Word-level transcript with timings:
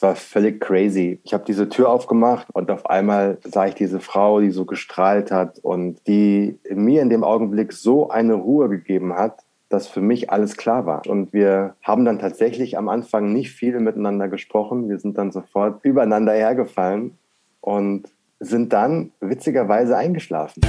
das 0.00 0.08
war 0.08 0.16
völlig 0.16 0.60
crazy. 0.60 1.20
Ich 1.24 1.34
habe 1.34 1.44
diese 1.46 1.68
Tür 1.68 1.90
aufgemacht 1.90 2.46
und 2.54 2.70
auf 2.70 2.88
einmal 2.88 3.36
sah 3.44 3.66
ich 3.66 3.74
diese 3.74 4.00
Frau, 4.00 4.40
die 4.40 4.50
so 4.50 4.64
gestrahlt 4.64 5.30
hat 5.30 5.58
und 5.58 5.98
die 6.06 6.58
mir 6.70 7.02
in 7.02 7.10
dem 7.10 7.22
Augenblick 7.22 7.74
so 7.74 8.08
eine 8.08 8.32
Ruhe 8.32 8.70
gegeben 8.70 9.12
hat, 9.12 9.44
dass 9.68 9.88
für 9.88 10.00
mich 10.00 10.30
alles 10.30 10.56
klar 10.56 10.86
war. 10.86 11.06
Und 11.06 11.34
wir 11.34 11.74
haben 11.82 12.06
dann 12.06 12.18
tatsächlich 12.18 12.78
am 12.78 12.88
Anfang 12.88 13.34
nicht 13.34 13.50
viel 13.50 13.78
miteinander 13.78 14.28
gesprochen. 14.28 14.88
Wir 14.88 14.98
sind 14.98 15.18
dann 15.18 15.32
sofort 15.32 15.84
übereinander 15.84 16.32
hergefallen 16.32 17.18
und 17.60 18.08
sind 18.40 18.72
dann 18.72 19.12
witzigerweise 19.20 19.98
eingeschlafen. 19.98 20.62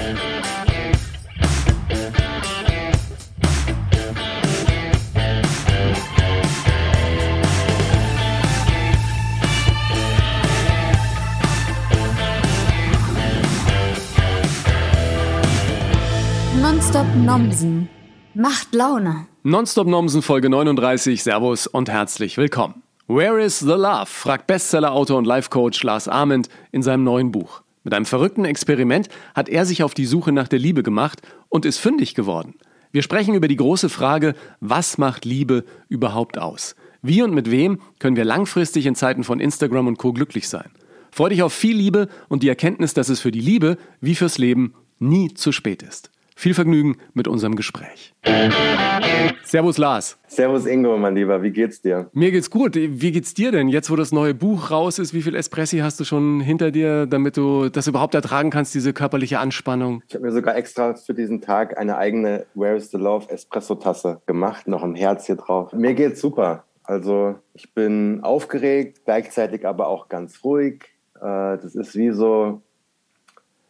Nomsen 17.31 17.87
macht 18.33 18.75
Laune. 18.75 19.25
Nonstop 19.43 19.87
Nomsen 19.87 20.21
Folge 20.21 20.49
39. 20.49 21.23
Servus 21.23 21.65
und 21.65 21.87
herzlich 21.87 22.35
willkommen. 22.35 22.83
Where 23.07 23.41
is 23.41 23.59
the 23.59 23.67
Love? 23.67 24.07
fragt 24.07 24.47
Bestsellerautor 24.47 25.17
und 25.17 25.23
Life-Coach 25.23 25.81
Lars 25.83 26.09
Ament 26.09 26.49
in 26.73 26.83
seinem 26.83 27.05
neuen 27.05 27.31
Buch. 27.31 27.61
Mit 27.85 27.93
einem 27.93 28.05
verrückten 28.05 28.43
Experiment 28.43 29.07
hat 29.33 29.47
er 29.47 29.65
sich 29.65 29.81
auf 29.81 29.93
die 29.93 30.07
Suche 30.07 30.33
nach 30.33 30.49
der 30.49 30.59
Liebe 30.59 30.83
gemacht 30.83 31.21
und 31.47 31.63
ist 31.63 31.77
fündig 31.77 32.15
geworden. 32.15 32.55
Wir 32.91 33.01
sprechen 33.01 33.33
über 33.33 33.47
die 33.47 33.55
große 33.55 33.87
Frage, 33.87 34.35
was 34.59 34.97
macht 34.97 35.23
Liebe 35.23 35.63
überhaupt 35.87 36.37
aus? 36.37 36.75
Wie 37.01 37.21
und 37.21 37.33
mit 37.33 37.49
wem 37.49 37.79
können 37.99 38.17
wir 38.17 38.25
langfristig 38.25 38.85
in 38.85 38.95
Zeiten 38.95 39.23
von 39.23 39.39
Instagram 39.39 39.87
und 39.87 39.97
Co. 39.97 40.11
glücklich 40.11 40.49
sein? 40.49 40.69
Freu 41.11 41.29
dich 41.29 41.43
auf 41.43 41.53
viel 41.53 41.77
Liebe 41.77 42.09
und 42.27 42.43
die 42.43 42.49
Erkenntnis, 42.49 42.93
dass 42.93 43.07
es 43.07 43.21
für 43.21 43.31
die 43.31 43.39
Liebe 43.39 43.77
wie 44.01 44.15
fürs 44.15 44.37
Leben 44.37 44.73
nie 44.99 45.33
zu 45.33 45.53
spät 45.53 45.81
ist. 45.81 46.11
Viel 46.41 46.55
Vergnügen 46.55 46.97
mit 47.13 47.27
unserem 47.27 47.55
Gespräch. 47.55 48.15
Servus 49.43 49.77
Lars. 49.77 50.17
Servus 50.25 50.65
Ingo, 50.65 50.97
mein 50.97 51.13
Lieber, 51.13 51.43
wie 51.43 51.51
geht's 51.51 51.83
dir? 51.83 52.09
Mir 52.13 52.31
geht's 52.31 52.49
gut. 52.49 52.73
Wie 52.75 53.11
geht's 53.11 53.35
dir 53.35 53.51
denn? 53.51 53.69
Jetzt, 53.69 53.91
wo 53.91 53.95
das 53.95 54.11
neue 54.11 54.33
Buch 54.33 54.71
raus 54.71 54.97
ist, 54.97 55.13
wie 55.13 55.21
viel 55.21 55.35
Espressi 55.35 55.77
hast 55.77 55.99
du 55.99 56.03
schon 56.03 56.41
hinter 56.41 56.71
dir, 56.71 57.05
damit 57.05 57.37
du 57.37 57.69
das 57.69 57.85
überhaupt 57.85 58.15
ertragen 58.15 58.49
kannst, 58.49 58.73
diese 58.73 58.91
körperliche 58.91 59.37
Anspannung? 59.37 60.01
Ich 60.07 60.15
habe 60.15 60.25
mir 60.25 60.31
sogar 60.31 60.55
extra 60.55 60.95
für 60.95 61.13
diesen 61.13 61.41
Tag 61.41 61.77
eine 61.77 61.99
eigene 61.99 62.47
Where 62.55 62.75
is 62.75 62.89
the 62.89 62.97
Love 62.97 63.29
Espresso-Tasse 63.29 64.23
gemacht, 64.25 64.67
noch 64.67 64.81
ein 64.81 64.95
Herz 64.95 65.27
hier 65.27 65.35
drauf. 65.35 65.71
Mir 65.73 65.93
geht's 65.93 66.21
super. 66.21 66.63
Also 66.81 67.35
ich 67.53 67.71
bin 67.75 68.23
aufgeregt, 68.23 69.01
gleichzeitig 69.05 69.67
aber 69.67 69.89
auch 69.89 70.09
ganz 70.09 70.43
ruhig. 70.43 70.85
Äh, 71.17 71.59
das 71.59 71.75
ist 71.75 71.95
wie 71.95 72.09
so 72.09 72.63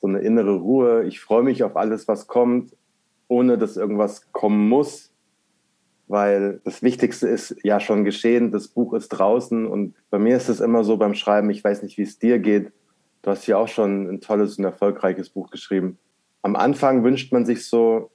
so 0.01 0.07
eine 0.07 0.19
innere 0.19 0.55
Ruhe. 0.55 1.03
Ich 1.03 1.19
freue 1.19 1.43
mich 1.43 1.63
auf 1.63 1.77
alles, 1.77 2.07
was 2.07 2.27
kommt, 2.27 2.75
ohne 3.27 3.57
dass 3.57 3.77
irgendwas 3.77 4.31
kommen 4.31 4.67
muss, 4.67 5.13
weil 6.07 6.59
das 6.65 6.81
Wichtigste 6.81 7.27
ist 7.27 7.55
ja 7.63 7.79
schon 7.79 8.03
geschehen. 8.03 8.51
Das 8.51 8.67
Buch 8.67 8.93
ist 8.93 9.09
draußen 9.09 9.65
und 9.65 9.95
bei 10.09 10.19
mir 10.19 10.35
ist 10.35 10.49
es 10.49 10.59
immer 10.59 10.83
so 10.83 10.97
beim 10.97 11.13
Schreiben, 11.13 11.49
ich 11.49 11.63
weiß 11.63 11.83
nicht, 11.83 11.97
wie 11.97 12.03
es 12.03 12.19
dir 12.19 12.39
geht. 12.39 12.71
Du 13.21 13.29
hast 13.29 13.45
ja 13.45 13.57
auch 13.57 13.67
schon 13.67 14.09
ein 14.09 14.19
tolles 14.19 14.57
und 14.57 14.65
erfolgreiches 14.65 15.29
Buch 15.29 15.51
geschrieben. 15.51 15.99
Am 16.41 16.55
Anfang 16.55 17.03
wünscht 17.03 17.31
man 17.31 17.45
sich 17.45 17.67
so, 17.67 18.09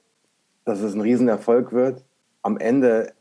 dass 0.65 0.81
es 0.81 0.93
ein 0.93 1.01
Riesenerfolg 1.01 1.71
wird. 1.71 2.03
Am 2.41 2.57
Ende 2.57 3.13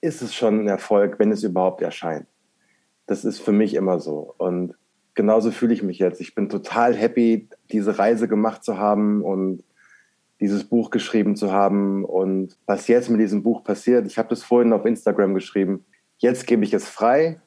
ist 0.00 0.22
es 0.22 0.34
schon 0.34 0.60
ein 0.60 0.68
Erfolg, 0.68 1.18
wenn 1.18 1.30
es 1.30 1.42
überhaupt 1.42 1.82
erscheint. 1.82 2.26
Das 3.06 3.26
ist 3.26 3.40
für 3.40 3.52
mich 3.52 3.74
immer 3.74 4.00
so. 4.00 4.34
Und 4.38 4.74
genauso 5.18 5.50
fühle 5.50 5.74
ich 5.74 5.82
mich 5.82 5.98
jetzt. 5.98 6.20
Ich 6.20 6.36
bin 6.36 6.48
total 6.48 6.94
happy, 6.94 7.48
diese 7.72 7.98
Reise 7.98 8.28
gemacht 8.28 8.62
zu 8.62 8.78
haben 8.78 9.22
und 9.22 9.64
dieses 10.38 10.62
Buch 10.62 10.90
geschrieben 10.92 11.34
zu 11.34 11.50
haben. 11.50 12.04
Und 12.04 12.56
was 12.66 12.86
jetzt 12.86 13.10
mit 13.10 13.20
diesem 13.20 13.42
Buch 13.42 13.64
passiert, 13.64 14.06
ich 14.06 14.16
habe 14.16 14.28
das 14.28 14.44
vorhin 14.44 14.72
auf 14.72 14.86
Instagram 14.86 15.34
geschrieben, 15.34 15.84
jetzt 16.18 16.46
gebe 16.46 16.62
ich 16.62 16.72
es 16.72 16.88
frei 16.88 17.40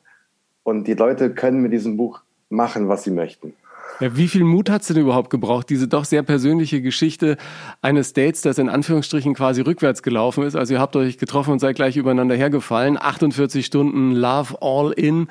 und 0.63 0.85
die 0.85 0.95
Leute 0.95 1.33
können 1.33 1.61
mit 1.61 1.71
diesem 1.71 1.95
Buch 1.95 2.23
machen, 2.49 2.89
was 2.89 3.05
sie 3.05 3.11
möchten. 3.11 3.53
Ja, 4.01 4.17
wie 4.17 4.27
viel 4.27 4.43
Mut 4.43 4.69
hat 4.69 4.87
du 4.89 4.93
denn 4.93 5.03
überhaupt 5.03 5.29
gebraucht, 5.29 5.69
diese 5.69 5.87
doch 5.87 6.05
sehr 6.05 6.23
persönliche 6.23 6.81
Geschichte 6.81 7.37
eines 7.81 8.13
Dates, 8.13 8.41
das 8.41 8.57
in 8.57 8.67
Anführungsstrichen 8.67 9.33
quasi 9.33 9.61
rückwärts 9.61 10.01
gelaufen 10.01 10.43
ist? 10.43 10.55
Also 10.55 10.73
ihr 10.73 10.79
habt 10.79 10.95
euch 10.95 11.19
getroffen 11.19 11.51
und 11.51 11.59
seid 11.59 11.75
gleich 11.75 11.97
übereinander 11.97 12.35
hergefallen. 12.35 12.97
48 12.99 13.65
Stunden 13.65 14.11
Love 14.13 14.55
All 14.59 14.91
In 14.91 15.27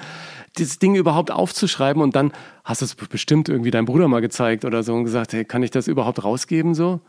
dieses 0.58 0.78
Ding 0.78 0.94
überhaupt 0.94 1.30
aufzuschreiben 1.30 2.02
und 2.02 2.16
dann 2.16 2.32
hast 2.64 2.80
du 2.80 2.84
es 2.84 2.94
bestimmt 2.94 3.48
irgendwie 3.48 3.70
deinem 3.70 3.84
Bruder 3.84 4.08
mal 4.08 4.20
gezeigt 4.20 4.64
oder 4.64 4.82
so 4.82 4.94
und 4.94 5.04
gesagt, 5.04 5.32
hey, 5.32 5.44
kann 5.44 5.62
ich 5.62 5.70
das 5.70 5.88
überhaupt 5.88 6.24
rausgeben 6.24 6.74
so? 6.74 7.00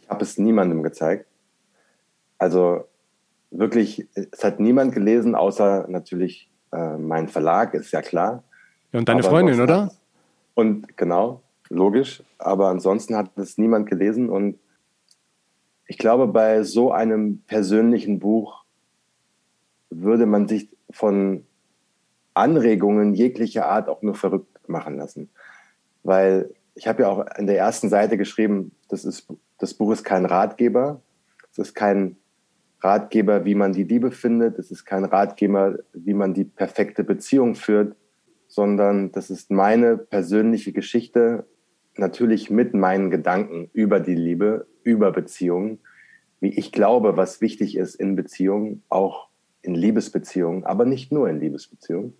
Ich 0.00 0.08
habe 0.08 0.22
es 0.22 0.38
niemandem 0.38 0.82
gezeigt. 0.82 1.26
Also 2.38 2.84
wirklich, 3.50 4.06
es 4.14 4.44
hat 4.44 4.60
niemand 4.60 4.94
gelesen, 4.94 5.34
außer 5.34 5.86
natürlich 5.88 6.48
äh, 6.72 6.96
mein 6.96 7.28
Verlag, 7.28 7.74
ist 7.74 7.92
ja 7.92 8.02
klar. 8.02 8.44
Ja, 8.92 9.00
und 9.00 9.08
deine 9.08 9.20
Aber 9.20 9.30
Freundin, 9.30 9.60
oder? 9.60 9.90
Und 10.54 10.96
genau, 10.96 11.42
logisch. 11.68 12.22
Aber 12.38 12.68
ansonsten 12.68 13.16
hat 13.16 13.36
es 13.36 13.58
niemand 13.58 13.88
gelesen 13.88 14.30
und 14.30 14.58
ich 15.88 15.98
glaube, 15.98 16.26
bei 16.26 16.62
so 16.62 16.92
einem 16.92 17.42
persönlichen 17.46 18.18
Buch 18.18 18.64
würde 19.90 20.26
man 20.26 20.48
sich 20.48 20.68
von 20.90 21.44
Anregungen 22.36 23.14
jeglicher 23.14 23.66
Art 23.66 23.88
auch 23.88 24.02
nur 24.02 24.14
verrückt 24.14 24.68
machen 24.68 24.96
lassen. 24.96 25.30
Weil 26.02 26.50
ich 26.74 26.86
habe 26.86 27.02
ja 27.02 27.08
auch 27.08 27.24
in 27.38 27.46
der 27.46 27.56
ersten 27.56 27.88
Seite 27.88 28.18
geschrieben, 28.18 28.72
das, 28.88 29.04
ist, 29.04 29.26
das 29.58 29.74
Buch 29.74 29.92
ist 29.92 30.04
kein 30.04 30.26
Ratgeber. 30.26 31.00
Es 31.50 31.58
ist 31.58 31.74
kein 31.74 32.16
Ratgeber, 32.82 33.46
wie 33.46 33.54
man 33.54 33.72
die 33.72 33.84
Liebe 33.84 34.10
findet. 34.10 34.58
Es 34.58 34.70
ist 34.70 34.84
kein 34.84 35.06
Ratgeber, 35.06 35.78
wie 35.94 36.12
man 36.12 36.34
die 36.34 36.44
perfekte 36.44 37.02
Beziehung 37.04 37.54
führt, 37.54 37.96
sondern 38.48 39.12
das 39.12 39.30
ist 39.30 39.50
meine 39.50 39.96
persönliche 39.96 40.72
Geschichte, 40.72 41.46
natürlich 41.96 42.50
mit 42.50 42.74
meinen 42.74 43.10
Gedanken 43.10 43.70
über 43.72 43.98
die 43.98 44.14
Liebe, 44.14 44.66
über 44.82 45.10
Beziehungen, 45.10 45.78
wie 46.40 46.50
ich 46.50 46.70
glaube, 46.70 47.16
was 47.16 47.40
wichtig 47.40 47.78
ist 47.78 47.94
in 47.94 48.14
Beziehungen, 48.14 48.82
auch 48.90 49.28
in 49.62 49.74
Liebesbeziehungen, 49.74 50.64
aber 50.64 50.84
nicht 50.84 51.10
nur 51.10 51.30
in 51.30 51.40
Liebesbeziehungen 51.40 52.12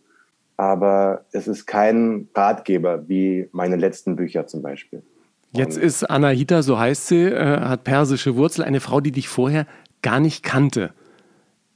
aber 0.57 1.25
es 1.33 1.49
ist 1.49 1.67
kein 1.67 2.29
Ratgeber 2.35 3.09
wie 3.09 3.49
meine 3.53 3.77
letzten 3.77 4.17
Bücher 4.17 4.47
zum 4.47 4.63
Beispiel. 4.63 5.03
Jetzt 5.53 5.79
ist 5.79 6.05
Anahita, 6.05 6.63
so 6.63 6.79
heißt 6.79 7.09
sie, 7.09 7.25
äh, 7.25 7.61
hat 7.61 7.85
persische 7.85 8.37
Wurzel, 8.37 8.65
eine 8.65 8.81
Frau, 8.81 9.01
die 9.01 9.13
dich 9.13 9.29
vorher 9.29 9.67
gar 10.03 10.21
nicht 10.21 10.43
kannte. 10.43 10.93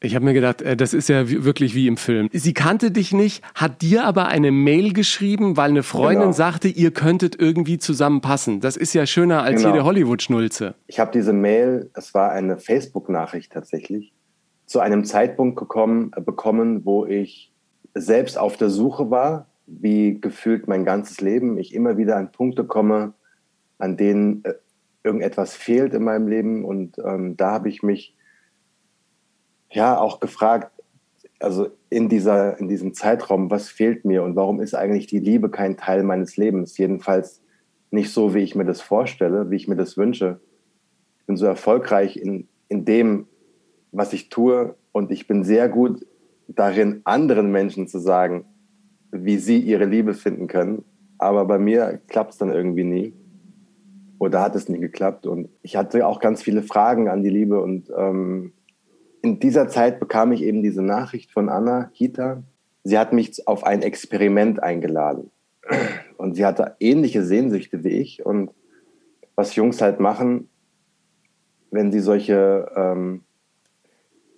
Ich 0.02 0.14
habe 0.14 0.24
mir 0.24 0.32
gedacht, 0.32 0.62
äh, 0.62 0.76
das 0.76 0.94
ist 0.94 1.08
ja 1.08 1.28
wirklich 1.28 1.74
wie 1.74 1.86
im 1.86 1.98
Film. 1.98 2.28
Sie 2.32 2.54
kannte 2.54 2.90
dich 2.90 3.12
nicht, 3.12 3.44
hat 3.54 3.82
dir 3.82 4.04
aber 4.04 4.28
eine 4.28 4.50
Mail 4.50 4.92
geschrieben, 4.92 5.56
weil 5.56 5.70
eine 5.70 5.82
Freundin 5.82 6.20
genau. 6.20 6.32
sagte, 6.32 6.68
ihr 6.68 6.90
könntet 6.90 7.38
irgendwie 7.38 7.78
zusammenpassen. 7.78 8.60
Das 8.60 8.76
ist 8.76 8.94
ja 8.94 9.04
schöner 9.06 9.42
als 9.42 9.62
genau. 9.62 9.74
jede 9.74 9.84
Hollywood-Schnulze. 9.84 10.74
Ich 10.86 10.98
habe 11.00 11.12
diese 11.12 11.34
Mail, 11.34 11.90
es 11.94 12.14
war 12.14 12.32
eine 12.32 12.58
Facebook-Nachricht 12.58 13.52
tatsächlich, 13.52 14.12
zu 14.64 14.80
einem 14.80 15.04
Zeitpunkt 15.04 15.58
gekommen, 15.58 16.12
bekommen, 16.24 16.84
wo 16.84 17.04
ich 17.04 17.49
selbst 17.94 18.38
auf 18.38 18.56
der 18.56 18.70
Suche 18.70 19.10
war, 19.10 19.46
wie 19.66 20.20
gefühlt 20.20 20.68
mein 20.68 20.84
ganzes 20.84 21.20
Leben, 21.20 21.58
ich 21.58 21.74
immer 21.74 21.96
wieder 21.96 22.16
an 22.16 22.32
Punkte 22.32 22.64
komme, 22.64 23.14
an 23.78 23.96
denen 23.96 24.44
äh, 24.44 24.54
irgendetwas 25.04 25.54
fehlt 25.54 25.94
in 25.94 26.04
meinem 26.04 26.28
Leben. 26.28 26.64
Und 26.64 26.98
ähm, 26.98 27.36
da 27.36 27.52
habe 27.52 27.68
ich 27.68 27.82
mich 27.82 28.16
ja 29.70 29.98
auch 29.98 30.20
gefragt, 30.20 30.72
also 31.38 31.68
in, 31.88 32.08
dieser, 32.08 32.58
in 32.58 32.68
diesem 32.68 32.92
Zeitraum, 32.94 33.50
was 33.50 33.68
fehlt 33.68 34.04
mir 34.04 34.22
und 34.22 34.36
warum 34.36 34.60
ist 34.60 34.74
eigentlich 34.74 35.06
die 35.06 35.20
Liebe 35.20 35.50
kein 35.50 35.76
Teil 35.76 36.02
meines 36.02 36.36
Lebens? 36.36 36.76
Jedenfalls 36.76 37.42
nicht 37.90 38.12
so, 38.12 38.34
wie 38.34 38.40
ich 38.40 38.54
mir 38.54 38.66
das 38.66 38.80
vorstelle, 38.80 39.50
wie 39.50 39.56
ich 39.56 39.68
mir 39.68 39.76
das 39.76 39.96
wünsche. 39.96 40.40
Ich 41.18 41.26
bin 41.26 41.36
so 41.36 41.46
erfolgreich 41.46 42.16
in, 42.16 42.48
in 42.68 42.84
dem, 42.84 43.26
was 43.92 44.12
ich 44.12 44.28
tue 44.28 44.76
und 44.92 45.10
ich 45.10 45.26
bin 45.26 45.44
sehr 45.44 45.68
gut 45.68 46.06
darin, 46.54 47.00
anderen 47.04 47.50
Menschen 47.50 47.88
zu 47.88 47.98
sagen, 47.98 48.44
wie 49.10 49.38
sie 49.38 49.58
ihre 49.58 49.84
Liebe 49.84 50.14
finden 50.14 50.46
können. 50.46 50.84
Aber 51.18 51.44
bei 51.44 51.58
mir 51.58 52.00
klappt 52.08 52.32
es 52.32 52.38
dann 52.38 52.52
irgendwie 52.52 52.84
nie. 52.84 53.14
Oder 54.18 54.42
hat 54.42 54.54
es 54.54 54.68
nie 54.68 54.78
geklappt. 54.78 55.26
Und 55.26 55.48
ich 55.62 55.76
hatte 55.76 56.06
auch 56.06 56.20
ganz 56.20 56.42
viele 56.42 56.62
Fragen 56.62 57.08
an 57.08 57.22
die 57.22 57.30
Liebe. 57.30 57.60
Und 57.60 57.90
ähm, 57.96 58.52
in 59.22 59.40
dieser 59.40 59.68
Zeit 59.68 60.00
bekam 60.00 60.32
ich 60.32 60.42
eben 60.42 60.62
diese 60.62 60.82
Nachricht 60.82 61.30
von 61.30 61.48
Anna 61.48 61.90
Hita. 61.92 62.42
Sie 62.84 62.98
hat 62.98 63.12
mich 63.12 63.46
auf 63.46 63.64
ein 63.64 63.82
Experiment 63.82 64.62
eingeladen. 64.62 65.30
Und 66.16 66.34
sie 66.36 66.44
hatte 66.44 66.76
ähnliche 66.80 67.24
Sehnsüchte 67.24 67.84
wie 67.84 68.00
ich. 68.00 68.24
Und 68.24 68.50
was 69.36 69.54
Jungs 69.56 69.80
halt 69.80 70.00
machen, 70.00 70.48
wenn 71.70 71.92
sie 71.92 72.00
solche 72.00 72.70
ähm, 72.76 73.22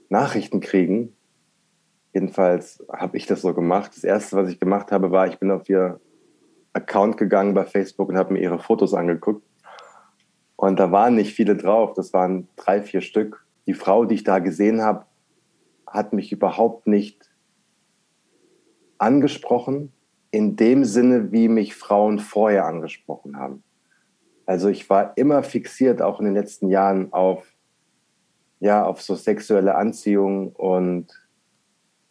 Nachrichten 0.08 0.60
kriegen, 0.60 1.16
Jedenfalls 2.12 2.84
habe 2.92 3.16
ich 3.16 3.26
das 3.26 3.40
so 3.42 3.54
gemacht. 3.54 3.92
Das 3.94 4.04
erste, 4.04 4.36
was 4.36 4.50
ich 4.50 4.60
gemacht 4.60 4.92
habe, 4.92 5.10
war, 5.10 5.26
ich 5.26 5.38
bin 5.38 5.50
auf 5.50 5.68
ihr 5.68 6.00
Account 6.72 7.16
gegangen 7.16 7.54
bei 7.54 7.64
Facebook 7.64 8.08
und 8.08 8.16
habe 8.16 8.34
mir 8.34 8.40
ihre 8.40 8.58
Fotos 8.58 8.94
angeguckt. 8.94 9.42
Und 10.56 10.78
da 10.78 10.92
waren 10.92 11.14
nicht 11.14 11.34
viele 11.34 11.56
drauf. 11.56 11.94
Das 11.94 12.12
waren 12.12 12.48
drei, 12.56 12.82
vier 12.82 13.00
Stück. 13.00 13.44
Die 13.66 13.74
Frau, 13.74 14.04
die 14.04 14.16
ich 14.16 14.24
da 14.24 14.38
gesehen 14.38 14.82
habe, 14.82 15.06
hat 15.86 16.12
mich 16.12 16.32
überhaupt 16.32 16.86
nicht 16.86 17.30
angesprochen, 18.98 19.92
in 20.30 20.56
dem 20.56 20.84
Sinne, 20.84 21.32
wie 21.32 21.48
mich 21.48 21.74
Frauen 21.74 22.18
vorher 22.18 22.64
angesprochen 22.66 23.36
haben. 23.36 23.62
Also 24.46 24.68
ich 24.68 24.88
war 24.88 25.16
immer 25.16 25.42
fixiert, 25.42 26.00
auch 26.02 26.18
in 26.20 26.26
den 26.26 26.34
letzten 26.34 26.68
Jahren, 26.68 27.12
auf, 27.12 27.46
ja, 28.60 28.84
auf 28.84 29.02
so 29.02 29.14
sexuelle 29.14 29.74
Anziehung 29.74 30.52
und 30.52 31.21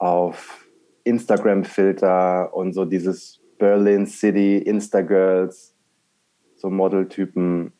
auf 0.01 0.67
Instagram-Filter 1.03 2.55
und 2.55 2.73
so 2.73 2.85
dieses 2.85 3.39
Berlin 3.59 4.07
City, 4.07 4.57
Instagirls, 4.57 5.75
so 6.55 6.71
Modeltypen. 6.71 7.71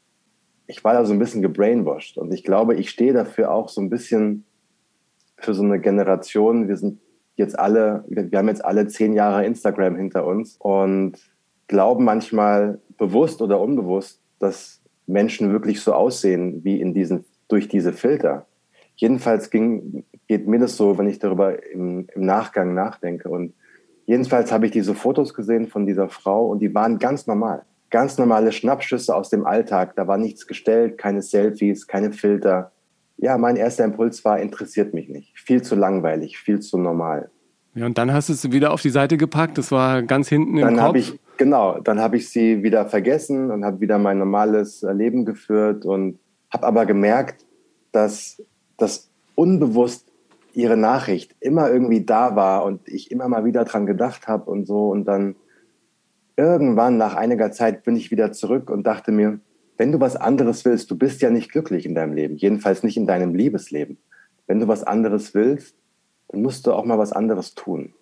Ich 0.67 0.83
war 0.83 0.93
da 0.93 1.03
so 1.03 1.13
ein 1.13 1.19
bisschen 1.19 1.41
gebrainwashed 1.41 2.19
und 2.19 2.31
ich 2.31 2.43
glaube, 2.43 2.75
ich 2.75 2.91
stehe 2.91 3.11
dafür 3.11 3.51
auch 3.51 3.69
so 3.69 3.81
ein 3.81 3.89
bisschen 3.89 4.45
für 5.37 5.55
so 5.55 5.63
eine 5.63 5.79
Generation. 5.79 6.67
Wir 6.67 6.77
sind 6.77 6.99
jetzt 7.37 7.57
alle, 7.57 8.05
wir 8.07 8.37
haben 8.37 8.49
jetzt 8.49 8.63
alle 8.63 8.85
zehn 8.85 9.13
Jahre 9.13 9.43
Instagram 9.43 9.95
hinter 9.95 10.27
uns 10.27 10.57
und 10.57 11.17
glauben 11.67 12.05
manchmal 12.05 12.79
bewusst 12.99 13.41
oder 13.41 13.59
unbewusst, 13.59 14.21
dass 14.37 14.79
Menschen 15.07 15.51
wirklich 15.51 15.81
so 15.81 15.93
aussehen 15.93 16.63
wie 16.63 16.79
in 16.79 16.93
diesen, 16.93 17.25
durch 17.47 17.67
diese 17.67 17.93
Filter. 17.93 18.45
Jedenfalls 18.95 19.49
ging, 19.49 20.03
geht 20.27 20.47
mir 20.47 20.59
das 20.59 20.77
so, 20.77 20.97
wenn 20.97 21.07
ich 21.07 21.19
darüber 21.19 21.63
im, 21.71 22.07
im 22.13 22.25
Nachgang 22.25 22.73
nachdenke. 22.73 23.29
Und 23.29 23.53
jedenfalls 24.05 24.51
habe 24.51 24.65
ich 24.65 24.71
diese 24.71 24.95
Fotos 24.95 25.33
gesehen 25.33 25.67
von 25.67 25.85
dieser 25.85 26.09
Frau 26.09 26.47
und 26.47 26.59
die 26.59 26.73
waren 26.73 26.99
ganz 26.99 27.27
normal. 27.27 27.63
Ganz 27.89 28.17
normale 28.17 28.51
Schnappschüsse 28.51 29.13
aus 29.13 29.29
dem 29.29 29.45
Alltag. 29.45 29.95
Da 29.95 30.07
war 30.07 30.17
nichts 30.17 30.47
gestellt, 30.47 30.97
keine 30.97 31.21
Selfies, 31.21 31.87
keine 31.87 32.13
Filter. 32.13 32.71
Ja, 33.17 33.37
mein 33.37 33.57
erster 33.57 33.83
Impuls 33.83 34.23
war, 34.23 34.39
interessiert 34.39 34.93
mich 34.93 35.09
nicht. 35.09 35.37
Viel 35.37 35.61
zu 35.61 35.75
langweilig, 35.75 36.37
viel 36.37 36.59
zu 36.59 36.77
normal. 36.77 37.29
Ja, 37.73 37.85
und 37.85 37.97
dann 37.97 38.11
hast 38.13 38.29
du 38.29 38.33
es 38.33 38.51
wieder 38.51 38.71
auf 38.71 38.81
die 38.81 38.89
Seite 38.89 39.17
gepackt. 39.17 39.57
Das 39.57 39.71
war 39.71 40.03
ganz 40.03 40.27
hinten 40.27 40.57
im 40.57 40.63
dann 40.63 40.77
Kopf. 40.77 40.95
Ich, 40.95 41.19
genau, 41.37 41.79
dann 41.79 41.99
habe 41.99 42.17
ich 42.17 42.29
sie 42.29 42.63
wieder 42.63 42.85
vergessen 42.85 43.51
und 43.51 43.63
habe 43.63 43.79
wieder 43.79 43.97
mein 43.97 44.17
normales 44.17 44.81
Leben 44.81 45.25
geführt 45.25 45.85
und 45.85 46.19
habe 46.51 46.67
aber 46.67 46.85
gemerkt, 46.85 47.45
dass 47.91 48.41
das 48.81 49.09
unbewusst 49.35 50.11
ihre 50.53 50.77
Nachricht 50.77 51.35
immer 51.39 51.69
irgendwie 51.69 52.03
da 52.03 52.35
war 52.35 52.65
und 52.65 52.87
ich 52.87 53.11
immer 53.11 53.27
mal 53.27 53.45
wieder 53.45 53.63
dran 53.63 53.85
gedacht 53.85 54.27
habe 54.27 54.49
und 54.49 54.65
so. 54.65 54.89
Und 54.89 55.05
dann 55.05 55.35
irgendwann 56.35 56.97
nach 56.97 57.15
einiger 57.15 57.51
Zeit 57.51 57.83
bin 57.83 57.95
ich 57.95 58.11
wieder 58.11 58.31
zurück 58.31 58.69
und 58.69 58.85
dachte 58.85 59.11
mir, 59.11 59.39
wenn 59.77 59.91
du 59.91 59.99
was 59.99 60.15
anderes 60.15 60.65
willst, 60.65 60.91
du 60.91 60.97
bist 60.97 61.21
ja 61.21 61.29
nicht 61.29 61.51
glücklich 61.51 61.85
in 61.85 61.95
deinem 61.95 62.13
Leben, 62.13 62.35
jedenfalls 62.35 62.83
nicht 62.83 62.97
in 62.97 63.07
deinem 63.07 63.33
Liebesleben. 63.33 63.97
Wenn 64.45 64.59
du 64.59 64.67
was 64.67 64.83
anderes 64.83 65.33
willst, 65.33 65.75
dann 66.27 66.41
musst 66.41 66.67
du 66.67 66.73
auch 66.73 66.85
mal 66.85 66.97
was 66.97 67.13
anderes 67.13 67.55
tun. 67.55 67.93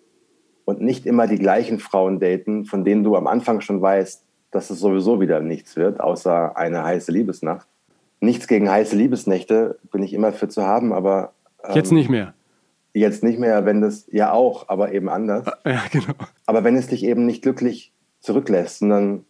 Und 0.64 0.80
nicht 0.80 1.06
immer 1.06 1.26
die 1.26 1.38
gleichen 1.38 1.78
Frauen 1.78 2.20
daten, 2.20 2.64
von 2.64 2.84
denen 2.84 3.02
du 3.02 3.16
am 3.16 3.26
Anfang 3.26 3.60
schon 3.60 3.80
weißt, 3.80 4.24
dass 4.50 4.70
es 4.70 4.80
sowieso 4.80 5.20
wieder 5.20 5.40
nichts 5.40 5.76
wird, 5.76 6.00
außer 6.00 6.56
eine 6.56 6.84
heiße 6.84 7.12
Liebesnacht. 7.12 7.66
Nichts 8.20 8.46
gegen 8.46 8.70
heiße 8.70 8.96
Liebesnächte 8.96 9.78
bin 9.90 10.02
ich 10.02 10.12
immer 10.12 10.32
für 10.32 10.48
zu 10.48 10.64
haben, 10.64 10.92
aber. 10.92 11.32
Ähm, 11.64 11.74
jetzt 11.74 11.92
nicht 11.92 12.10
mehr. 12.10 12.34
Jetzt 12.92 13.22
nicht 13.22 13.38
mehr, 13.38 13.64
wenn 13.66 13.80
das, 13.80 14.06
ja 14.10 14.32
auch, 14.32 14.68
aber 14.68 14.92
eben 14.92 15.08
anders. 15.08 15.46
Ja, 15.64 15.82
genau. 15.90 16.14
Aber 16.46 16.64
wenn 16.64 16.76
es 16.76 16.88
dich 16.88 17.04
eben 17.04 17.24
nicht 17.24 17.42
glücklich 17.42 17.92
zurücklässt, 18.20 18.80
sondern 18.80 19.24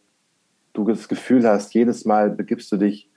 du 0.72 0.84
das 0.84 1.08
Gefühl 1.08 1.46
hast, 1.46 1.74
jedes 1.74 2.04
Mal 2.04 2.30
begibst 2.30 2.72
du 2.72 2.76
dich 2.76 3.10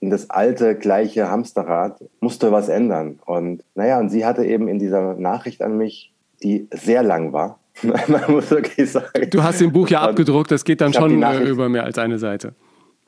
in 0.00 0.10
das 0.10 0.30
alte, 0.30 0.76
gleiche 0.76 1.30
Hamsterrad, 1.30 2.02
musst 2.20 2.42
du 2.42 2.50
was 2.50 2.68
ändern. 2.68 3.20
Und 3.26 3.62
naja, 3.74 4.00
und 4.00 4.08
sie 4.08 4.24
hatte 4.24 4.44
eben 4.44 4.66
in 4.66 4.78
dieser 4.78 5.14
Nachricht 5.14 5.62
an 5.62 5.76
mich, 5.76 6.12
die 6.42 6.68
sehr 6.72 7.02
lang 7.02 7.32
war, 7.32 7.60
man 7.82 8.22
muss 8.28 8.50
wirklich 8.50 8.90
sagen. 8.90 9.28
Du 9.30 9.42
hast 9.42 9.60
im 9.60 9.72
Buch 9.72 9.88
ja 9.88 10.00
abgedruckt, 10.00 10.50
das 10.50 10.64
geht 10.64 10.80
dann 10.80 10.92
schon 10.92 11.22
äh, 11.22 11.44
über 11.44 11.68
mehr 11.68 11.84
als 11.84 11.98
eine 11.98 12.18
Seite. 12.18 12.54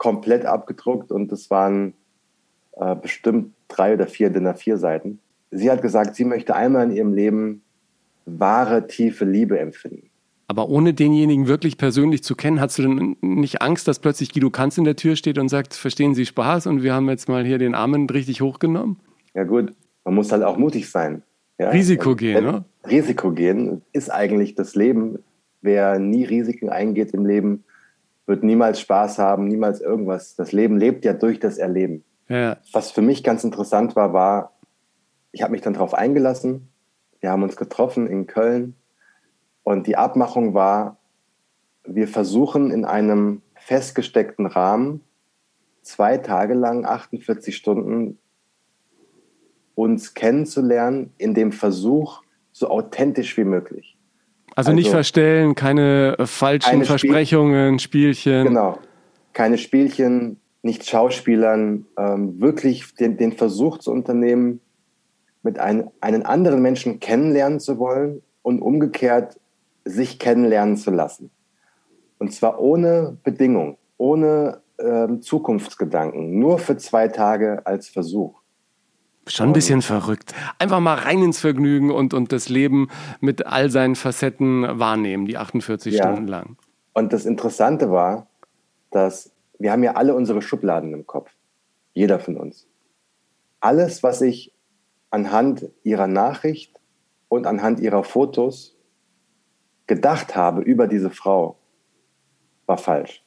Komplett 0.03 0.45
abgedruckt 0.45 1.13
und 1.13 1.31
das 1.31 1.49
waren 1.49 1.93
äh, 2.73 2.93
bestimmt 2.93 3.53
drei 3.69 3.93
oder 3.93 4.05
vier 4.05 4.29
DIN 4.29 4.45
A4 4.45 4.75
Seiten. 4.75 5.19
Sie 5.49 5.71
hat 5.71 5.81
gesagt, 5.81 6.17
sie 6.17 6.25
möchte 6.25 6.57
einmal 6.57 6.89
in 6.89 6.91
ihrem 6.91 7.13
Leben 7.13 7.61
wahre, 8.25 8.87
tiefe 8.87 9.23
Liebe 9.23 9.57
empfinden. 9.59 10.09
Aber 10.47 10.67
ohne 10.67 10.93
denjenigen 10.93 11.47
wirklich 11.47 11.77
persönlich 11.77 12.21
zu 12.21 12.35
kennen, 12.35 12.59
hast 12.59 12.77
du 12.77 12.81
denn 12.81 13.15
nicht 13.21 13.61
Angst, 13.61 13.87
dass 13.87 13.99
plötzlich 13.99 14.33
Guido 14.33 14.49
Kanz 14.49 14.77
in 14.77 14.83
der 14.83 14.97
Tür 14.97 15.15
steht 15.15 15.37
und 15.37 15.47
sagt, 15.47 15.73
verstehen 15.73 16.15
Sie 16.15 16.25
Spaß 16.25 16.67
und 16.67 16.83
wir 16.83 16.93
haben 16.93 17.07
jetzt 17.07 17.29
mal 17.29 17.45
hier 17.45 17.57
den 17.57 17.73
Armen 17.73 18.09
richtig 18.09 18.41
hochgenommen? 18.41 18.99
Ja 19.33 19.45
gut, 19.45 19.73
man 20.03 20.15
muss 20.15 20.33
halt 20.33 20.43
auch 20.43 20.57
mutig 20.57 20.89
sein. 20.89 21.23
Ja? 21.57 21.69
Risiko 21.69 22.15
gehen, 22.17 22.43
ne? 22.43 22.65
Risiko 22.85 23.31
gehen 23.31 23.83
ist 23.93 24.11
eigentlich 24.11 24.55
das 24.55 24.75
Leben. 24.75 25.19
Wer 25.61 25.97
nie 25.97 26.25
Risiken 26.25 26.69
eingeht 26.69 27.13
im 27.13 27.25
Leben, 27.25 27.63
wird 28.25 28.43
niemals 28.43 28.79
Spaß 28.79 29.19
haben, 29.19 29.47
niemals 29.47 29.81
irgendwas. 29.81 30.35
Das 30.35 30.51
Leben 30.51 30.77
lebt 30.77 31.05
ja 31.05 31.13
durch 31.13 31.39
das 31.39 31.57
Erleben. 31.57 32.03
Ja. 32.29 32.57
Was 32.71 32.91
für 32.91 33.01
mich 33.01 33.23
ganz 33.23 33.43
interessant 33.43 33.95
war, 33.95 34.13
war, 34.13 34.53
ich 35.31 35.41
habe 35.41 35.51
mich 35.51 35.61
dann 35.61 35.73
darauf 35.73 35.93
eingelassen. 35.93 36.69
Wir 37.19 37.31
haben 37.31 37.43
uns 37.43 37.55
getroffen 37.55 38.07
in 38.07 38.27
Köln 38.27 38.75
und 39.63 39.87
die 39.87 39.97
Abmachung 39.97 40.53
war, 40.53 40.97
wir 41.85 42.07
versuchen 42.07 42.71
in 42.71 42.85
einem 42.85 43.41
festgesteckten 43.55 44.45
Rahmen 44.45 45.01
zwei 45.81 46.17
Tage 46.17 46.53
lang, 46.53 46.85
48 46.85 47.55
Stunden, 47.55 48.19
uns 49.75 50.13
kennenzulernen, 50.13 51.13
in 51.17 51.33
dem 51.33 51.51
Versuch, 51.51 52.23
so 52.51 52.69
authentisch 52.69 53.37
wie 53.37 53.43
möglich. 53.43 53.97
Also, 54.55 54.69
also 54.69 54.71
nicht 54.73 54.89
verstellen, 54.89 55.55
keine 55.55 56.15
äh, 56.19 56.27
falschen 56.27 56.69
keine 56.69 56.85
Versprechungen, 56.85 57.79
Spiel 57.79 58.13
Spielchen. 58.13 58.47
Genau, 58.47 58.77
keine 59.33 59.57
Spielchen, 59.57 60.39
nicht 60.61 60.87
Schauspielern, 60.87 61.85
ähm, 61.97 62.39
wirklich 62.39 62.93
den, 62.95 63.17
den 63.17 63.31
Versuch 63.31 63.79
zu 63.79 63.91
unternehmen, 63.91 64.61
mit 65.41 65.59
ein, 65.59 65.89
einen 66.01 66.23
anderen 66.23 66.61
Menschen 66.61 66.99
kennenlernen 66.99 67.59
zu 67.59 67.79
wollen 67.79 68.21
und 68.43 68.61
umgekehrt 68.61 69.39
sich 69.85 70.19
kennenlernen 70.19 70.77
zu 70.77 70.91
lassen. 70.91 71.31
Und 72.19 72.31
zwar 72.31 72.61
ohne 72.61 73.17
Bedingung, 73.23 73.77
ohne 73.97 74.61
ähm, 74.79 75.21
Zukunftsgedanken, 75.21 76.39
nur 76.39 76.59
für 76.59 76.77
zwei 76.77 77.07
Tage 77.07 77.65
als 77.65 77.89
Versuch. 77.89 78.42
Schon 79.27 79.49
ein 79.49 79.53
bisschen 79.53 79.81
verrückt. 79.81 80.33
Einfach 80.59 80.79
mal 80.79 80.95
rein 80.95 81.23
ins 81.23 81.39
Vergnügen 81.39 81.91
und, 81.91 82.13
und 82.13 82.31
das 82.31 82.49
Leben 82.49 82.89
mit 83.21 83.45
all 83.45 83.69
seinen 83.69 83.95
Facetten 83.95 84.79
wahrnehmen, 84.79 85.25
die 85.25 85.37
48 85.37 85.93
ja. 85.93 86.03
Stunden 86.03 86.27
lang. 86.27 86.57
Und 86.93 87.13
das 87.13 87.25
Interessante 87.25 87.89
war, 87.89 88.27
dass 88.91 89.31
wir 89.59 89.71
haben 89.71 89.83
ja 89.83 89.93
alle 89.93 90.13
unsere 90.13 90.41
Schubladen 90.41 90.93
im 90.93 91.07
Kopf. 91.07 91.31
Jeder 91.93 92.19
von 92.19 92.37
uns. 92.37 92.67
Alles, 93.59 94.03
was 94.03 94.21
ich 94.21 94.53
anhand 95.09 95.69
ihrer 95.83 96.07
Nachricht 96.07 96.79
und 97.29 97.47
anhand 97.47 97.79
ihrer 97.79 98.03
Fotos 98.03 98.75
gedacht 99.87 100.35
habe 100.35 100.61
über 100.61 100.87
diese 100.87 101.09
Frau, 101.09 101.59
war 102.65 102.77
falsch. 102.77 103.23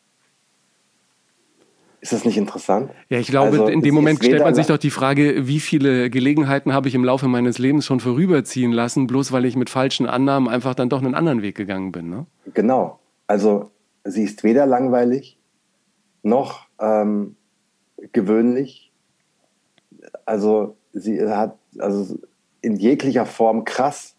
Ist 2.07 2.13
das 2.13 2.25
nicht 2.25 2.37
interessant? 2.37 2.93
Ja, 3.09 3.19
ich 3.19 3.27
glaube, 3.27 3.59
also, 3.59 3.67
in 3.67 3.81
dem 3.81 3.93
Moment 3.93 4.23
stellt 4.23 4.45
man 4.45 4.55
sich 4.55 4.69
doch 4.69 4.79
die 4.79 4.91
Frage, 4.91 5.49
wie 5.49 5.59
viele 5.59 6.09
Gelegenheiten 6.09 6.73
habe 6.73 6.87
ich 6.87 6.95
im 6.95 7.03
Laufe 7.03 7.27
meines 7.27 7.59
Lebens 7.59 7.85
schon 7.85 7.99
vorüberziehen 7.99 8.71
lassen, 8.71 9.09
bloß 9.09 9.33
weil 9.33 9.45
ich 9.45 9.57
mit 9.57 9.71
falschen 9.71 10.07
Annahmen 10.07 10.49
einfach 10.49 10.77
dann 10.77 10.89
doch 10.89 11.03
einen 11.03 11.17
anderen 11.17 11.43
Weg 11.43 11.57
gegangen 11.57 11.91
bin. 11.91 12.09
Ne? 12.09 12.27
Genau. 12.55 13.01
Also 13.27 13.73
sie 14.05 14.23
ist 14.23 14.45
weder 14.45 14.67
langweilig 14.67 15.37
noch 16.23 16.69
ähm, 16.79 17.35
gewöhnlich. 18.13 18.93
Also 20.27 20.77
sie 20.93 21.27
hat 21.27 21.59
also 21.77 22.21
in 22.61 22.77
jeglicher 22.77 23.27
Form 23.27 23.65
krass 23.65 24.16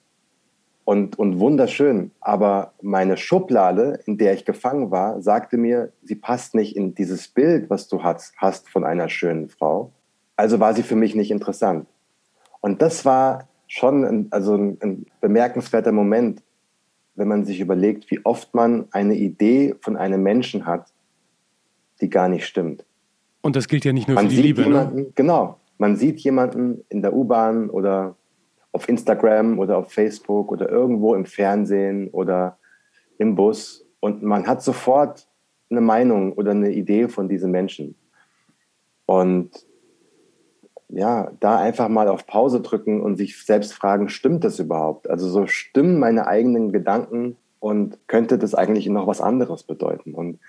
und, 0.87 1.19
und 1.19 1.37
wunderschön. 1.41 2.11
Aber 2.21 2.71
meine 2.81 3.17
Schublade, 3.17 3.99
in 4.05 4.17
der 4.17 4.33
ich 4.33 4.45
gefangen 4.45 4.89
war, 4.89 5.21
sagte 5.21 5.57
mir, 5.57 5.91
sie 6.01 6.15
passt 6.15 6.55
nicht 6.55 6.77
in 6.77 6.95
dieses 6.95 7.27
Bild, 7.27 7.69
was 7.69 7.89
du 7.89 8.03
hast, 8.03 8.33
hast 8.37 8.69
von 8.69 8.85
einer 8.85 9.09
schönen 9.09 9.49
Frau. 9.49 9.91
Also 10.37 10.61
war 10.61 10.73
sie 10.73 10.83
für 10.83 10.95
mich 10.95 11.13
nicht 11.13 11.29
interessant. 11.29 11.87
Und 12.61 12.81
das 12.81 13.03
war 13.03 13.49
schon 13.67 14.05
ein, 14.05 14.27
also 14.29 14.55
ein, 14.55 14.77
ein 14.81 15.05
bemerkenswerter 15.19 15.91
Moment, 15.91 16.41
wenn 17.15 17.27
man 17.27 17.43
sich 17.43 17.59
überlegt, 17.59 18.09
wie 18.09 18.23
oft 18.23 18.55
man 18.55 18.85
eine 18.91 19.15
Idee 19.15 19.75
von 19.81 19.97
einem 19.97 20.23
Menschen 20.23 20.65
hat, 20.65 20.93
die 21.99 22.09
gar 22.09 22.29
nicht 22.29 22.45
stimmt. 22.45 22.85
Und 23.41 23.57
das 23.57 23.67
gilt 23.67 23.83
ja 23.83 23.91
nicht 23.91 24.07
nur 24.07 24.15
man 24.15 24.29
für 24.29 24.35
die 24.37 24.41
Liebe. 24.41 24.61
Ne? 24.61 24.67
Jemanden, 24.67 24.95
ne? 24.95 25.07
Genau. 25.15 25.59
Man 25.79 25.97
sieht 25.97 26.21
jemanden 26.21 26.85
in 26.87 27.01
der 27.01 27.13
U-Bahn 27.13 27.69
oder 27.69 28.15
auf 28.71 28.87
Instagram 28.89 29.59
oder 29.59 29.77
auf 29.77 29.91
Facebook 29.91 30.51
oder 30.51 30.69
irgendwo 30.69 31.15
im 31.15 31.25
Fernsehen 31.25 32.09
oder 32.09 32.57
im 33.17 33.35
Bus 33.35 33.87
und 33.99 34.23
man 34.23 34.47
hat 34.47 34.61
sofort 34.61 35.27
eine 35.69 35.81
Meinung 35.81 36.33
oder 36.33 36.51
eine 36.51 36.71
Idee 36.71 37.07
von 37.07 37.27
diesen 37.27 37.51
Menschen. 37.51 37.95
Und 39.05 39.51
ja, 40.89 41.31
da 41.39 41.59
einfach 41.59 41.89
mal 41.89 42.07
auf 42.07 42.25
Pause 42.25 42.61
drücken 42.61 43.01
und 43.01 43.17
sich 43.17 43.43
selbst 43.43 43.73
fragen, 43.73 44.07
stimmt 44.09 44.43
das 44.43 44.59
überhaupt? 44.59 45.09
Also 45.09 45.27
so 45.27 45.47
stimmen 45.47 45.99
meine 45.99 46.27
eigenen 46.27 46.71
Gedanken 46.71 47.35
und 47.59 47.99
könnte 48.07 48.37
das 48.37 48.55
eigentlich 48.55 48.87
noch 48.87 49.07
was 49.07 49.19
anderes 49.19 49.63
bedeuten? 49.63 50.13
Und 50.13 50.39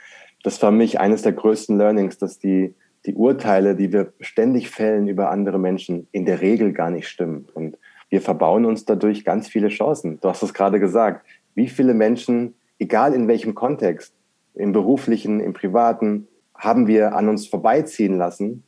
das 0.44 0.62
war 0.62 0.70
für 0.70 0.76
mich 0.76 1.00
eines 1.00 1.22
der 1.22 1.32
größten 1.32 1.76
Learnings, 1.76 2.18
dass 2.18 2.38
die, 2.38 2.74
die 3.06 3.14
Urteile, 3.14 3.74
die 3.74 3.92
wir 3.92 4.12
ständig 4.20 4.70
fällen 4.70 5.08
über 5.08 5.30
andere 5.30 5.58
Menschen, 5.58 6.06
in 6.12 6.24
der 6.24 6.40
Regel 6.40 6.72
gar 6.72 6.90
nicht 6.90 7.08
stimmen. 7.08 7.48
Und 7.54 7.77
wir 8.08 8.20
verbauen 8.20 8.64
uns 8.64 8.84
dadurch 8.84 9.24
ganz 9.24 9.48
viele 9.48 9.68
Chancen. 9.68 10.18
Du 10.20 10.28
hast 10.28 10.42
es 10.42 10.54
gerade 10.54 10.80
gesagt. 10.80 11.26
Wie 11.54 11.68
viele 11.68 11.94
Menschen, 11.94 12.54
egal 12.78 13.14
in 13.14 13.28
welchem 13.28 13.54
Kontext, 13.54 14.14
im 14.54 14.72
beruflichen, 14.72 15.40
im 15.40 15.52
privaten, 15.52 16.26
haben 16.54 16.86
wir 16.86 17.14
an 17.14 17.28
uns 17.28 17.46
vorbeiziehen 17.46 18.16
lassen, 18.16 18.64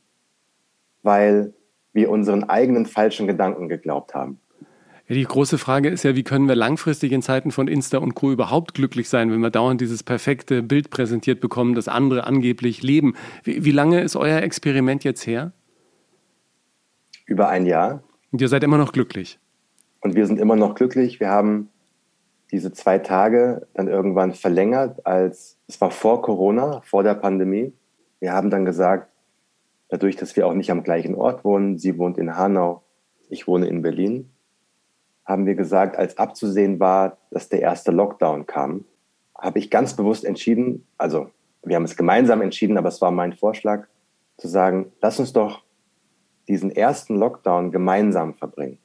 weil 1.03 1.53
wir 1.93 2.09
unseren 2.09 2.45
eigenen 2.45 2.85
falschen 2.85 3.27
Gedanken 3.27 3.67
geglaubt 3.67 4.13
haben. 4.13 4.39
Ja, 5.07 5.15
die 5.15 5.25
große 5.25 5.57
Frage 5.57 5.89
ist 5.89 6.03
ja, 6.03 6.15
wie 6.15 6.23
können 6.23 6.47
wir 6.47 6.55
langfristig 6.55 7.11
in 7.11 7.21
Zeiten 7.21 7.51
von 7.51 7.67
Insta 7.67 7.97
und 7.97 8.15
Co. 8.15 8.31
überhaupt 8.31 8.75
glücklich 8.75 9.09
sein, 9.09 9.29
wenn 9.29 9.41
wir 9.41 9.49
dauernd 9.49 9.81
dieses 9.81 10.03
perfekte 10.03 10.63
Bild 10.63 10.89
präsentiert 10.89 11.41
bekommen, 11.41 11.75
das 11.75 11.89
andere 11.89 12.25
angeblich 12.25 12.81
leben. 12.81 13.15
Wie, 13.43 13.65
wie 13.65 13.71
lange 13.71 14.01
ist 14.01 14.15
euer 14.15 14.41
Experiment 14.41 15.03
jetzt 15.03 15.27
her? 15.27 15.51
Über 17.25 17.49
ein 17.49 17.65
Jahr. 17.65 18.03
Und 18.31 18.41
ihr 18.41 18.47
seid 18.47 18.63
immer 18.63 18.77
noch 18.77 18.93
glücklich. 18.93 19.39
Und 20.01 20.15
wir 20.15 20.25
sind 20.25 20.39
immer 20.39 20.55
noch 20.55 20.75
glücklich. 20.75 21.19
Wir 21.19 21.29
haben 21.29 21.69
diese 22.51 22.71
zwei 22.71 22.99
Tage 22.99 23.67
dann 23.73 23.87
irgendwann 23.87 24.33
verlängert, 24.33 25.05
als 25.05 25.57
es 25.67 25.79
war 25.79 25.91
vor 25.91 26.21
Corona, 26.21 26.81
vor 26.81 27.03
der 27.03 27.15
Pandemie. 27.15 27.73
Wir 28.19 28.33
haben 28.33 28.49
dann 28.49 28.65
gesagt, 28.65 29.09
dadurch, 29.89 30.15
dass 30.15 30.35
wir 30.35 30.47
auch 30.47 30.53
nicht 30.53 30.71
am 30.71 30.83
gleichen 30.83 31.15
Ort 31.15 31.45
wohnen, 31.45 31.77
sie 31.77 31.97
wohnt 31.97 32.17
in 32.17 32.35
Hanau, 32.35 32.83
ich 33.29 33.47
wohne 33.47 33.67
in 33.67 33.81
Berlin, 33.81 34.29
haben 35.25 35.45
wir 35.45 35.55
gesagt, 35.55 35.97
als 35.97 36.17
abzusehen 36.17 36.79
war, 36.79 37.17
dass 37.29 37.49
der 37.49 37.61
erste 37.61 37.91
Lockdown 37.91 38.45
kam, 38.45 38.85
habe 39.37 39.59
ich 39.59 39.69
ganz 39.69 39.95
bewusst 39.95 40.25
entschieden, 40.25 40.85
also 40.97 41.29
wir 41.63 41.75
haben 41.75 41.85
es 41.85 41.95
gemeinsam 41.95 42.41
entschieden, 42.41 42.77
aber 42.77 42.89
es 42.89 43.01
war 43.01 43.11
mein 43.11 43.33
Vorschlag, 43.33 43.87
zu 44.37 44.47
sagen, 44.47 44.91
lass 45.01 45.19
uns 45.19 45.31
doch 45.33 45.63
diesen 46.51 46.69
ersten 46.69 47.15
Lockdown 47.15 47.71
gemeinsam 47.71 48.33
verbringen, 48.33 48.77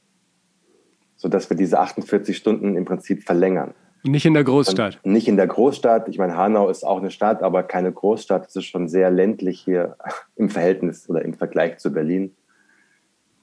sodass 1.16 1.50
wir 1.50 1.56
diese 1.56 1.80
48 1.80 2.36
Stunden 2.36 2.76
im 2.76 2.84
Prinzip 2.84 3.24
verlängern. 3.24 3.74
Nicht 4.04 4.24
in 4.24 4.34
der 4.34 4.44
Großstadt. 4.44 5.00
Und 5.02 5.12
nicht 5.12 5.26
in 5.26 5.36
der 5.36 5.48
Großstadt. 5.48 6.08
Ich 6.08 6.16
meine, 6.16 6.36
Hanau 6.36 6.68
ist 6.68 6.84
auch 6.84 6.98
eine 6.98 7.10
Stadt, 7.10 7.42
aber 7.42 7.64
keine 7.64 7.90
Großstadt. 7.90 8.46
Es 8.46 8.54
ist 8.54 8.66
schon 8.66 8.88
sehr 8.88 9.10
ländlich 9.10 9.60
hier 9.60 9.96
im 10.36 10.48
Verhältnis 10.48 11.10
oder 11.10 11.22
im 11.22 11.34
Vergleich 11.34 11.78
zu 11.78 11.92
Berlin. 11.92 12.36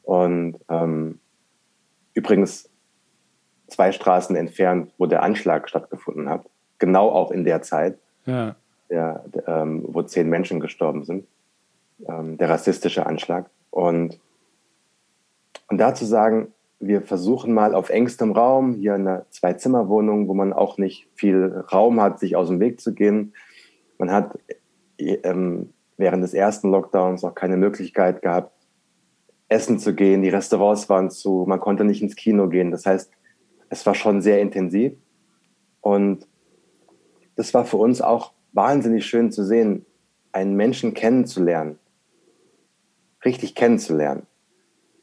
Und 0.03 0.56
ähm, 0.70 1.20
übrigens 2.13 2.70
zwei 3.68 3.92
Straßen 3.92 4.38
entfernt, 4.38 4.94
wo 4.98 5.06
der 5.06 5.24
Anschlag 5.24 5.68
stattgefunden 5.68 6.30
hat. 6.30 6.46
Genau 6.80 7.10
auch 7.10 7.32
in 7.32 7.44
der 7.44 7.62
Zeit, 7.62 7.98
ja. 8.25 8.56
der, 8.89 9.25
der, 9.34 9.48
ähm, 9.48 9.84
wo 9.88 10.01
zehn 10.03 10.30
Menschen 10.30 10.62
gestorben 10.62 11.03
sind. 11.03 11.27
Ähm, 12.08 12.38
der 12.38 12.50
rassistische 12.50 13.06
Anschlag. 13.06 13.50
Und, 13.74 14.20
und 15.68 15.80
da 15.80 15.96
zu 15.96 16.06
sagen, 16.06 16.53
wir 16.80 17.01
versuchen 17.01 17.53
mal 17.53 17.74
auf 17.74 17.89
engstem 17.89 18.32
Raum, 18.32 18.75
hier 18.75 18.94
in 18.94 19.08
einer 19.08 19.25
Zwei-Zimmer-Wohnung, 19.32 20.27
wo 20.27 20.36
man 20.36 20.53
auch 20.53 20.77
nicht 20.77 21.08
viel 21.15 21.65
Raum 21.72 22.00
hat, 22.00 22.20
sich 22.20 22.36
aus 22.36 22.50
dem 22.50 22.60
Weg 22.60 22.80
zu 22.80 22.94
gehen. 22.94 23.34
Man 23.98 24.12
hat 24.12 24.38
ähm, 25.00 25.74
während 25.98 26.24
des 26.24 26.36
ersten 26.36 26.70
Lockdowns 26.70 27.24
auch 27.24 27.34
keine 27.34 27.58
Möglichkeit 27.58 28.22
gehabt, 28.22 28.53
essen 29.48 29.80
zu 29.80 29.96
gehen. 29.96 30.22
Die 30.22 30.30
Restaurants 30.30 30.88
waren 30.88 31.10
zu, 31.10 31.46
man 31.48 31.60
konnte 31.60 31.84
nicht 31.84 32.03
ins 32.03 32.15
Kino 32.15 32.50
gehen. 32.50 32.70
Das 32.70 32.86
heißt, 32.86 33.12
es 33.70 33.84
war 33.88 33.96
schon 33.96 34.22
sehr 34.22 34.39
intensiv. 34.39 34.94
Und 35.82 36.27
das 37.36 37.56
war 37.56 37.65
für 37.65 37.77
uns 37.77 38.03
auch 38.03 38.34
wahnsinnig 38.51 39.08
schön 39.08 39.32
zu 39.32 39.44
sehen, 39.44 39.88
einen 40.32 40.56
Menschen 40.56 40.94
kennenzulernen, 40.94 41.80
richtig 43.25 43.56
kennenzulernen 43.56 44.27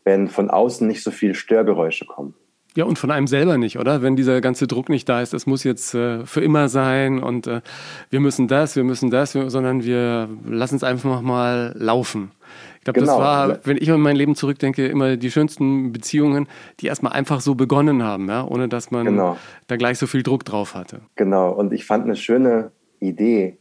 wenn 0.04 0.28
von 0.28 0.50
außen 0.50 0.86
nicht 0.86 1.02
so 1.02 1.10
viele 1.10 1.34
Störgeräusche 1.34 2.06
kommen. 2.06 2.34
Ja, 2.76 2.84
und 2.84 3.00
von 3.00 3.10
einem 3.10 3.26
selber 3.26 3.58
nicht, 3.58 3.80
oder? 3.80 4.00
Wenn 4.00 4.14
dieser 4.14 4.40
ganze 4.40 4.68
Druck 4.68 4.88
nicht 4.90 5.08
da 5.08 5.20
ist, 5.20 5.32
das 5.32 5.44
muss 5.46 5.64
jetzt 5.64 5.92
äh, 5.92 6.24
für 6.24 6.40
immer 6.40 6.68
sein 6.68 7.20
und 7.20 7.48
äh, 7.48 7.62
wir 8.10 8.20
müssen 8.20 8.46
das, 8.46 8.76
wir 8.76 8.84
müssen 8.84 9.10
das, 9.10 9.32
sondern 9.32 9.82
wir 9.82 10.28
lassen 10.46 10.76
es 10.76 10.84
einfach 10.84 11.20
mal 11.20 11.74
laufen. 11.76 12.30
Ich 12.78 12.84
glaube, 12.84 13.00
genau. 13.00 13.18
das 13.18 13.20
war, 13.20 13.58
wenn 13.64 13.76
ich 13.76 13.90
an 13.90 14.00
mein 14.00 14.14
Leben 14.14 14.36
zurückdenke, 14.36 14.86
immer 14.86 15.16
die 15.16 15.32
schönsten 15.32 15.92
Beziehungen, 15.92 16.46
die 16.78 16.86
erstmal 16.86 17.12
einfach 17.12 17.40
so 17.40 17.56
begonnen 17.56 18.04
haben, 18.04 18.28
ja? 18.28 18.46
ohne 18.46 18.68
dass 18.68 18.92
man 18.92 19.04
genau. 19.04 19.36
da 19.66 19.76
gleich 19.76 19.98
so 19.98 20.06
viel 20.06 20.22
Druck 20.22 20.44
drauf 20.44 20.76
hatte. 20.76 21.00
Genau, 21.16 21.50
und 21.50 21.72
ich 21.72 21.84
fand 21.84 22.04
eine 22.04 22.16
schöne 22.16 22.70
Idee, 23.00 23.58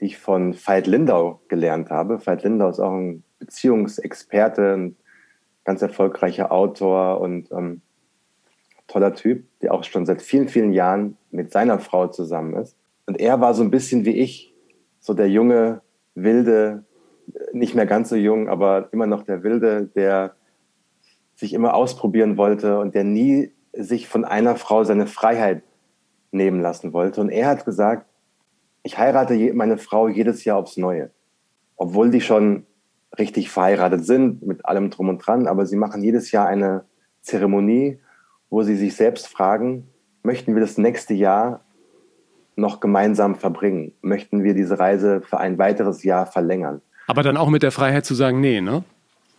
die 0.00 0.06
ich 0.06 0.16
von 0.16 0.54
Veit 0.54 0.86
Lindau 0.86 1.42
gelernt 1.48 1.90
habe. 1.90 2.26
Veit 2.26 2.44
Lindau 2.44 2.70
ist 2.70 2.80
auch 2.80 2.94
ein 2.94 3.24
Beziehungsexperte, 3.38 4.74
ein 4.74 4.96
ganz 5.64 5.82
erfolgreicher 5.82 6.50
Autor 6.50 7.20
und 7.20 7.50
ähm, 7.52 7.82
toller 8.86 9.14
Typ, 9.14 9.44
der 9.60 9.74
auch 9.74 9.84
schon 9.84 10.06
seit 10.06 10.22
vielen, 10.22 10.48
vielen 10.48 10.72
Jahren 10.72 11.16
mit 11.30 11.52
seiner 11.52 11.78
Frau 11.78 12.08
zusammen 12.08 12.54
ist. 12.56 12.76
Und 13.06 13.20
er 13.20 13.40
war 13.40 13.54
so 13.54 13.62
ein 13.62 13.70
bisschen 13.70 14.04
wie 14.04 14.16
ich, 14.16 14.54
so 15.00 15.14
der 15.14 15.28
junge, 15.28 15.82
wilde, 16.14 16.84
nicht 17.52 17.74
mehr 17.74 17.86
ganz 17.86 18.08
so 18.08 18.16
jung, 18.16 18.48
aber 18.48 18.88
immer 18.92 19.06
noch 19.06 19.22
der 19.22 19.42
Wilde, 19.42 19.86
der 19.94 20.34
sich 21.34 21.52
immer 21.52 21.74
ausprobieren 21.74 22.36
wollte 22.36 22.80
und 22.80 22.94
der 22.94 23.04
nie 23.04 23.52
sich 23.72 24.08
von 24.08 24.24
einer 24.24 24.56
Frau 24.56 24.84
seine 24.84 25.06
Freiheit 25.06 25.62
nehmen 26.30 26.60
lassen 26.60 26.92
wollte. 26.92 27.20
Und 27.20 27.30
er 27.30 27.46
hat 27.46 27.64
gesagt, 27.64 28.06
ich 28.82 28.98
heirate 28.98 29.52
meine 29.54 29.78
Frau 29.78 30.08
jedes 30.08 30.44
Jahr 30.44 30.58
aufs 30.58 30.76
Neue. 30.76 31.10
Obwohl 31.76 32.10
die 32.10 32.20
schon 32.20 32.66
richtig 33.16 33.50
verheiratet 33.50 34.04
sind, 34.04 34.46
mit 34.46 34.66
allem 34.66 34.90
drum 34.90 35.08
und 35.08 35.18
dran, 35.18 35.46
aber 35.46 35.66
sie 35.66 35.76
machen 35.76 36.02
jedes 36.02 36.30
Jahr 36.32 36.46
eine 36.46 36.84
Zeremonie, 37.22 38.00
wo 38.50 38.62
sie 38.62 38.76
sich 38.76 38.96
selbst 38.96 39.28
fragen, 39.28 39.88
möchten 40.22 40.54
wir 40.54 40.60
das 40.60 40.78
nächste 40.78 41.14
Jahr 41.14 41.64
noch 42.56 42.80
gemeinsam 42.80 43.36
verbringen? 43.36 43.92
Möchten 44.02 44.42
wir 44.42 44.54
diese 44.54 44.78
Reise 44.78 45.22
für 45.22 45.38
ein 45.38 45.58
weiteres 45.58 46.02
Jahr 46.02 46.26
verlängern? 46.26 46.82
Aber 47.06 47.22
dann 47.22 47.36
auch 47.36 47.48
mit 47.48 47.62
der 47.62 47.70
Freiheit 47.70 48.04
zu 48.04 48.14
sagen, 48.14 48.40
nee, 48.40 48.60
ne? 48.60 48.84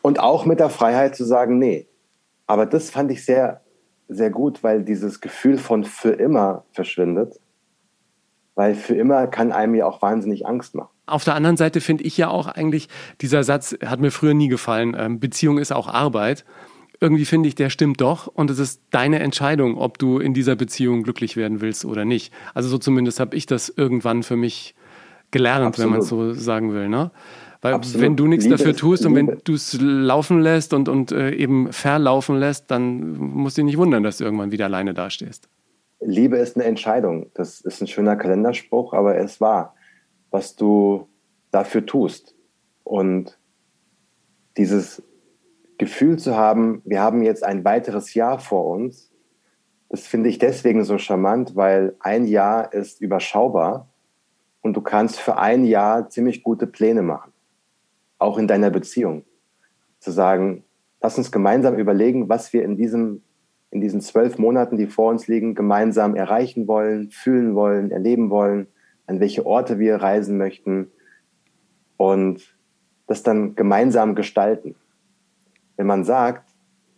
Und 0.02 0.20
auch 0.20 0.46
mit 0.46 0.60
der 0.60 0.70
Freiheit 0.70 1.16
zu 1.16 1.26
sagen, 1.26 1.60
nee. 1.60 1.88
Aber 2.48 2.66
das 2.66 2.90
fand 2.90 3.12
ich 3.12 3.26
sehr, 3.26 3.62
sehr 4.08 4.30
gut, 4.30 4.64
weil 4.64 4.84
dieses 4.84 5.22
Gefühl 5.22 5.58
von 5.58 5.84
für 5.84 6.12
immer 6.12 6.64
verschwindet. 6.72 7.40
Weil 8.56 8.74
für 8.74 8.96
immer 8.96 9.28
kann 9.28 9.52
einem 9.52 9.76
ja 9.76 9.86
auch 9.86 10.02
wahnsinnig 10.02 10.48
Angst 10.48 10.74
machen. 10.74 10.90
Auf 11.10 11.24
der 11.24 11.36
anderen 11.36 11.58
Seite 11.58 11.82
finde 11.82 12.04
ich 12.04 12.18
ja 12.18 12.30
auch 12.30 12.48
eigentlich, 12.48 12.88
dieser 13.22 13.44
Satz 13.44 13.76
hat 13.86 14.00
mir 14.00 14.12
früher 14.12 14.34
nie 14.34 14.48
gefallen, 14.48 14.96
ähm, 14.98 15.20
Beziehung 15.20 15.58
ist 15.58 15.72
auch 15.72 15.88
Arbeit. 15.88 16.46
Irgendwie 17.02 17.26
finde 17.26 17.48
ich, 17.48 17.56
der 17.56 17.70
stimmt 17.70 18.02
doch 18.02 18.28
und 18.28 18.50
es 18.50 18.60
ist 18.60 18.82
deine 18.92 19.20
Entscheidung, 19.20 19.78
ob 19.78 19.98
du 19.98 20.20
in 20.20 20.34
dieser 20.34 20.56
Beziehung 20.56 21.04
glücklich 21.04 21.38
werden 21.38 21.62
willst 21.62 21.86
oder 21.86 22.04
nicht. 22.04 22.34
Also 22.54 22.68
so 22.68 22.78
zumindest 22.78 23.20
habe 23.20 23.36
ich 23.36 23.46
das 23.46 23.70
irgendwann 23.70 24.24
für 24.24 24.36
mich 24.36 24.76
gelernt, 25.32 25.66
Absolut. 25.66 25.86
wenn 25.86 25.92
man 25.92 26.02
es 26.02 26.10
so 26.10 26.34
sagen 26.34 26.74
will. 26.74 26.90
Ne? 26.90 27.12
Weil 27.62 27.74
Absolut. 27.74 28.02
wenn 28.02 28.16
du 28.16 28.28
nichts 28.28 28.46
Liebe 28.46 28.58
dafür 28.58 28.76
tust 28.76 29.06
und 29.06 29.16
wenn 29.16 29.38
du 29.44 29.54
es 29.54 29.78
laufen 29.80 30.40
lässt 30.42 30.74
und, 30.74 30.88
und 30.88 31.12
äh, 31.12 31.32
eben 31.32 31.72
verlaufen 31.72 32.38
lässt, 32.38 32.72
dann 32.72 33.18
musst 33.18 33.58
du 33.58 33.62
dich 33.62 33.66
nicht 33.66 33.78
wundern, 33.78 34.04
dass 34.04 34.18
du 34.18 34.24
irgendwann 34.24 34.52
wieder 34.52 34.66
alleine 34.66 34.94
dastehst. 34.94 35.50
Liebe 36.02 36.38
ist 36.38 36.56
eine 36.56 36.66
Entscheidung. 36.66 37.30
Das 37.34 37.60
ist 37.60 37.82
ein 37.82 37.88
schöner 37.88 38.16
Kalenderspruch, 38.16 38.94
aber 38.94 39.18
es 39.18 39.42
war 39.42 39.76
was 40.32 40.56
du 40.56 41.08
dafür 41.52 41.86
tust. 41.86 42.36
Und 42.84 43.38
dieses 44.58 45.04
Gefühl 45.78 46.18
zu 46.20 46.36
haben, 46.36 46.82
wir 46.86 47.02
haben 47.02 47.24
jetzt 47.24 47.44
ein 47.44 47.64
weiteres 47.64 48.14
Jahr 48.14 48.40
vor 48.40 48.68
uns, 48.68 49.12
das 49.90 50.06
finde 50.06 50.30
ich 50.30 50.38
deswegen 50.38 50.84
so 50.84 51.00
charmant, 51.00 51.56
weil 51.56 51.96
ein 52.00 52.28
Jahr 52.28 52.74
ist 52.74 53.02
überschaubar 53.02 53.90
und 54.62 54.76
du 54.76 54.82
kannst 54.82 55.20
für 55.20 55.38
ein 55.38 55.66
Jahr 55.66 56.10
ziemlich 56.10 56.44
gute 56.44 56.68
Pläne 56.68 57.02
machen, 57.02 57.34
auch 58.20 58.38
in 58.38 58.48
deiner 58.48 58.70
Beziehung. 58.70 59.24
Zu 60.00 60.12
sagen, 60.12 60.64
lass 61.02 61.18
uns 61.18 61.32
gemeinsam 61.32 61.76
überlegen, 61.76 62.30
was 62.30 62.54
wir 62.54 62.64
in, 62.64 62.78
diesem, 62.78 63.24
in 63.72 63.82
diesen 63.82 64.00
zwölf 64.02 64.38
Monaten, 64.38 64.78
die 64.78 64.86
vor 64.86 65.10
uns 65.10 65.28
liegen, 65.28 65.56
gemeinsam 65.56 66.16
erreichen 66.16 66.68
wollen, 66.68 67.10
fühlen 67.10 67.56
wollen, 67.56 67.90
erleben 67.90 68.30
wollen 68.30 68.68
an 69.10 69.20
welche 69.20 69.46
Orte 69.46 69.80
wir 69.80 69.96
reisen 69.96 70.38
möchten 70.38 70.92
und 71.98 72.56
das 73.08 73.24
dann 73.24 73.56
gemeinsam 73.56 74.14
gestalten. 74.14 74.76
Wenn 75.78 75.88
man 75.88 76.04
sagt, 76.04 76.48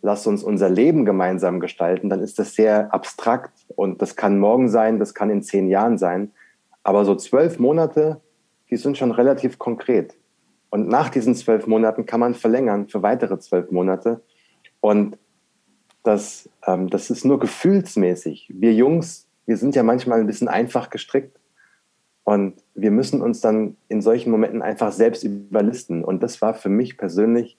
lass 0.02 0.26
uns 0.26 0.44
unser 0.44 0.68
Leben 0.68 1.06
gemeinsam 1.06 1.58
gestalten, 1.58 2.10
dann 2.10 2.20
ist 2.20 2.38
das 2.38 2.54
sehr 2.54 2.92
abstrakt 2.92 3.64
und 3.76 4.02
das 4.02 4.14
kann 4.14 4.38
morgen 4.38 4.68
sein, 4.68 4.98
das 4.98 5.14
kann 5.14 5.30
in 5.30 5.42
zehn 5.42 5.68
Jahren 5.68 5.96
sein. 5.96 6.32
Aber 6.82 7.06
so 7.06 7.14
zwölf 7.14 7.58
Monate, 7.58 8.20
die 8.68 8.76
sind 8.76 8.98
schon 8.98 9.12
relativ 9.12 9.58
konkret. 9.58 10.14
Und 10.68 10.88
nach 10.88 11.08
diesen 11.08 11.34
zwölf 11.34 11.66
Monaten 11.66 12.04
kann 12.04 12.20
man 12.20 12.34
verlängern 12.34 12.88
für 12.88 13.02
weitere 13.02 13.38
zwölf 13.38 13.70
Monate. 13.70 14.20
Und 14.80 15.16
das, 16.02 16.50
ähm, 16.66 16.90
das 16.90 17.08
ist 17.08 17.24
nur 17.24 17.38
gefühlsmäßig. 17.38 18.50
Wir 18.52 18.74
Jungs, 18.74 19.28
wir 19.46 19.56
sind 19.56 19.74
ja 19.74 19.82
manchmal 19.82 20.20
ein 20.20 20.26
bisschen 20.26 20.48
einfach 20.48 20.90
gestrickt. 20.90 21.38
Und 22.32 22.54
wir 22.74 22.90
müssen 22.90 23.20
uns 23.20 23.42
dann 23.42 23.76
in 23.88 24.00
solchen 24.00 24.30
Momenten 24.30 24.62
einfach 24.62 24.90
selbst 24.90 25.22
überlisten. 25.22 26.02
Und 26.02 26.22
das 26.22 26.40
war 26.40 26.54
für 26.54 26.70
mich 26.70 26.96
persönlich 26.96 27.58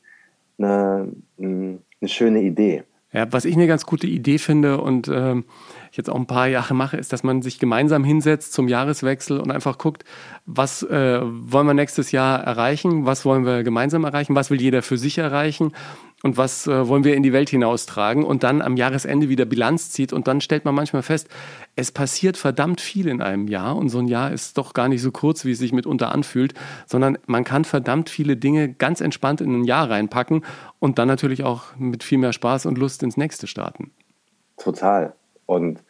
eine, 0.58 1.10
eine 1.38 1.80
schöne 2.06 2.42
Idee. 2.42 2.82
Ja, 3.12 3.32
was 3.32 3.46
ich 3.46 3.56
eine 3.56 3.68
ganz 3.68 3.86
gute 3.86 4.08
Idee 4.08 4.40
finde 4.40 4.82
und 4.82 5.08
ähm, 5.14 5.46
ich 5.94 5.98
jetzt 5.98 6.10
auch 6.10 6.16
ein 6.16 6.26
paar 6.26 6.48
Jahre 6.48 6.74
mache, 6.74 6.98
ist, 6.98 7.14
dass 7.14 7.22
man 7.22 7.44
sich 7.44 7.60
gemeinsam 7.60 8.04
hinsetzt 8.04 8.52
zum 8.52 8.68
Jahreswechsel 8.68 9.40
und 9.40 9.52
einfach 9.52 9.78
guckt, 9.78 10.06
was 10.48 10.82
äh, 10.82 11.20
wollen 11.22 11.68
wir 11.68 11.76
nächstes 11.76 12.12
Jahr 12.12 12.40
erreichen, 12.40 13.06
was 13.06 13.26
wollen 13.26 13.46
wir 13.46 13.62
gemeinsam 13.62 14.04
erreichen, 14.04 14.34
was 14.34 14.50
will 14.50 14.60
jeder 14.60 14.82
für 14.82 14.98
sich 14.98 15.20
erreichen 15.20 15.72
und 16.24 16.36
was 16.36 16.66
äh, 16.66 16.88
wollen 16.88 17.04
wir 17.04 17.16
in 17.16 17.22
die 17.22 17.32
Welt 17.32 17.52
hinaustragen 17.52 18.24
und 18.24 18.42
dann 18.42 18.64
am 18.64 18.76
Jahresende 18.76 19.30
wieder 19.30 19.46
Bilanz 19.46 19.92
zieht 19.92 20.14
und 20.14 20.28
dann 20.28 20.42
stellt 20.42 20.66
man 20.66 20.74
manchmal 20.74 21.04
fest, 21.04 21.30
es 21.76 21.92
passiert 21.92 22.38
verdammt 22.38 22.82
viel 22.82 23.08
in 23.08 23.22
einem 23.22 23.48
Jahr 23.48 23.76
und 23.76 23.90
so 23.90 24.00
ein 24.00 24.08
Jahr 24.08 24.32
ist 24.32 24.58
doch 24.58 24.74
gar 24.74 24.90
nicht 24.90 25.04
so 25.04 25.12
kurz, 25.12 25.46
wie 25.46 25.52
es 25.52 25.60
sich 25.60 25.74
mitunter 25.74 26.12
anfühlt, 26.12 26.56
sondern 26.88 27.20
man 27.28 27.44
kann 27.44 27.66
verdammt 27.66 28.10
viele 28.10 28.36
Dinge 28.36 28.74
ganz 28.74 29.00
entspannt 29.00 29.42
in 29.42 29.62
ein 29.62 29.64
Jahr 29.64 29.92
reinpacken 29.92 30.44
und 30.80 30.98
dann 30.98 31.08
natürlich 31.08 31.44
auch 31.44 31.76
mit 31.78 32.04
viel 32.04 32.18
mehr 32.18 32.34
Spaß 32.34 32.66
und 32.66 32.80
Lust 32.80 33.04
ins 33.04 33.16
nächste 33.16 33.46
starten. 33.46 33.92
Total. 34.58 35.14
Und 35.46 35.84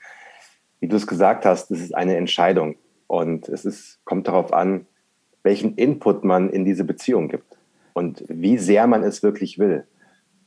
wie 0.80 0.88
du 0.88 0.96
es 0.96 1.08
gesagt 1.08 1.46
hast, 1.46 1.72
es 1.72 1.82
ist 1.82 1.96
eine 1.96 2.18
Entscheidung 2.18 2.76
und 3.08 3.48
es 3.50 3.66
ist, 3.66 4.00
kommt 4.06 4.28
darauf 4.28 4.54
an, 4.54 4.86
welchen 5.44 5.76
Input 5.76 6.24
man 6.24 6.50
in 6.50 6.66
diese 6.66 6.84
Beziehung 6.84 7.28
gibt 7.28 7.58
und 7.94 8.24
wie 8.28 8.58
sehr 8.58 8.88
man 8.88 9.04
es 9.04 9.24
wirklich 9.24 9.60
will. 9.60 9.86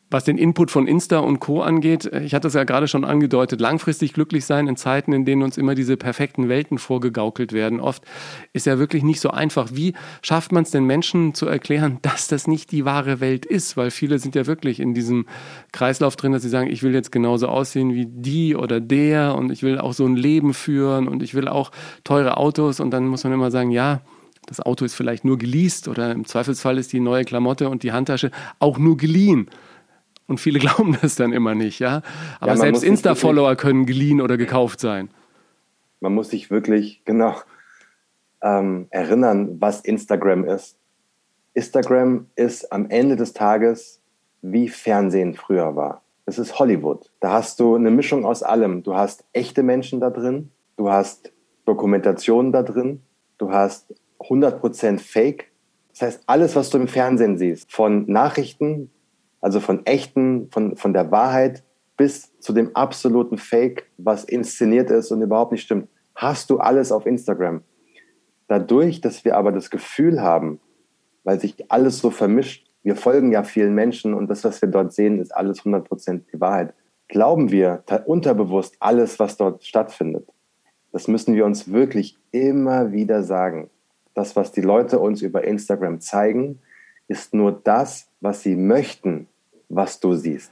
Was 0.09 0.23
den 0.23 0.39
Input 0.39 0.71
von 0.71 0.87
Insta 0.87 1.19
und 1.19 1.41
Co. 1.41 1.63
angeht, 1.63 2.05
ich 2.07 2.33
hatte 2.33 2.47
es 2.47 2.55
ja 2.55 2.63
gerade 2.63 2.87
schon 2.87 3.05
angedeutet, 3.05 3.61
langfristig 3.61 4.13
glücklich 4.13 4.45
sein 4.45 4.69
in 4.69 4.77
Zeiten, 4.77 5.13
in 5.13 5.25
denen 5.25 5.43
uns 5.43 5.59
immer 5.59 5.75
diese 5.75 5.97
perfekten 5.97 6.49
Welten 6.49 6.79
vorgegaukelt 6.79 7.53
werden, 7.53 7.81
oft 7.81 8.05
ist 8.53 8.67
ja 8.67 8.79
wirklich 8.79 9.03
nicht 9.03 9.21
so 9.21 9.31
einfach. 9.31 9.71
Wie 9.73 9.95
schafft 10.23 10.53
man 10.53 10.63
es 10.63 10.71
den 10.71 10.85
Menschen 10.85 11.35
zu 11.35 11.47
erklären, 11.47 11.99
dass 12.03 12.29
das 12.29 12.47
nicht 12.47 12.71
die 12.71 12.85
wahre 12.85 13.19
Welt 13.19 13.45
ist? 13.47 13.77
Weil 13.77 13.91
viele 13.91 14.21
sind 14.21 14.37
ja 14.37 14.47
wirklich 14.47 14.79
in 14.79 14.95
diesem 14.95 15.27
Kreislauf 15.73 16.15
drin, 16.15 16.31
dass 16.31 16.43
sie 16.43 16.51
sagen, 16.51 16.71
ich 16.71 16.85
will 16.85 16.95
jetzt 16.95 17.11
genauso 17.11 17.49
aussehen 17.49 17.93
wie 17.93 18.07
die 18.07 18.55
oder 18.55 18.81
der 18.81 19.35
und 19.35 19.51
ich 19.51 19.65
will 19.65 19.79
auch 19.79 19.93
so 19.93 20.07
ein 20.07 20.15
Leben 20.15 20.55
führen 20.55 21.09
und 21.09 21.21
ich 21.21 21.35
will 21.35 21.49
auch 21.49 21.73
teure 22.05 22.37
Autos 22.37 22.79
und 22.79 22.93
dann 22.93 23.09
muss 23.09 23.25
man 23.25 23.33
immer 23.33 23.51
sagen, 23.51 23.73
ja, 23.73 24.03
das 24.47 24.61
Auto 24.61 24.85
ist 24.85 24.95
vielleicht 24.95 25.25
nur 25.25 25.37
geleast 25.37 25.89
oder 25.89 26.13
im 26.13 26.25
Zweifelsfall 26.25 26.79
ist 26.79 26.93
die 26.93 27.01
neue 27.01 27.25
Klamotte 27.25 27.69
und 27.69 27.83
die 27.83 27.91
Handtasche 27.91 28.31
auch 28.61 28.79
nur 28.79 28.97
geliehen. 28.97 29.51
Und 30.27 30.39
viele 30.39 30.59
glauben 30.61 30.97
das 31.01 31.15
dann 31.17 31.33
immer 31.33 31.55
nicht, 31.55 31.79
ja. 31.79 32.03
Aber 32.41 32.53
ja, 32.53 32.57
selbst 32.57 32.85
Insta-Follower 32.85 33.57
können 33.57 33.87
geliehen 33.87 34.21
oder 34.21 34.37
gekauft 34.37 34.81
sein. 34.81 35.11
Man 36.01 36.15
muss 36.15 36.31
sich 36.31 36.51
wirklich 36.51 37.03
genau 37.05 37.37
ähm, 38.43 38.87
erinnern, 38.91 39.61
was 39.61 39.81
Instagram 39.81 40.45
ist. 40.45 40.77
Instagram 41.55 42.27
ist 42.37 42.71
am 42.73 42.91
Ende 42.91 43.17
des 43.17 43.33
Tages 43.33 44.01
wie 44.43 44.69
Fernsehen 44.69 45.35
früher 45.35 45.75
war. 45.75 46.03
Es 46.27 46.39
ist 46.39 46.59
Hollywood. 46.59 47.11
Da 47.21 47.33
hast 47.33 47.61
du 47.61 47.75
eine 47.75 47.91
Mischung 47.91 48.25
aus 48.25 48.43
allem. 48.43 48.83
Du 48.83 48.95
hast 48.95 49.25
echte 49.33 49.63
Menschen 49.63 50.01
da 50.01 50.11
drin, 50.11 50.51
du 50.77 50.91
hast 50.91 51.33
Dokumentationen 51.65 52.53
da 52.53 52.63
drin, 52.63 53.01
du 53.39 53.51
hast 53.51 53.95
100% 54.21 54.99
Fake. 54.99 55.51
Das 55.93 56.03
heißt, 56.03 56.23
alles, 56.27 56.57
was 56.57 56.71
du 56.71 56.79
im 56.79 56.89
Fernsehen 56.89 57.39
siehst, 57.39 57.73
von 57.73 58.05
Nachrichten 58.11 58.91
also 59.47 59.61
von 59.61 59.87
echten, 59.87 60.51
von, 60.51 60.75
von 60.75 60.93
der 60.93 61.13
Wahrheit 61.13 61.63
bis 61.97 62.37
zu 62.41 62.53
dem 62.53 62.75
absoluten 62.75 63.39
Fake, 63.39 63.89
was 63.97 64.25
inszeniert 64.25 64.91
ist 64.91 65.13
und 65.13 65.23
überhaupt 65.23 65.53
nicht 65.53 65.63
stimmt, 65.63 65.87
hast 66.17 66.51
du 66.51 66.59
alles 66.59 66.91
auf 66.91 67.07
Instagram. 67.07 67.63
Dadurch, 68.49 69.01
dass 69.01 69.25
wir 69.25 69.37
aber 69.37 69.53
das 69.53 69.71
Gefühl 69.71 70.21
haben, 70.21 70.59
weil 71.23 71.39
sich 71.39 71.71
alles 71.71 72.01
so 72.01 72.11
vermischt, 72.11 72.67
wir 72.83 72.97
folgen 72.97 73.31
ja 73.31 73.45
vielen 73.45 73.73
Menschen 73.73 74.15
und 74.15 74.29
das, 74.29 74.43
was 74.43 74.61
wir 74.63 74.69
dort 74.69 74.93
sehen, 74.93 75.21
ist 75.21 75.31
alles 75.31 75.61
100% 75.61 76.23
die 76.33 76.41
Wahrheit. 76.41 76.75
Glauben 77.07 77.53
wir 77.53 77.85
unterbewusst 78.07 78.75
alles, 78.81 79.21
was 79.21 79.37
dort 79.37 79.63
stattfindet. 79.63 80.27
Das 80.91 81.07
müssen 81.07 81.37
wir 81.37 81.47
uns 81.47 81.71
wirklich 81.71 82.19
immer 82.33 82.91
wieder 82.91 83.23
sagen. 83.23 83.71
Das, 84.13 84.35
was 84.35 84.51
die 84.51 84.61
Leute 84.61 84.99
uns 84.99 85.23
über 85.23 85.45
Instagram 85.45 86.01
zeigen, 86.01 86.59
ist 87.07 87.33
nur 87.33 87.53
das, 87.53 88.09
was 88.21 88.43
sie 88.43 88.57
möchten, 88.57 89.29
was 89.69 90.01
du 90.01 90.15
siehst. 90.15 90.51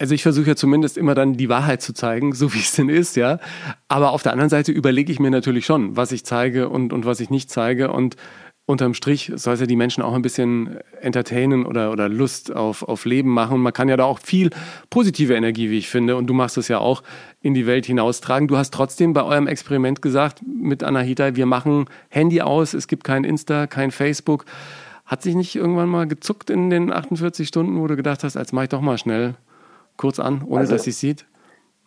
Also 0.00 0.14
ich 0.14 0.22
versuche 0.22 0.46
ja 0.46 0.56
zumindest 0.56 0.96
immer 0.96 1.16
dann 1.16 1.34
die 1.34 1.48
Wahrheit 1.48 1.82
zu 1.82 1.92
zeigen, 1.92 2.32
so 2.34 2.54
wie 2.54 2.60
es 2.60 2.72
denn 2.72 2.88
ist, 2.88 3.16
ja. 3.16 3.38
Aber 3.88 4.12
auf 4.12 4.22
der 4.22 4.32
anderen 4.32 4.50
Seite 4.50 4.72
überlege 4.72 5.12
ich 5.12 5.20
mir 5.20 5.30
natürlich 5.30 5.66
schon, 5.66 5.96
was 5.96 6.12
ich 6.12 6.24
zeige 6.24 6.68
und, 6.68 6.92
und 6.92 7.04
was 7.04 7.20
ich 7.20 7.30
nicht 7.30 7.50
zeige. 7.50 7.92
Und 7.92 8.16
unterm 8.68 8.92
Strich 8.92 9.32
soll 9.34 9.54
es 9.54 9.60
ja 9.60 9.66
die 9.66 9.76
Menschen 9.76 10.02
auch 10.02 10.12
ein 10.12 10.20
bisschen 10.20 10.78
entertainen 11.00 11.64
oder, 11.64 11.90
oder 11.90 12.08
Lust 12.08 12.54
auf, 12.54 12.82
auf 12.82 13.06
Leben 13.06 13.30
machen. 13.30 13.54
Und 13.54 13.62
man 13.62 13.72
kann 13.72 13.88
ja 13.88 13.96
da 13.96 14.04
auch 14.04 14.18
viel 14.20 14.50
positive 14.90 15.34
Energie, 15.34 15.70
wie 15.70 15.78
ich 15.78 15.88
finde, 15.88 16.16
und 16.16 16.26
du 16.26 16.34
machst 16.34 16.58
es 16.58 16.68
ja 16.68 16.78
auch, 16.78 17.02
in 17.40 17.54
die 17.54 17.66
Welt 17.66 17.86
hinaustragen. 17.86 18.46
Du 18.46 18.56
hast 18.56 18.74
trotzdem 18.74 19.14
bei 19.14 19.22
eurem 19.22 19.46
Experiment 19.46 20.02
gesagt 20.02 20.42
mit 20.46 20.82
Anahita, 20.82 21.34
wir 21.34 21.46
machen 21.46 21.86
Handy 22.08 22.42
aus, 22.42 22.74
es 22.74 22.88
gibt 22.88 23.04
kein 23.04 23.24
Insta, 23.24 23.66
kein 23.66 23.90
Facebook. 23.90 24.44
Hat 25.08 25.22
sich 25.22 25.34
nicht 25.34 25.56
irgendwann 25.56 25.88
mal 25.88 26.06
gezuckt 26.06 26.50
in 26.50 26.68
den 26.68 26.92
48 26.92 27.48
Stunden, 27.48 27.80
wo 27.80 27.86
du 27.86 27.96
gedacht 27.96 28.24
hast, 28.24 28.36
als 28.36 28.52
mache 28.52 28.64
ich 28.64 28.68
doch 28.68 28.82
mal 28.82 28.98
schnell 28.98 29.36
kurz 29.96 30.20
an, 30.20 30.42
ohne 30.46 30.60
also, 30.60 30.74
dass 30.74 30.82
sie 30.82 30.90
es 30.90 31.00
sieht? 31.00 31.24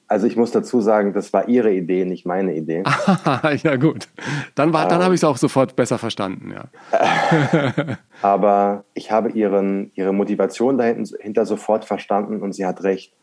Also 0.07 0.25
ich 0.25 0.35
muss 0.35 0.49
dazu 0.51 0.81
sagen, 0.81 1.13
das 1.13 1.31
war 1.31 1.47
ihre 1.47 1.71
Idee, 1.71 2.03
nicht 2.03 2.25
meine 2.25 2.55
Idee. 2.55 2.83
ja 3.63 3.75
gut, 3.75 4.07
dann, 4.55 4.73
war, 4.73 4.87
dann 4.87 4.99
ähm, 4.99 5.05
habe 5.05 5.13
ich 5.13 5.19
es 5.19 5.23
auch 5.23 5.37
sofort 5.37 5.75
besser 5.75 5.99
verstanden. 5.99 6.51
Ja. 6.51 7.97
aber 8.23 8.85
ich 8.95 9.11
habe 9.11 9.29
ihren, 9.29 9.91
ihre 9.93 10.13
Motivation 10.13 10.79
dahinter 10.79 11.45
sofort 11.45 11.85
verstanden 11.85 12.41
und 12.41 12.53
sie 12.53 12.65
hat 12.65 12.81
recht, 12.81 13.13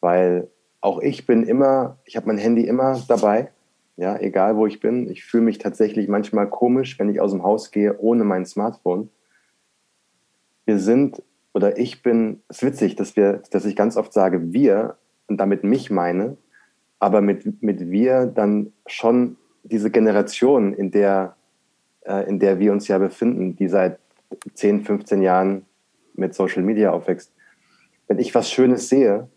weil 0.00 0.48
auch 0.82 1.00
ich 1.00 1.26
bin 1.26 1.42
immer, 1.42 1.96
ich 2.04 2.16
habe 2.16 2.26
mein 2.26 2.38
Handy 2.38 2.66
immer 2.66 3.02
dabei 3.08 3.48
ja, 3.96 4.18
egal 4.18 4.56
wo 4.56 4.66
ich 4.66 4.80
bin. 4.80 5.10
Ich 5.10 5.24
fühle 5.24 5.44
mich 5.44 5.58
tatsächlich 5.58 6.08
manchmal 6.08 6.48
komisch, 6.48 6.98
wenn 6.98 7.08
ich 7.08 7.20
aus 7.20 7.32
dem 7.32 7.42
Haus 7.42 7.70
gehe 7.70 7.98
ohne 7.98 8.24
mein 8.24 8.44
Smartphone. 8.44 9.10
Wir 10.64 10.78
sind 10.78 11.22
oder 11.54 11.78
ich 11.78 12.02
bin, 12.02 12.42
es 12.48 12.58
ist 12.58 12.68
witzig, 12.68 12.96
dass 12.96 13.16
wir, 13.16 13.42
dass 13.50 13.64
ich 13.64 13.76
ganz 13.76 13.96
oft 13.96 14.12
sage 14.12 14.52
wir 14.52 14.98
und 15.26 15.38
damit 15.38 15.64
mich 15.64 15.90
meine, 15.90 16.36
aber 16.98 17.22
mit, 17.22 17.62
mit 17.62 17.90
wir 17.90 18.26
dann 18.26 18.74
schon 18.86 19.38
diese 19.62 19.90
Generation, 19.90 20.74
in 20.74 20.90
der, 20.90 21.34
äh, 22.02 22.28
in 22.28 22.38
der 22.38 22.58
wir 22.58 22.72
uns 22.72 22.88
ja 22.88 22.98
befinden, 22.98 23.56
die 23.56 23.68
seit 23.68 23.98
10, 24.52 24.84
15 24.84 25.22
Jahren 25.22 25.64
mit 26.14 26.34
Social 26.34 26.62
Media 26.62 26.90
aufwächst. 26.90 27.32
Wenn 28.06 28.18
ich 28.18 28.34
was 28.34 28.50
Schönes 28.50 28.90
sehe, 28.90 29.28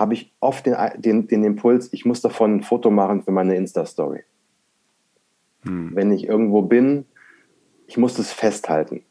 habe 0.00 0.14
ich 0.14 0.32
oft 0.40 0.64
den, 0.64 0.74
den, 0.96 1.28
den 1.28 1.44
Impuls, 1.44 1.92
ich 1.92 2.06
muss 2.06 2.22
davon 2.22 2.56
ein 2.56 2.62
Foto 2.62 2.90
machen 2.90 3.22
für 3.22 3.32
meine 3.32 3.54
Insta-Story. 3.54 4.24
Hm. 5.64 5.94
Wenn 5.94 6.10
ich 6.10 6.26
irgendwo 6.26 6.62
bin, 6.62 7.04
ich 7.86 7.98
muss 7.98 8.14
das 8.14 8.32
festhalten. 8.32 9.04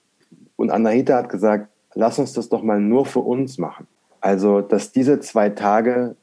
Und 0.56 0.72
Anahita 0.72 1.16
hat 1.16 1.30
gesagt, 1.30 1.70
lass 1.94 2.18
uns 2.18 2.34
das 2.34 2.50
doch 2.50 2.64
mal 2.64 2.82
nur 2.82 3.06
für 3.06 3.20
uns 3.20 3.60
machen. 3.60 3.86
Also, 4.20 4.62
dass 4.62 4.92
diese 4.92 5.20
zwei 5.20 5.50
Tage 5.50 6.16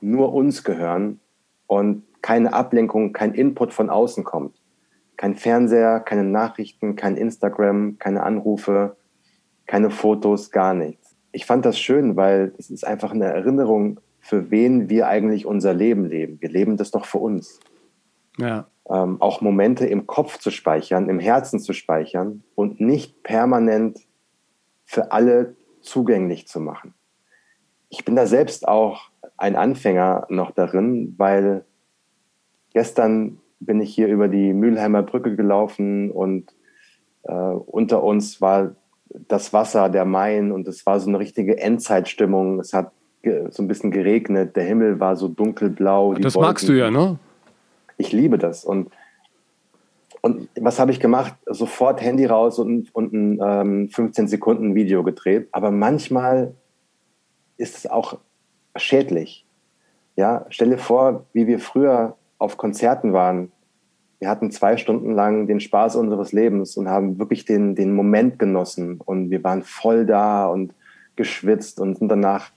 nur 0.00 0.32
uns 0.32 0.62
gehören 0.62 1.18
und 1.66 2.04
keine 2.22 2.52
Ablenkung, 2.52 3.12
kein 3.12 3.34
Input 3.34 3.74
von 3.74 3.90
außen 3.90 4.22
kommt. 4.22 4.56
Kein 5.16 5.34
Fernseher, 5.34 5.98
keine 5.98 6.24
Nachrichten, 6.24 6.94
kein 6.94 7.16
Instagram, 7.16 7.98
keine 7.98 8.22
Anrufe, 8.22 8.96
keine 9.66 9.90
Fotos, 9.90 10.52
gar 10.52 10.74
nichts 10.74 11.05
ich 11.36 11.44
fand 11.44 11.66
das 11.66 11.78
schön, 11.78 12.16
weil 12.16 12.54
es 12.56 12.70
ist 12.70 12.86
einfach 12.86 13.12
eine 13.12 13.26
Erinnerung, 13.26 14.00
für 14.20 14.50
wen 14.50 14.88
wir 14.88 15.06
eigentlich 15.06 15.44
unser 15.44 15.74
Leben 15.74 16.06
leben. 16.06 16.40
Wir 16.40 16.48
leben 16.48 16.78
das 16.78 16.90
doch 16.90 17.04
für 17.04 17.18
uns. 17.18 17.60
Ja. 18.38 18.68
Ähm, 18.88 19.20
auch 19.20 19.42
Momente 19.42 19.84
im 19.84 20.06
Kopf 20.06 20.38
zu 20.38 20.50
speichern, 20.50 21.10
im 21.10 21.20
Herzen 21.20 21.60
zu 21.60 21.74
speichern 21.74 22.42
und 22.54 22.80
nicht 22.80 23.22
permanent 23.22 23.98
für 24.86 25.12
alle 25.12 25.56
zugänglich 25.82 26.48
zu 26.48 26.58
machen. 26.58 26.94
Ich 27.90 28.06
bin 28.06 28.16
da 28.16 28.26
selbst 28.26 28.66
auch 28.66 29.10
ein 29.36 29.56
Anfänger 29.56 30.26
noch 30.30 30.52
darin, 30.52 31.16
weil 31.18 31.66
gestern 32.72 33.42
bin 33.60 33.82
ich 33.82 33.94
hier 33.94 34.08
über 34.08 34.28
die 34.28 34.54
Mülheimer 34.54 35.02
Brücke 35.02 35.36
gelaufen 35.36 36.10
und 36.10 36.54
äh, 37.24 37.32
unter 37.32 38.02
uns 38.02 38.40
war 38.40 38.74
das 39.28 39.52
Wasser, 39.52 39.88
der 39.88 40.04
Main 40.04 40.52
und 40.52 40.68
es 40.68 40.84
war 40.86 41.00
so 41.00 41.08
eine 41.08 41.18
richtige 41.18 41.58
Endzeitstimmung. 41.58 42.60
Es 42.60 42.72
hat 42.72 42.92
so 43.50 43.62
ein 43.62 43.68
bisschen 43.68 43.90
geregnet, 43.90 44.54
der 44.56 44.64
Himmel 44.64 45.00
war 45.00 45.16
so 45.16 45.28
dunkelblau. 45.28 46.14
das 46.14 46.34
Wolken. 46.34 46.48
magst 46.48 46.68
du 46.68 46.72
ja, 46.72 46.90
ne? 46.90 47.18
Ich 47.98 48.12
liebe 48.12 48.38
das 48.38 48.64
und 48.64 48.90
und 50.26 50.48
was 50.60 50.80
habe 50.80 50.90
ich 50.90 50.98
gemacht? 50.98 51.34
Sofort 51.46 52.00
Handy 52.00 52.26
raus 52.26 52.58
und, 52.58 52.92
und 52.92 53.12
ein 53.12 53.38
ähm, 53.40 53.88
15 53.90 54.26
Sekunden 54.26 54.74
Video 54.74 55.04
gedreht. 55.04 55.46
Aber 55.52 55.70
manchmal 55.70 56.54
ist 57.58 57.76
es 57.76 57.86
auch 57.88 58.18
schädlich. 58.74 59.46
Ja, 60.16 60.46
stell 60.48 60.70
dir 60.70 60.78
vor, 60.78 61.26
wie 61.32 61.46
wir 61.46 61.60
früher 61.60 62.16
auf 62.38 62.56
Konzerten 62.56 63.12
waren. 63.12 63.52
Wir 64.18 64.28
hatten 64.28 64.50
zwei 64.50 64.76
Stunden 64.76 65.12
lang 65.12 65.46
den 65.46 65.60
Spaß 65.60 65.96
unseres 65.96 66.32
Lebens 66.32 66.76
und 66.76 66.88
haben 66.88 67.18
wirklich 67.18 67.44
den, 67.44 67.74
den 67.74 67.94
Moment 67.94 68.38
genossen. 68.38 69.00
Und 69.04 69.30
wir 69.30 69.44
waren 69.44 69.62
voll 69.62 70.06
da 70.06 70.46
und 70.46 70.72
geschwitzt 71.16 71.80
und 71.80 71.98
sind 71.98 72.08
danach 72.08 72.50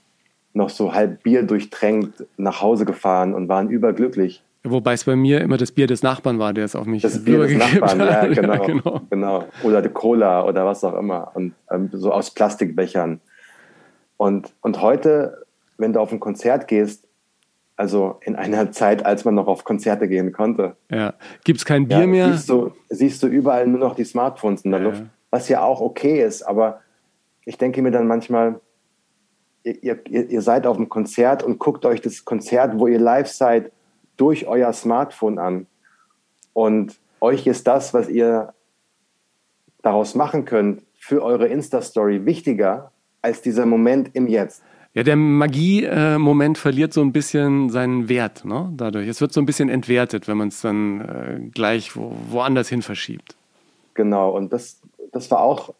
noch 0.52 0.70
so 0.70 0.94
halb 0.94 1.22
Bier 1.22 1.42
durchtränkt 1.42 2.24
nach 2.36 2.60
Hause 2.60 2.84
gefahren 2.84 3.34
und 3.34 3.48
waren 3.48 3.68
überglücklich. 3.68 4.42
Wobei 4.62 4.92
es 4.92 5.04
bei 5.04 5.16
mir 5.16 5.40
immer 5.40 5.56
das 5.56 5.72
Bier 5.72 5.86
des 5.86 6.02
Nachbarn 6.02 6.38
war, 6.38 6.52
der 6.52 6.66
es 6.66 6.76
auf 6.76 6.86
mich 6.86 7.02
Das 7.02 7.24
Bier 7.24 7.38
des 7.38 7.56
Nachbarn, 7.56 7.98
ja 8.00 8.26
genau, 8.26 8.52
ja, 8.52 8.66
genau. 8.66 9.00
genau. 9.08 9.44
Oder 9.62 9.80
die 9.80 9.88
Cola 9.88 10.44
oder 10.44 10.66
was 10.66 10.84
auch 10.84 10.98
immer. 10.98 11.30
Und 11.34 11.54
ähm, 11.70 11.88
so 11.92 12.12
aus 12.12 12.30
Plastikbechern. 12.32 13.20
Und, 14.18 14.52
und 14.60 14.82
heute, 14.82 15.46
wenn 15.78 15.94
du 15.94 16.00
auf 16.00 16.12
ein 16.12 16.20
Konzert 16.20 16.68
gehst, 16.68 17.06
also 17.80 18.20
in 18.20 18.36
einer 18.36 18.72
Zeit, 18.72 19.06
als 19.06 19.24
man 19.24 19.34
noch 19.34 19.46
auf 19.46 19.64
Konzerte 19.64 20.06
gehen 20.06 20.32
konnte. 20.32 20.76
Ja. 20.90 21.14
Gibt 21.44 21.60
es 21.60 21.64
kein 21.64 21.88
Bier 21.88 22.00
ja, 22.00 22.06
mehr? 22.06 22.32
Siehst 22.32 22.50
du, 22.50 22.72
siehst 22.90 23.22
du 23.22 23.26
überall 23.26 23.66
nur 23.66 23.80
noch 23.80 23.94
die 23.94 24.04
Smartphones 24.04 24.66
in 24.66 24.70
der 24.70 24.80
ja, 24.80 24.86
Luft, 24.86 25.02
was 25.30 25.48
ja 25.48 25.62
auch 25.62 25.80
okay 25.80 26.22
ist. 26.22 26.42
Aber 26.42 26.80
ich 27.46 27.56
denke 27.56 27.80
mir 27.80 27.90
dann 27.90 28.06
manchmal, 28.06 28.60
ihr, 29.62 30.06
ihr, 30.06 30.28
ihr 30.28 30.42
seid 30.42 30.66
auf 30.66 30.76
einem 30.76 30.90
Konzert 30.90 31.42
und 31.42 31.58
guckt 31.58 31.86
euch 31.86 32.02
das 32.02 32.26
Konzert, 32.26 32.78
wo 32.78 32.86
ihr 32.86 32.98
live 32.98 33.28
seid, 33.28 33.72
durch 34.18 34.46
euer 34.46 34.74
Smartphone 34.74 35.38
an. 35.38 35.66
Und 36.52 37.00
euch 37.22 37.46
ist 37.46 37.66
das, 37.66 37.94
was 37.94 38.10
ihr 38.10 38.52
daraus 39.80 40.14
machen 40.14 40.44
könnt, 40.44 40.82
für 40.98 41.22
eure 41.22 41.46
Insta-Story 41.46 42.26
wichtiger 42.26 42.92
als 43.22 43.40
dieser 43.40 43.64
Moment 43.64 44.10
im 44.12 44.26
Jetzt. 44.26 44.62
Ja, 44.92 45.04
der 45.04 45.14
Magie-Moment 45.14 46.58
verliert 46.58 46.92
so 46.92 47.00
ein 47.00 47.12
bisschen 47.12 47.70
seinen 47.70 48.08
Wert 48.08 48.44
ne? 48.44 48.72
dadurch. 48.76 49.06
Es 49.06 49.20
wird 49.20 49.32
so 49.32 49.40
ein 49.40 49.46
bisschen 49.46 49.68
entwertet, 49.68 50.26
wenn 50.26 50.36
man 50.36 50.48
es 50.48 50.60
dann 50.62 51.00
äh, 51.00 51.40
gleich 51.52 51.94
wo, 51.94 52.12
woanders 52.28 52.68
hin 52.68 52.82
verschiebt. 52.82 53.36
Genau, 53.94 54.30
und 54.30 54.52
das, 54.52 54.80
das 55.12 55.30
war 55.30 55.42
auch 55.42 55.74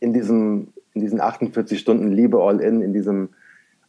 in, 0.00 0.14
diesem, 0.14 0.68
in 0.94 1.02
diesen 1.02 1.20
48 1.20 1.78
Stunden 1.78 2.12
Liebe 2.12 2.40
All-In, 2.40 2.80
in 2.80 2.94
diesem 2.94 3.28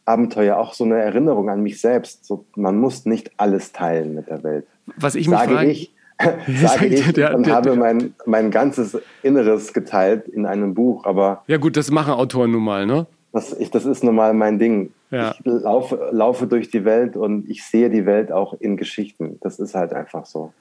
Abenteuer 0.04 0.58
auch 0.58 0.74
so 0.74 0.84
eine 0.84 0.98
Erinnerung 0.98 1.48
an 1.48 1.62
mich 1.62 1.80
selbst. 1.80 2.26
So, 2.26 2.44
man 2.54 2.78
muss 2.78 3.06
nicht 3.06 3.30
alles 3.38 3.72
teilen 3.72 4.14
mit 4.14 4.28
der 4.28 4.42
Welt. 4.42 4.66
Was 4.96 5.14
ich 5.14 5.28
mich 5.28 5.38
sage 5.38 5.54
frage, 5.54 5.70
ich, 5.70 5.94
sage 6.60 6.86
ich 6.86 7.12
der, 7.12 7.34
und 7.34 7.46
der, 7.46 7.54
habe 7.54 7.74
mein, 7.74 8.14
mein 8.26 8.50
ganzes 8.50 8.98
Inneres 9.22 9.72
geteilt 9.72 10.28
in 10.28 10.44
einem 10.44 10.74
Buch. 10.74 11.06
Aber 11.06 11.42
ja 11.46 11.56
gut, 11.56 11.76
das 11.76 11.90
machen 11.90 12.12
Autoren 12.12 12.52
nun 12.52 12.64
mal, 12.64 12.84
ne? 12.84 13.06
Das, 13.32 13.52
ich, 13.58 13.70
das 13.70 13.84
ist 13.84 14.02
nun 14.02 14.14
mal 14.14 14.32
mein 14.34 14.58
Ding. 14.58 14.92
Ja. 15.10 15.34
Ich 15.38 15.40
laufe, 15.44 16.08
laufe 16.12 16.46
durch 16.46 16.70
die 16.70 16.84
Welt 16.84 17.16
und 17.16 17.48
ich 17.48 17.64
sehe 17.64 17.90
die 17.90 18.06
Welt 18.06 18.32
auch 18.32 18.54
in 18.54 18.76
Geschichten. 18.76 19.38
Das 19.40 19.58
ist 19.58 19.74
halt 19.74 19.92
einfach 19.92 20.26
so 20.26 20.52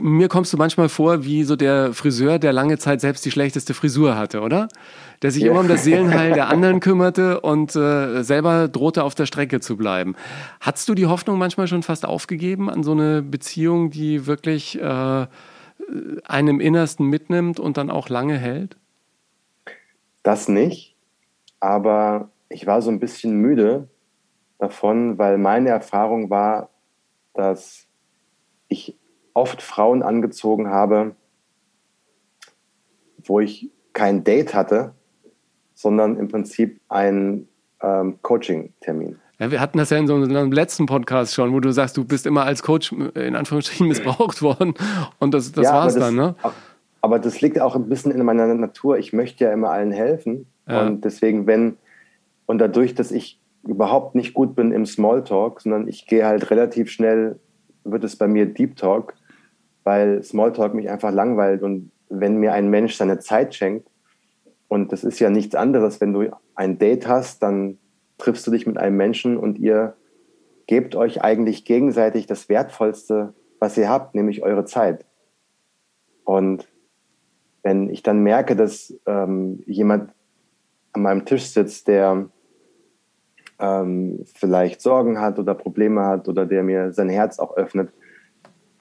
mir 0.00 0.28
kommst 0.28 0.52
du 0.52 0.56
manchmal 0.56 0.88
vor 0.88 1.24
wie 1.24 1.44
so 1.44 1.54
der 1.54 1.92
Friseur, 1.92 2.38
der 2.38 2.52
lange 2.52 2.78
Zeit 2.78 3.00
selbst 3.00 3.24
die 3.24 3.30
schlechteste 3.30 3.74
Frisur 3.74 4.16
hatte, 4.16 4.40
oder? 4.40 4.68
Der 5.20 5.30
sich 5.30 5.42
ja. 5.42 5.50
immer 5.50 5.60
um 5.60 5.68
das 5.68 5.84
Seelenheil 5.84 6.32
der 6.32 6.48
anderen 6.50 6.80
kümmerte 6.80 7.40
und 7.40 7.76
äh, 7.76 8.22
selber 8.22 8.68
drohte 8.68 9.04
auf 9.04 9.14
der 9.14 9.26
Strecke 9.26 9.60
zu 9.60 9.76
bleiben. 9.76 10.14
Hattest 10.60 10.88
du 10.88 10.94
die 10.94 11.06
Hoffnung 11.06 11.38
manchmal 11.38 11.68
schon 11.68 11.82
fast 11.82 12.06
aufgegeben 12.06 12.70
an 12.70 12.82
so 12.82 12.92
eine 12.92 13.22
Beziehung, 13.22 13.90
die 13.90 14.26
wirklich 14.26 14.80
äh, 14.80 15.26
einem 16.24 16.60
Innersten 16.60 17.06
mitnimmt 17.06 17.60
und 17.60 17.76
dann 17.76 17.90
auch 17.90 18.08
lange 18.08 18.38
hält? 18.38 18.76
Das 20.22 20.48
nicht, 20.48 20.91
aber 21.62 22.28
ich 22.48 22.66
war 22.66 22.82
so 22.82 22.90
ein 22.90 22.98
bisschen 22.98 23.36
müde 23.36 23.88
davon, 24.58 25.16
weil 25.16 25.38
meine 25.38 25.68
Erfahrung 25.68 26.28
war, 26.28 26.70
dass 27.34 27.86
ich 28.66 28.98
oft 29.32 29.62
Frauen 29.62 30.02
angezogen 30.02 30.70
habe, 30.70 31.14
wo 33.24 33.38
ich 33.38 33.70
kein 33.92 34.24
Date 34.24 34.54
hatte, 34.54 34.94
sondern 35.72 36.18
im 36.18 36.26
Prinzip 36.26 36.80
einen 36.88 37.46
ähm, 37.80 38.18
Coaching-Termin. 38.22 39.20
Ja, 39.38 39.52
wir 39.52 39.60
hatten 39.60 39.78
das 39.78 39.90
ja 39.90 39.98
in 39.98 40.08
so 40.08 40.16
einem 40.16 40.50
letzten 40.50 40.86
Podcast 40.86 41.32
schon, 41.32 41.52
wo 41.52 41.60
du 41.60 41.70
sagst, 41.70 41.96
du 41.96 42.04
bist 42.04 42.26
immer 42.26 42.42
als 42.42 42.64
Coach 42.64 42.90
in 42.90 43.36
Anführungsstrichen 43.36 43.86
missbraucht 43.88 44.42
worden 44.42 44.74
und 45.20 45.32
das, 45.32 45.52
das 45.52 45.66
ja, 45.66 45.74
war's 45.74 45.94
das, 45.94 46.02
dann, 46.02 46.16
ne? 46.16 46.34
Aber 47.02 47.18
das 47.18 47.40
liegt 47.40 47.60
auch 47.60 47.76
ein 47.76 47.88
bisschen 47.88 48.12
in 48.12 48.24
meiner 48.24 48.46
Natur. 48.54 48.96
Ich 48.96 49.12
möchte 49.12 49.44
ja 49.44 49.52
immer 49.52 49.70
allen 49.70 49.90
helfen 49.90 50.46
ja. 50.66 50.86
und 50.86 51.04
deswegen, 51.04 51.46
wenn 51.46 51.76
und 52.46 52.58
dadurch, 52.58 52.94
dass 52.94 53.10
ich 53.10 53.40
überhaupt 53.66 54.14
nicht 54.14 54.34
gut 54.34 54.54
bin 54.54 54.72
im 54.72 54.86
Smalltalk, 54.86 55.60
sondern 55.60 55.88
ich 55.88 56.06
gehe 56.06 56.26
halt 56.26 56.50
relativ 56.50 56.90
schnell, 56.90 57.38
wird 57.84 58.04
es 58.04 58.16
bei 58.16 58.28
mir 58.28 58.46
Deep 58.46 58.76
Talk, 58.76 59.14
weil 59.84 60.22
Smalltalk 60.22 60.74
mich 60.74 60.90
einfach 60.90 61.12
langweilt. 61.12 61.62
Und 61.62 61.90
wenn 62.08 62.36
mir 62.36 62.52
ein 62.52 62.68
Mensch 62.68 62.96
seine 62.96 63.18
Zeit 63.18 63.54
schenkt, 63.54 63.88
und 64.68 64.90
das 64.90 65.04
ist 65.04 65.18
ja 65.20 65.28
nichts 65.28 65.54
anderes, 65.54 66.00
wenn 66.00 66.12
du 66.12 66.30
ein 66.54 66.78
Date 66.78 67.06
hast, 67.06 67.42
dann 67.42 67.78
triffst 68.18 68.46
du 68.46 68.50
dich 68.50 68.66
mit 68.66 68.78
einem 68.78 68.96
Menschen 68.96 69.36
und 69.36 69.58
ihr 69.58 69.96
gebt 70.66 70.94
euch 70.96 71.22
eigentlich 71.22 71.64
gegenseitig 71.64 72.26
das 72.26 72.48
Wertvollste, 72.48 73.34
was 73.58 73.76
ihr 73.76 73.88
habt, 73.88 74.14
nämlich 74.14 74.42
eure 74.42 74.64
Zeit. 74.64 75.04
Und 76.24 76.68
wenn 77.62 77.90
ich 77.90 78.02
dann 78.02 78.22
merke, 78.22 78.56
dass 78.56 78.94
ähm, 79.06 79.62
jemand 79.66 80.12
an 80.92 81.02
meinem 81.02 81.24
Tisch 81.24 81.46
sitzt, 81.46 81.88
der 81.88 82.26
ähm, 83.58 84.24
vielleicht 84.34 84.80
Sorgen 84.80 85.20
hat 85.20 85.38
oder 85.38 85.54
Probleme 85.54 86.04
hat 86.04 86.28
oder 86.28 86.44
der 86.44 86.62
mir 86.62 86.92
sein 86.92 87.08
Herz 87.08 87.38
auch 87.38 87.56
öffnet, 87.56 87.90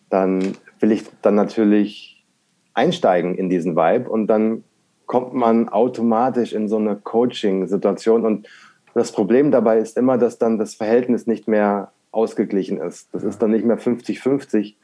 dann 0.10 0.58
will 0.80 0.92
ich 0.92 1.04
dann 1.22 1.36
natürlich 1.36 2.26
einsteigen 2.74 3.36
in 3.36 3.50
diesen 3.50 3.76
Vibe 3.76 4.10
und 4.10 4.28
dann 4.28 4.64
kommt 5.06 5.34
man 5.34 5.70
automatisch 5.70 6.54
in 6.54 6.68
so 6.68 6.78
eine 6.78 6.96
Coaching-Situation 6.96 8.26
und 8.26 8.48
das 8.94 9.12
Problem 9.12 9.52
dabei 9.52 9.78
ist 9.80 9.98
immer, 9.98 10.18
dass 10.18 10.38
dann 10.38 10.58
das 10.58 10.76
Verhältnis 10.76 11.28
nicht 11.28 11.48
mehr 11.48 11.92
ausgeglichen 12.12 12.78
ist. 12.80 13.14
Das 13.14 13.24
ist 13.24 13.42
dann 13.42 13.52
nicht 13.52 13.66
mehr 13.66 13.80
50-50, 13.80 14.76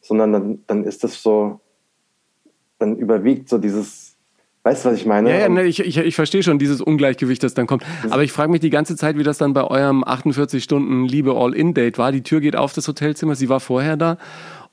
sondern 0.00 0.32
dann, 0.32 0.64
dann 0.66 0.84
ist 0.84 1.02
das 1.02 1.22
so, 1.22 1.60
dann 2.78 2.96
überwiegt 2.96 3.48
so 3.48 3.58
dieses, 3.58 4.16
weißt 4.62 4.84
du, 4.84 4.90
was 4.90 4.96
ich 4.96 5.06
meine? 5.06 5.30
Ja, 5.30 5.38
ja 5.40 5.48
ne, 5.48 5.64
ich, 5.64 5.80
ich, 5.80 5.96
ich 5.98 6.14
verstehe 6.14 6.42
schon 6.42 6.58
dieses 6.58 6.80
Ungleichgewicht, 6.80 7.42
das 7.42 7.54
dann 7.54 7.66
kommt. 7.66 7.84
Aber 8.10 8.22
ich 8.22 8.32
frage 8.32 8.50
mich 8.50 8.60
die 8.60 8.70
ganze 8.70 8.96
Zeit, 8.96 9.18
wie 9.18 9.22
das 9.22 9.38
dann 9.38 9.52
bei 9.52 9.64
eurem 9.64 10.04
48 10.04 10.62
Stunden 10.62 11.06
Liebe 11.06 11.34
All-In-Date 11.36 11.98
war. 11.98 12.12
Die 12.12 12.22
Tür 12.22 12.40
geht 12.40 12.56
auf 12.56 12.72
das 12.72 12.88
Hotelzimmer, 12.88 13.34
sie 13.34 13.48
war 13.48 13.60
vorher 13.60 13.96
da 13.96 14.18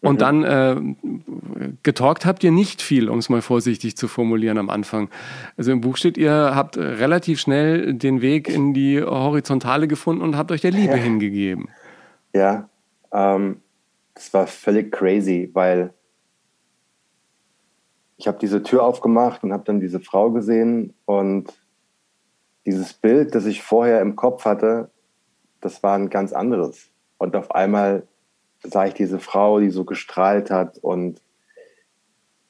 und 0.02 0.16
mhm. 0.16 0.18
dann 0.18 0.44
äh, 0.44 1.76
getalkt 1.84 2.26
habt 2.26 2.44
ihr 2.44 2.52
nicht 2.52 2.82
viel, 2.82 3.10
um 3.10 3.20
es 3.20 3.30
mal 3.30 3.42
vorsichtig 3.42 3.96
zu 3.96 4.08
formulieren 4.08 4.58
am 4.58 4.70
Anfang. 4.70 5.10
Also 5.58 5.72
im 5.72 5.82
Buch 5.82 5.98
steht, 5.98 6.18
ihr 6.18 6.32
habt 6.32 6.78
relativ 6.78 7.40
schnell 7.40 7.94
den 7.94 8.22
Weg 8.22 8.50
in 8.50 8.74
die 8.74 9.02
Horizontale 9.02 9.88
gefunden 9.88 10.24
und 10.24 10.36
habt 10.36 10.52
euch 10.52 10.62
der 10.62 10.72
Liebe 10.72 10.94
ja. 10.94 10.98
hingegeben. 10.98 11.70
Ja, 12.34 12.68
ähm, 13.14 13.62
das 14.16 14.34
war 14.34 14.48
völlig 14.48 14.92
crazy, 14.92 15.50
weil 15.54 15.94
ich 18.22 18.28
habe 18.28 18.38
diese 18.38 18.62
Tür 18.62 18.84
aufgemacht 18.84 19.44
und 19.44 19.52
habe 19.52 19.64
dann 19.66 19.80
diese 19.80 20.00
Frau 20.00 20.30
gesehen 20.30 20.94
und 21.06 21.52
dieses 22.68 22.94
Bild, 22.94 23.34
das 23.34 23.48
ich 23.48 23.64
vorher 23.64 24.00
im 24.00 24.16
Kopf 24.16 24.46
hatte, 24.46 24.92
das 25.60 25.82
war 25.82 25.96
ein 25.96 26.12
ganz 26.12 26.32
anderes. 26.32 26.92
Und 27.18 27.36
auf 27.36 27.50
einmal 27.56 28.04
sah 28.62 28.86
ich 28.86 28.94
diese 28.94 29.18
Frau, 29.18 29.60
die 29.60 29.72
so 29.72 29.86
gestrahlt 29.86 30.52
hat 30.52 30.78
und 30.78 31.20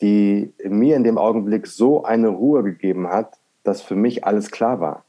die 0.01 0.53
mir 0.61 0.97
in 0.97 1.05
dem 1.05 1.17
Augenblick 1.17 1.67
so 1.67 2.03
eine 2.03 2.27
Ruhe 2.27 2.63
gegeben 2.63 3.07
hat, 3.07 3.39
dass 3.63 3.81
für 3.81 3.95
mich 3.95 4.25
alles 4.25 4.51
klar 4.51 4.81
war. 4.81 5.05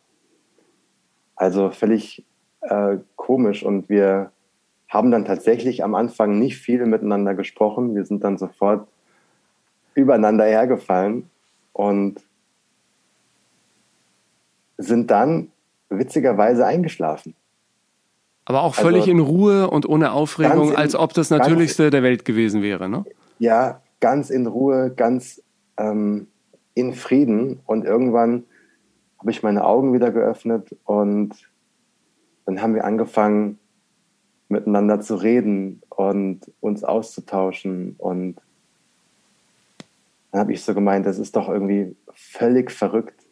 Also 1.34 1.70
völlig 1.70 2.24
äh, 2.60 2.98
komisch 3.16 3.64
und 3.64 3.88
wir 3.88 4.30
haben 4.88 5.10
dann 5.10 5.24
tatsächlich 5.24 5.82
am 5.82 5.96
Anfang 5.96 6.38
nicht 6.38 6.58
viel 6.58 6.86
miteinander 6.86 7.34
gesprochen. 7.34 7.96
Wir 7.96 8.04
sind 8.04 8.22
dann 8.22 8.38
sofort 8.38 8.86
übereinander 9.94 10.44
hergefallen 10.44 11.28
und 11.72 12.20
sind 14.78 15.10
dann 15.10 15.50
witzigerweise 15.88 16.66
eingeschlafen. 16.66 17.34
Aber 18.44 18.62
auch 18.62 18.74
völlig 18.74 19.02
also, 19.02 19.12
in 19.12 19.20
Ruhe 19.20 19.70
und 19.70 19.88
ohne 19.88 20.12
Aufregung, 20.12 20.70
in, 20.70 20.76
als 20.76 20.94
ob 20.94 21.14
das 21.14 21.30
Natürlichste 21.30 21.90
der 21.90 22.02
Welt 22.02 22.24
gewesen 22.24 22.62
wäre, 22.62 22.88
ne? 22.88 23.04
Ja, 23.38 23.80
ganz 24.00 24.30
in 24.30 24.46
Ruhe, 24.46 24.90
ganz 24.90 25.40
ähm, 25.76 26.26
in 26.74 26.92
Frieden. 26.94 27.60
Und 27.66 27.84
irgendwann 27.84 28.44
habe 29.18 29.30
ich 29.30 29.42
meine 29.42 29.64
Augen 29.64 29.92
wieder 29.92 30.10
geöffnet 30.10 30.76
und 30.84 31.34
dann 32.44 32.60
haben 32.60 32.74
wir 32.74 32.84
angefangen, 32.84 33.58
miteinander 34.48 35.00
zu 35.00 35.14
reden 35.14 35.80
und 35.88 36.40
uns 36.60 36.82
auszutauschen. 36.82 37.94
Und 37.98 38.36
dann 40.32 40.40
habe 40.40 40.52
ich 40.52 40.64
so 40.64 40.74
gemeint, 40.74 41.06
das 41.06 41.18
ist 41.18 41.36
doch 41.36 41.48
irgendwie 41.48 41.94
völlig 42.14 42.70
verrückt. 42.72 43.22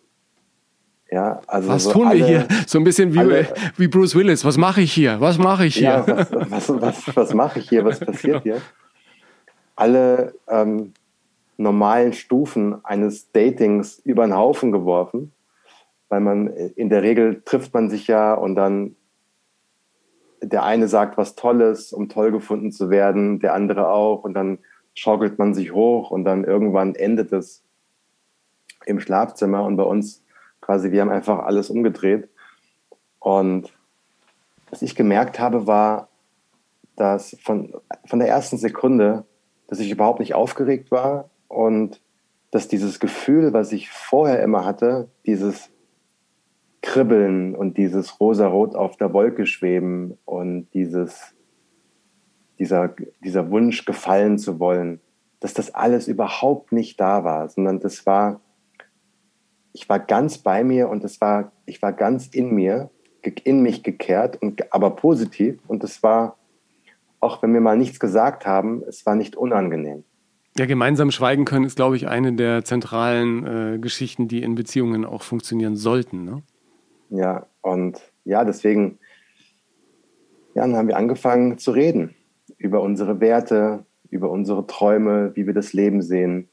Ja, 1.11 1.41
also 1.47 1.69
was 1.71 1.85
so 1.85 1.93
tun 1.93 2.07
alle, 2.07 2.19
wir 2.21 2.27
hier? 2.27 2.49
So 2.67 2.79
ein 2.79 2.85
bisschen 2.85 3.13
wie, 3.15 3.19
alle, 3.19 3.49
wie 3.77 3.89
Bruce 3.89 4.15
Willis. 4.15 4.45
Was 4.45 4.59
mache 4.59 4.83
ich 4.83 4.93
hier? 4.93 5.21
Was 5.21 5.39
mache 5.39 5.67
ich 5.67 5.77
hier? 5.77 6.05
Ja, 6.07 6.07
was, 6.07 6.31
was, 6.31 6.81
was, 6.81 7.17
was 7.17 7.35
mache 7.35 7.59
ich 7.59 7.69
hier? 7.69 7.85
Was 7.85 7.99
passiert 8.07 8.45
hier? 8.45 8.61
Alle 9.75 10.35
ähm, 10.47 10.93
normalen 11.57 12.13
Stufen 12.13 12.85
eines 12.85 13.33
Datings 13.33 13.99
über 14.05 14.25
den 14.27 14.37
Haufen 14.37 14.71
geworfen, 14.71 15.33
weil 16.11 16.21
man 16.21 16.49
in 16.49 16.91
der 16.91 17.03
Regel 17.03 17.43
trifft 17.45 17.73
man 17.75 17.89
sich 17.89 18.07
ja 18.07 18.35
und 18.35 18.55
dann 18.55 18.95
der 20.43 20.65
eine 20.65 20.87
sagt 20.87 21.19
was 21.19 21.35
Tolles, 21.35 21.93
um 21.93 22.09
toll 22.09 22.31
gefunden 22.31 22.73
zu 22.73 22.89
werden, 22.89 23.41
der 23.41 23.55
andere 23.55 23.89
auch 23.89 24.23
und 24.23 24.35
dann 24.35 24.59
schaukelt 24.95 25.39
man 25.39 25.55
sich 25.55 25.73
hoch 25.73 26.11
und 26.11 26.25
dann 26.25 26.45
irgendwann 26.45 26.95
endet 26.95 27.33
es 27.33 27.63
im 28.87 29.01
Schlafzimmer 29.01 29.65
und 29.65 29.77
bei 29.77 29.83
uns 29.83 30.25
quasi, 30.61 30.91
wir 30.91 31.01
haben 31.01 31.11
einfach 31.11 31.41
alles 31.41 31.71
umgedreht. 31.71 32.29
Und 33.19 33.73
was 34.71 34.83
ich 34.83 34.95
gemerkt 34.95 35.39
habe, 35.39 35.67
war, 35.67 36.09
dass 36.97 37.37
von, 37.43 37.75
von 38.07 38.19
der 38.19 38.29
ersten 38.29 38.57
Sekunde, 38.57 39.25
dass 39.69 39.81
ich 39.81 39.91
überhaupt 39.91 40.21
nicht 40.21 40.35
aufgeregt 40.35 40.91
war 40.91 41.31
und 41.49 42.01
dass 42.51 42.69
dieses 42.69 43.01
Gefühl, 43.01 43.53
was 43.53 43.73
ich 43.73 43.91
vorher 43.91 44.43
immer 44.43 44.65
hatte, 44.65 45.09
dieses 45.27 45.71
Kribbeln 46.83 47.55
und 47.55 47.77
dieses 47.77 48.21
Rosarot 48.21 48.75
auf 48.75 48.97
der 48.97 49.13
Wolke 49.13 49.47
schweben 49.47 50.19
und 50.25 50.69
dieses, 50.75 51.35
dieser, 52.61 52.95
dieser 53.25 53.51
Wunsch, 53.51 53.85
gefallen 53.85 54.39
zu 54.39 54.61
wollen, 54.61 55.01
dass 55.41 55.55
das 55.55 55.75
alles 55.75 56.07
überhaupt 56.07 56.71
nicht 56.71 57.01
da 57.01 57.25
war, 57.25 57.49
sondern 57.49 57.81
das 57.81 58.07
war, 58.07 58.41
ich 59.73 59.89
war 59.89 59.99
ganz 59.99 60.39
bei 60.39 60.63
mir 60.63 60.89
und 60.89 61.03
das 61.03 61.21
war, 61.21 61.53
ich 61.65 61.83
war 61.83 61.93
ganz 61.93 62.29
in 62.29 62.55
mir, 62.55 62.91
in 63.45 63.63
mich 63.63 63.83
gekehrt, 63.83 64.41
und, 64.41 64.73
aber 64.73 64.91
positiv. 64.91 65.59
Und 65.67 65.83
es 65.83 66.03
war, 66.03 66.37
auch 67.19 67.43
wenn 67.43 67.53
wir 67.55 67.61
mal 67.61 67.77
nichts 67.77 67.99
gesagt 67.99 68.47
haben, 68.47 68.83
es 68.87 69.05
war 69.07 69.15
nicht 69.15 69.37
unangenehm. 69.37 70.05
Ja, 70.59 70.67
gemeinsam 70.67 71.11
schweigen 71.11 71.47
können 71.47 71.65
ist, 71.65 71.77
glaube 71.77 71.97
ich, 71.97 72.09
eine 72.09 72.35
der 72.35 72.65
zentralen 72.65 73.47
äh, 73.47 73.79
Geschichten, 73.79 74.29
die 74.29 74.43
in 74.43 74.55
Beziehungen 74.55 75.05
auch 75.07 75.23
funktionieren 75.23 75.77
sollten. 75.77 76.25
Ne? 76.25 76.43
Ja, 77.09 77.47
und 77.63 78.01
ja, 78.25 78.45
deswegen 78.45 78.99
ja, 80.55 80.63
dann 80.63 80.77
haben 80.77 80.89
wir 80.89 80.97
angefangen 80.97 81.59
zu 81.59 81.71
reden 81.71 82.15
über 82.61 82.83
unsere 82.83 83.21
Werte, 83.21 83.87
über 84.11 84.31
unsere 84.31 84.67
Träume, 84.67 85.35
wie 85.35 85.47
wir 85.47 85.55
das 85.55 85.73
Leben 85.73 86.03
sehen, 86.03 86.49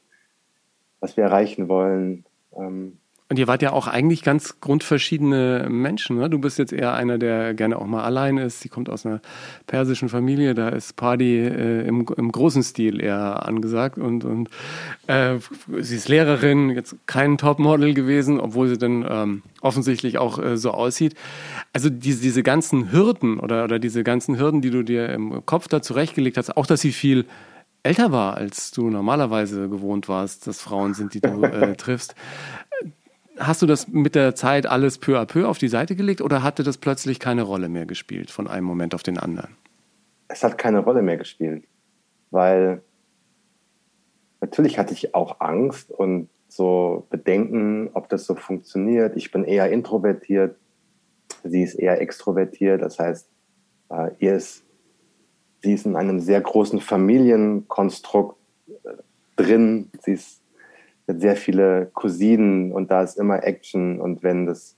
was 1.00 1.16
wir 1.16 1.24
erreichen 1.24 1.68
wollen. 1.68 2.24
Ähm, 2.56 2.98
und 3.30 3.38
ihr 3.38 3.46
wart 3.46 3.60
ja 3.60 3.72
auch 3.72 3.88
eigentlich 3.88 4.22
ganz 4.22 4.58
grundverschiedene 4.60 5.66
Menschen. 5.68 6.16
Ne? 6.16 6.30
Du 6.30 6.38
bist 6.38 6.58
jetzt 6.58 6.72
eher 6.72 6.94
einer, 6.94 7.18
der 7.18 7.52
gerne 7.52 7.78
auch 7.78 7.86
mal 7.86 8.02
allein 8.02 8.38
ist. 8.38 8.60
Sie 8.60 8.70
kommt 8.70 8.88
aus 8.88 9.04
einer 9.04 9.20
persischen 9.66 10.08
Familie, 10.08 10.54
da 10.54 10.70
ist 10.70 10.96
Party 10.96 11.40
äh, 11.40 11.86
im, 11.86 12.06
im, 12.16 12.32
großen 12.32 12.62
Stil 12.62 13.02
eher 13.02 13.46
angesagt. 13.46 13.98
Und, 13.98 14.24
und 14.24 14.48
äh, 15.08 15.36
sie 15.78 15.96
ist 15.96 16.08
Lehrerin, 16.08 16.70
jetzt 16.70 16.96
kein 17.04 17.36
Topmodel 17.36 17.92
gewesen, 17.92 18.40
obwohl 18.40 18.68
sie 18.68 18.78
dann 18.78 19.06
ähm, 19.06 19.42
offensichtlich 19.60 20.16
auch 20.16 20.38
äh, 20.38 20.56
so 20.56 20.70
aussieht. 20.70 21.14
Also 21.74 21.90
diese, 21.90 22.22
diese 22.22 22.42
ganzen 22.42 22.92
Hürden 22.92 23.40
oder, 23.40 23.64
oder 23.64 23.78
diese 23.78 24.04
ganzen 24.04 24.38
Hürden, 24.38 24.62
die 24.62 24.70
du 24.70 24.82
dir 24.82 25.10
im 25.10 25.44
Kopf 25.44 25.68
da 25.68 25.82
zurechtgelegt 25.82 26.38
hast, 26.38 26.56
auch 26.56 26.64
dass 26.64 26.80
sie 26.80 26.92
viel 26.92 27.26
älter 27.82 28.10
war, 28.10 28.36
als 28.36 28.70
du 28.70 28.88
normalerweise 28.88 29.68
gewohnt 29.68 30.08
warst, 30.08 30.46
dass 30.46 30.60
Frauen 30.60 30.94
sind, 30.94 31.14
die 31.14 31.20
du 31.20 31.42
äh, 31.42 31.76
triffst 31.76 32.14
hast 33.38 33.62
du 33.62 33.66
das 33.66 33.88
mit 33.88 34.14
der 34.14 34.34
Zeit 34.34 34.66
alles 34.66 34.98
peu 34.98 35.18
à 35.18 35.26
peu 35.26 35.48
auf 35.48 35.58
die 35.58 35.68
Seite 35.68 35.96
gelegt 35.96 36.20
oder 36.20 36.42
hatte 36.42 36.62
das 36.62 36.78
plötzlich 36.78 37.18
keine 37.18 37.42
Rolle 37.42 37.68
mehr 37.68 37.86
gespielt 37.86 38.30
von 38.30 38.46
einem 38.46 38.66
Moment 38.66 38.94
auf 38.94 39.02
den 39.02 39.18
anderen? 39.18 39.56
Es 40.28 40.42
hat 40.44 40.58
keine 40.58 40.80
Rolle 40.80 41.02
mehr 41.02 41.16
gespielt, 41.16 41.64
weil 42.30 42.82
natürlich 44.40 44.78
hatte 44.78 44.92
ich 44.92 45.14
auch 45.14 45.40
Angst 45.40 45.90
und 45.90 46.28
so 46.48 47.06
Bedenken, 47.10 47.90
ob 47.94 48.08
das 48.08 48.24
so 48.24 48.34
funktioniert. 48.34 49.16
Ich 49.16 49.30
bin 49.30 49.44
eher 49.44 49.70
introvertiert, 49.70 50.56
sie 51.44 51.62
ist 51.62 51.74
eher 51.74 52.00
extrovertiert. 52.00 52.82
Das 52.82 52.98
heißt, 52.98 53.28
äh, 53.90 54.10
ihr 54.18 54.34
ist, 54.34 54.64
sie 55.62 55.74
ist 55.74 55.86
in 55.86 55.96
einem 55.96 56.20
sehr 56.20 56.40
großen 56.40 56.80
Familienkonstrukt 56.80 58.36
äh, 58.68 58.72
drin. 59.36 59.90
Sie 60.02 60.12
ist 60.12 60.37
sehr 61.16 61.36
viele 61.36 61.90
Cousinen 61.94 62.72
und 62.72 62.90
da 62.90 63.02
ist 63.02 63.18
immer 63.18 63.42
Action. 63.42 64.00
Und 64.00 64.22
wenn 64.22 64.46
das 64.46 64.76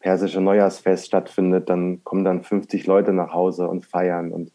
persische 0.00 0.40
Neujahrsfest 0.40 1.06
stattfindet, 1.06 1.68
dann 1.68 2.04
kommen 2.04 2.24
dann 2.24 2.42
50 2.42 2.86
Leute 2.86 3.12
nach 3.12 3.32
Hause 3.32 3.68
und 3.68 3.84
feiern. 3.84 4.32
Und 4.32 4.52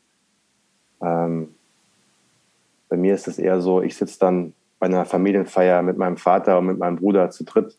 ähm, 1.02 1.56
bei 2.88 2.96
mir 2.96 3.14
ist 3.14 3.28
es 3.28 3.40
eher 3.40 3.60
so, 3.60 3.82
ich 3.82 3.98
sitze 3.98 4.20
dann 4.20 4.54
bei 4.80 4.86
einer 4.86 5.06
Familienfeier 5.06 5.82
mit 5.82 5.98
meinem 5.98 6.18
Vater 6.18 6.58
und 6.58 6.68
mit 6.68 6.78
meinem 6.78 6.98
Bruder 6.98 7.30
zu 7.30 7.44
dritt, 7.44 7.78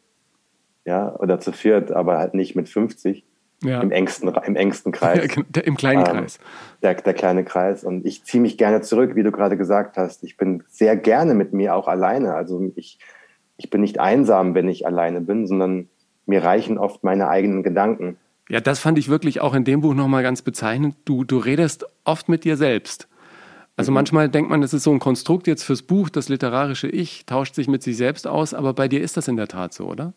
ja, 0.85 1.15
oder 1.17 1.41
zu 1.41 1.53
viert, 1.53 1.93
aber 1.93 2.19
halt 2.19 2.35
nicht 2.35 2.57
mit 2.57 2.69
50. 2.69 3.25
Ja. 3.63 3.81
Im, 3.81 3.91
engsten, 3.91 4.29
Im 4.29 4.57
engsten 4.57 4.93
Kreis. 4.93 5.37
Ja, 5.57 5.63
Im 5.63 5.77
kleinen 5.77 6.01
ähm, 6.01 6.07
Kreis. 6.07 6.39
Der, 6.83 6.95
der 6.95 7.15
kleine 7.15 7.45
Kreis. 7.45 7.85
Und 7.85 8.05
ich 8.05 8.25
ziehe 8.25 8.41
mich 8.41 8.59
gerne 8.59 8.83
zurück, 8.83 9.17
wie 9.17 9.23
du 9.23 9.33
gerade 9.33 9.57
gesagt 9.57 9.97
hast. 9.97 10.23
Ich 10.23 10.37
bin 10.37 10.63
sehr 10.69 10.97
gerne 10.97 11.35
mit 11.35 11.53
mir 11.53 11.75
auch 11.75 11.89
alleine. 11.89 12.35
Also 12.35 12.73
ich, 12.77 12.99
ich 13.57 13.71
bin 13.71 13.81
nicht 13.81 14.01
einsam, 14.01 14.55
wenn 14.55 14.69
ich 14.69 14.87
alleine 14.87 15.21
bin, 15.21 15.47
sondern 15.47 15.89
mir 16.27 16.43
reichen 16.43 16.79
oft 16.79 17.05
meine 17.05 17.29
eigenen 17.29 17.63
Gedanken. 17.63 18.19
Ja, 18.49 18.61
das 18.61 18.81
fand 18.81 18.99
ich 18.99 19.09
wirklich 19.09 19.41
auch 19.41 19.55
in 19.55 19.65
dem 19.65 19.81
Buch 19.81 19.95
nochmal 19.95 20.23
ganz 20.23 20.43
bezeichnend. 20.43 20.97
Du, 21.05 21.25
du 21.25 21.39
redest 21.39 21.87
oft 22.05 22.29
mit 22.29 22.45
dir 22.45 22.57
selbst. 22.57 23.09
Also 23.77 23.91
mhm. 23.91 23.95
manchmal 23.95 24.29
denkt 24.29 24.51
man, 24.51 24.63
es 24.63 24.75
ist 24.75 24.85
so 24.85 24.93
ein 24.93 24.99
Konstrukt 24.99 25.47
jetzt 25.47 25.65
fürs 25.65 25.83
Buch, 25.83 26.09
das 26.09 26.29
literarische 26.29 26.89
Ich 26.89 27.27
tauscht 27.27 27.55
sich 27.55 27.69
mit 27.69 27.83
sich 27.83 27.97
selbst 27.97 28.27
aus, 28.27 28.55
aber 28.55 28.75
bei 28.75 28.89
dir 28.89 29.01
ist 29.01 29.17
das 29.17 29.29
in 29.29 29.37
der 29.37 29.49
Tat 29.49 29.73
so, 29.73 29.87
oder? 29.87 30.13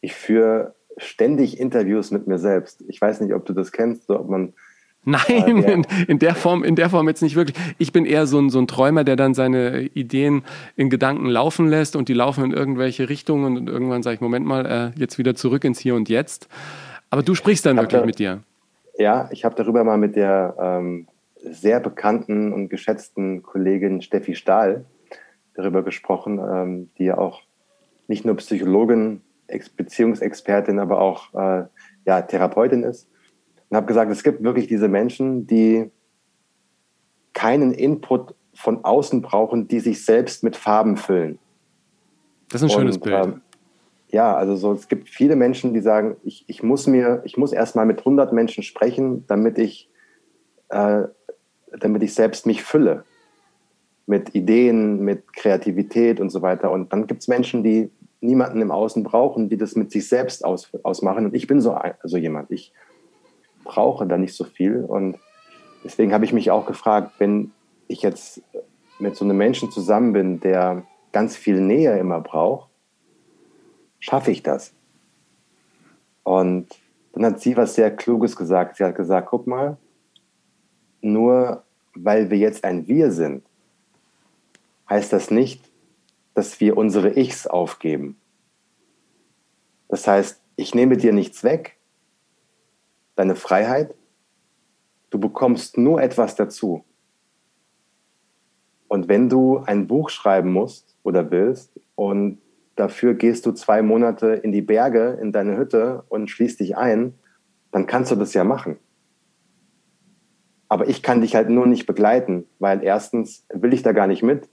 Ich 0.00 0.12
führe 0.12 0.74
ständig 0.96 1.58
Interviews 1.58 2.10
mit 2.10 2.26
mir 2.26 2.38
selbst. 2.38 2.84
Ich 2.88 3.00
weiß 3.00 3.20
nicht, 3.20 3.34
ob 3.34 3.44
du 3.44 3.52
das 3.52 3.72
kennst, 3.72 4.10
ob 4.10 4.28
man 4.28 4.54
Nein, 5.08 5.62
in, 5.62 5.86
in, 6.08 6.18
der 6.18 6.34
Form, 6.34 6.64
in 6.64 6.74
der 6.74 6.90
Form 6.90 7.06
jetzt 7.08 7.22
nicht 7.22 7.36
wirklich. 7.36 7.56
Ich 7.78 7.92
bin 7.92 8.04
eher 8.06 8.26
so 8.26 8.40
ein, 8.40 8.50
so 8.50 8.58
ein 8.58 8.66
Träumer, 8.66 9.04
der 9.04 9.14
dann 9.14 9.34
seine 9.34 9.82
Ideen 9.82 10.42
in 10.74 10.90
Gedanken 10.90 11.26
laufen 11.26 11.68
lässt 11.68 11.94
und 11.94 12.08
die 12.08 12.12
laufen 12.12 12.44
in 12.44 12.52
irgendwelche 12.52 13.08
Richtungen 13.08 13.56
und 13.56 13.68
irgendwann 13.68 14.02
sage 14.02 14.16
ich, 14.16 14.20
Moment 14.20 14.46
mal, 14.46 14.66
äh, 14.66 14.98
jetzt 14.98 15.16
wieder 15.16 15.36
zurück 15.36 15.62
ins 15.62 15.78
Hier 15.78 15.94
und 15.94 16.08
Jetzt. 16.08 16.48
Aber 17.08 17.22
du 17.22 17.36
sprichst 17.36 17.64
dann 17.64 17.76
wirklich 17.76 18.00
da, 18.00 18.04
mit 18.04 18.18
dir. 18.18 18.40
Ja, 18.98 19.28
ich 19.30 19.44
habe 19.44 19.54
darüber 19.54 19.84
mal 19.84 19.96
mit 19.96 20.16
der 20.16 20.56
ähm, 20.58 21.06
sehr 21.36 21.78
bekannten 21.78 22.52
und 22.52 22.68
geschätzten 22.68 23.44
Kollegin 23.44 24.02
Steffi 24.02 24.34
Stahl 24.34 24.86
darüber 25.54 25.84
gesprochen, 25.84 26.40
ähm, 26.40 26.90
die 26.98 27.04
ja 27.04 27.18
auch 27.18 27.42
nicht 28.08 28.24
nur 28.24 28.36
Psychologin, 28.36 29.20
Beziehungsexpertin, 29.76 30.78
aber 30.78 31.00
auch 31.00 31.34
äh, 31.34 31.64
ja, 32.04 32.22
Therapeutin 32.22 32.82
ist 32.82 33.08
und 33.68 33.76
habe 33.76 33.86
gesagt, 33.86 34.10
es 34.10 34.22
gibt 34.22 34.42
wirklich 34.42 34.66
diese 34.66 34.88
Menschen, 34.88 35.46
die 35.46 35.90
keinen 37.32 37.72
Input 37.72 38.34
von 38.54 38.84
außen 38.84 39.22
brauchen, 39.22 39.68
die 39.68 39.80
sich 39.80 40.04
selbst 40.04 40.42
mit 40.42 40.56
Farben 40.56 40.96
füllen. 40.96 41.38
Das 42.48 42.62
ist 42.62 42.70
ein 42.70 42.78
schönes 42.78 42.96
und, 42.96 43.04
Bild. 43.04 43.26
Ähm, 43.26 43.40
ja, 44.08 44.34
also 44.34 44.56
so, 44.56 44.72
es 44.72 44.88
gibt 44.88 45.08
viele 45.08 45.36
Menschen, 45.36 45.74
die 45.74 45.80
sagen, 45.80 46.16
ich, 46.24 46.44
ich 46.46 46.62
muss 46.62 46.86
mir, 46.86 47.22
ich 47.24 47.36
muss 47.36 47.52
erstmal 47.52 47.86
mit 47.86 47.98
100 47.98 48.32
Menschen 48.32 48.62
sprechen, 48.62 49.26
damit 49.26 49.58
ich, 49.58 49.90
äh, 50.68 51.02
damit 51.78 52.02
ich 52.02 52.14
selbst 52.14 52.46
mich 52.46 52.62
fülle 52.62 53.04
mit 54.06 54.34
Ideen, 54.34 55.00
mit 55.00 55.32
Kreativität 55.32 56.20
und 56.20 56.30
so 56.30 56.40
weiter. 56.40 56.70
Und 56.70 56.92
dann 56.92 57.08
gibt 57.08 57.22
es 57.22 57.28
Menschen, 57.28 57.64
die 57.64 57.90
niemanden 58.26 58.60
im 58.60 58.70
Außen 58.70 59.02
brauchen, 59.02 59.48
die 59.48 59.56
das 59.56 59.76
mit 59.76 59.90
sich 59.90 60.08
selbst 60.08 60.44
aus, 60.44 60.70
ausmachen. 60.82 61.26
Und 61.26 61.34
ich 61.34 61.46
bin 61.46 61.60
so, 61.60 61.72
ein, 61.72 61.94
so 62.02 62.16
jemand. 62.16 62.50
Ich 62.50 62.72
brauche 63.64 64.06
da 64.06 64.16
nicht 64.16 64.34
so 64.34 64.44
viel. 64.44 64.84
Und 64.84 65.18
deswegen 65.84 66.12
habe 66.12 66.24
ich 66.24 66.32
mich 66.32 66.50
auch 66.50 66.66
gefragt, 66.66 67.12
wenn 67.18 67.52
ich 67.88 68.02
jetzt 68.02 68.42
mit 68.98 69.16
so 69.16 69.24
einem 69.24 69.36
Menschen 69.36 69.70
zusammen 69.70 70.12
bin, 70.12 70.40
der 70.40 70.84
ganz 71.12 71.36
viel 71.36 71.60
Nähe 71.60 71.98
immer 71.98 72.20
braucht, 72.20 72.70
schaffe 74.00 74.30
ich 74.30 74.42
das? 74.42 74.72
Und 76.22 76.68
dann 77.12 77.24
hat 77.24 77.40
sie 77.40 77.56
was 77.56 77.74
sehr 77.74 77.94
Kluges 77.94 78.36
gesagt. 78.36 78.76
Sie 78.76 78.84
hat 78.84 78.96
gesagt, 78.96 79.28
guck 79.30 79.46
mal, 79.46 79.76
nur 81.00 81.62
weil 81.94 82.30
wir 82.30 82.38
jetzt 82.38 82.64
ein 82.64 82.86
Wir 82.88 83.10
sind, 83.10 83.42
heißt 84.90 85.12
das 85.12 85.30
nicht, 85.30 85.65
dass 86.36 86.60
wir 86.60 86.76
unsere 86.76 87.18
Ichs 87.18 87.46
aufgeben. 87.46 88.20
Das 89.88 90.06
heißt, 90.06 90.42
ich 90.56 90.74
nehme 90.74 90.98
dir 90.98 91.14
nichts 91.14 91.42
weg, 91.42 91.78
deine 93.14 93.34
Freiheit, 93.34 93.94
du 95.08 95.18
bekommst 95.18 95.78
nur 95.78 96.02
etwas 96.02 96.36
dazu. 96.36 96.84
Und 98.86 99.08
wenn 99.08 99.30
du 99.30 99.60
ein 99.60 99.86
Buch 99.86 100.10
schreiben 100.10 100.52
musst 100.52 100.98
oder 101.02 101.30
willst 101.30 101.80
und 101.94 102.42
dafür 102.74 103.14
gehst 103.14 103.46
du 103.46 103.52
zwei 103.52 103.80
Monate 103.80 104.34
in 104.34 104.52
die 104.52 104.60
Berge, 104.60 105.18
in 105.22 105.32
deine 105.32 105.56
Hütte 105.56 106.04
und 106.10 106.28
schließt 106.28 106.60
dich 106.60 106.76
ein, 106.76 107.14
dann 107.72 107.86
kannst 107.86 108.10
du 108.10 108.14
das 108.14 108.34
ja 108.34 108.44
machen. 108.44 108.78
Aber 110.68 110.86
ich 110.86 111.02
kann 111.02 111.22
dich 111.22 111.34
halt 111.34 111.48
nur 111.48 111.66
nicht 111.66 111.86
begleiten, 111.86 112.44
weil 112.58 112.84
erstens 112.84 113.46
will 113.48 113.72
ich 113.72 113.82
da 113.82 113.92
gar 113.92 114.06
nicht 114.06 114.22
mit 114.22 114.50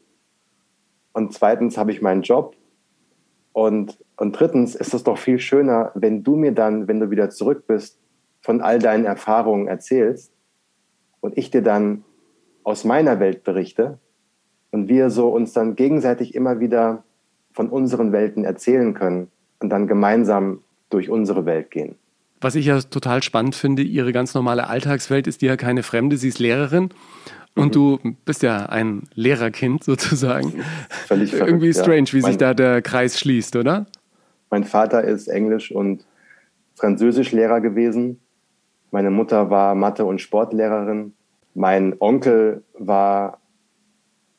und 1.14 1.34
zweitens 1.34 1.78
habe 1.78 1.92
ich 1.92 2.02
meinen 2.02 2.24
Job 2.24 2.56
und, 3.54 3.98
und 4.18 4.38
drittens 4.38 4.76
ist 4.76 4.94
es 4.94 5.04
doch 5.04 5.18
viel 5.18 5.40
schöner, 5.40 5.92
wenn 5.96 6.24
du 6.24 6.36
mir 6.36 6.52
dann, 6.52 6.88
wenn 6.88 7.00
du 7.00 7.12
wieder 7.12 7.30
zurück 7.30 7.66
bist, 7.68 8.00
von 8.42 8.62
all 8.62 8.80
deinen 8.80 9.06
Erfahrungen 9.06 9.68
erzählst 9.68 10.34
und 11.22 11.38
ich 11.38 11.50
dir 11.52 11.62
dann 11.62 12.04
aus 12.64 12.84
meiner 12.84 13.20
Welt 13.20 13.44
berichte 13.44 14.00
und 14.72 14.90
wir 14.90 15.10
so 15.10 15.30
uns 15.30 15.54
dann 15.54 15.76
gegenseitig 15.76 16.36
immer 16.36 16.60
wieder 16.60 17.04
von 17.54 17.70
unseren 17.70 18.12
Welten 18.12 18.44
erzählen 18.44 18.94
können 18.94 19.30
und 19.60 19.70
dann 19.70 19.88
gemeinsam 19.88 20.62
durch 20.90 21.10
unsere 21.10 21.46
Welt 21.46 21.72
gehen. 21.72 21.96
Was 22.42 22.56
ich 22.56 22.66
ja 22.66 22.82
total 22.82 23.24
spannend 23.24 23.56
finde, 23.56 23.84
ihre 23.84 24.12
ganz 24.12 24.34
normale 24.34 24.68
Alltagswelt 24.68 25.28
ist 25.28 25.42
dir 25.42 25.50
ja 25.50 25.58
keine 25.58 25.84
Fremde, 25.84 26.18
sie 26.18 26.28
ist 26.28 26.40
Lehrerin. 26.40 26.90
Und 27.56 27.68
mhm. 27.68 27.72
du 27.72 28.00
bist 28.26 28.44
ja 28.44 28.66
ein 28.66 29.04
Lehrerkind 29.14 29.84
sozusagen. 29.84 30.64
Völlig 31.08 31.32
verrückt, 31.32 31.50
Irgendwie 31.50 31.74
strange, 31.74 32.08
ja. 32.08 32.14
wie 32.14 32.22
mein, 32.22 32.32
sich 32.32 32.38
da 32.38 32.54
der 32.54 32.82
Kreis 32.82 33.20
schließt, 33.20 33.56
oder? 33.56 33.86
Mein 34.50 34.64
Vater 34.64 35.04
ist 35.04 35.28
Englisch- 35.28 35.72
und 35.72 36.06
Französischlehrer 36.76 37.62
gewesen. 37.62 38.20
Meine 38.92 39.10
Mutter 39.10 39.50
war 39.50 39.76
Mathe- 39.76 40.06
und 40.06 40.22
Sportlehrerin. 40.22 41.14
Mein 41.56 41.96
Onkel 42.00 42.64
war 42.78 43.40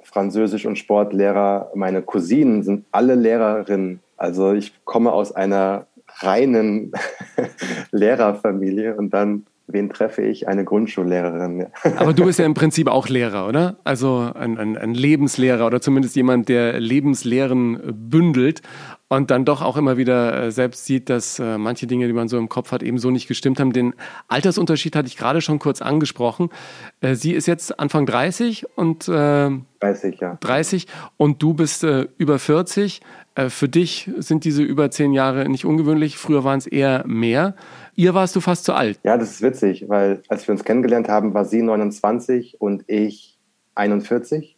Französisch- 0.03 0.67
und 0.67 0.79
Sportlehrer. 0.79 1.71
Meine 1.75 2.03
Cousinen 2.03 2.63
sind 2.63 2.85
alle 2.93 3.15
Lehrerinnen. 3.15 4.01
Also 4.17 4.53
ich 4.53 4.73
komme 4.85 5.13
aus 5.13 5.33
einer 5.33 5.87
reinen 6.19 6.93
Lehrerfamilie 7.91 8.95
und 8.97 9.11
dann 9.11 9.47
wen 9.75 9.91
treffe 9.91 10.23
ich? 10.23 10.49
Eine 10.49 10.65
Grundschullehrerin. 10.65 11.67
Aber 11.97 12.15
du 12.15 12.25
bist 12.25 12.39
ja 12.39 12.47
im 12.47 12.55
Prinzip 12.55 12.89
auch 12.89 13.09
Lehrer, 13.09 13.47
oder? 13.47 13.77
Also 13.85 14.31
ein, 14.35 14.57
ein, 14.57 14.79
ein 14.79 14.95
Lebenslehrer 14.95 15.67
oder 15.67 15.83
zumindest 15.83 16.17
jemand, 16.17 16.49
der 16.49 16.81
Lebenslehren 16.81 17.81
bündelt 18.09 18.63
und 19.09 19.31
dann 19.31 19.45
doch 19.45 19.63
auch 19.63 19.77
immer 19.77 19.97
wieder 19.97 20.45
äh, 20.45 20.51
selbst 20.51 20.87
sieht, 20.87 21.11
dass 21.11 21.39
äh, 21.39 21.59
manche 21.59 21.87
Dinge, 21.87 22.07
die 22.07 22.13
man 22.13 22.29
so 22.29 22.39
im 22.39 22.49
Kopf 22.49 22.73
hat, 22.73 22.83
eben 22.83 22.99
so 22.99 23.11
nicht 23.11 23.29
gestimmt 23.29 23.61
haben. 23.61 23.73
Den 23.73 23.95
Altersunterschied 24.29 24.97
hatte 24.97 25.09
ich 25.09 25.17
gerade 25.17 25.41
schon 25.41 25.59
kurz 25.59 25.83
angesprochen. 25.83 26.49
Äh, 27.01 27.15
sie 27.15 27.33
ist 27.33 27.47
jetzt 27.47 27.79
Anfang 27.79 28.07
30 28.07 28.67
und 28.77 29.09
äh, 29.09 29.51
30, 29.81 30.21
ja. 30.21 30.39
30 30.41 30.87
und 31.17 31.43
du 31.43 31.55
bist 31.55 31.85
äh, 31.85 32.07
über 32.17 32.39
40. 32.39 33.03
Äh, 33.35 33.51
für 33.51 33.69
dich 33.69 34.11
sind 34.19 34.45
diese 34.45 34.63
über 34.63 34.91
zehn 34.91 35.13
Jahre 35.13 35.49
nicht 35.49 35.65
ungewöhnlich. 35.65 36.17
Früher 36.17 36.45
waren 36.45 36.59
es 36.59 36.67
eher 36.67 37.05
mehr. 37.07 37.55
Ihr 37.97 38.15
warst 38.15 38.35
du 38.35 38.41
fast 38.41 38.65
zu 38.65 38.73
alt. 38.73 38.99
Ja, 39.05 39.17
das 39.17 39.31
ist 39.31 39.43
witzig, 39.43 39.89
weil 39.89 40.23
als 40.29 40.47
wir 40.47 40.53
uns 40.53 40.65
kennengelernt 40.65 41.09
haben, 41.09 41.35
war 41.35 41.45
sie 41.45 41.63
29 41.63 42.61
und 42.61 42.85
ich 42.89 43.39
41. 43.75 44.57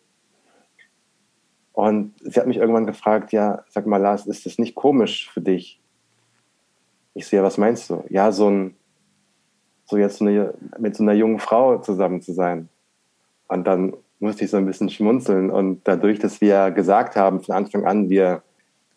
Und 1.73 2.15
sie 2.21 2.41
hat 2.41 2.47
mich 2.47 2.57
irgendwann 2.57 2.87
gefragt, 2.87 3.33
ja, 3.33 3.63
sag 3.69 3.87
mal, 3.87 3.99
Lars, 3.99 4.27
ist 4.27 4.47
das 4.47 4.59
nicht 4.59 4.75
komisch 4.75 5.31
für 5.31 5.43
dich? 5.43 5.81
Ich 7.13 7.27
so, 7.27 7.37
ja, 7.37 7.43
was 7.43 7.59
meinst 7.59 7.91
du? 7.91 8.03
Ja, 8.09 8.33
so 8.33 8.49
ein, 8.49 8.77
so 9.85 9.99
jetzt 9.99 10.23
eine, 10.23 10.55
mit 10.79 10.97
so 10.97 11.03
einer 11.03 11.13
jungen 11.13 11.39
Frau 11.39 11.79
zusammen 11.79 12.23
zu 12.23 12.33
sein. 12.33 12.71
Und 13.49 13.67
dann 13.67 13.95
musste 14.19 14.45
ich 14.45 14.51
so 14.51 14.57
ein 14.57 14.67
bisschen 14.67 14.89
schmunzeln. 14.89 15.51
Und 15.51 15.87
dadurch, 15.87 16.19
dass 16.19 16.41
wir 16.41 16.71
gesagt 16.71 17.17
haben 17.17 17.43
von 17.43 17.55
Anfang 17.55 17.85
an, 17.85 18.09
wir, 18.09 18.43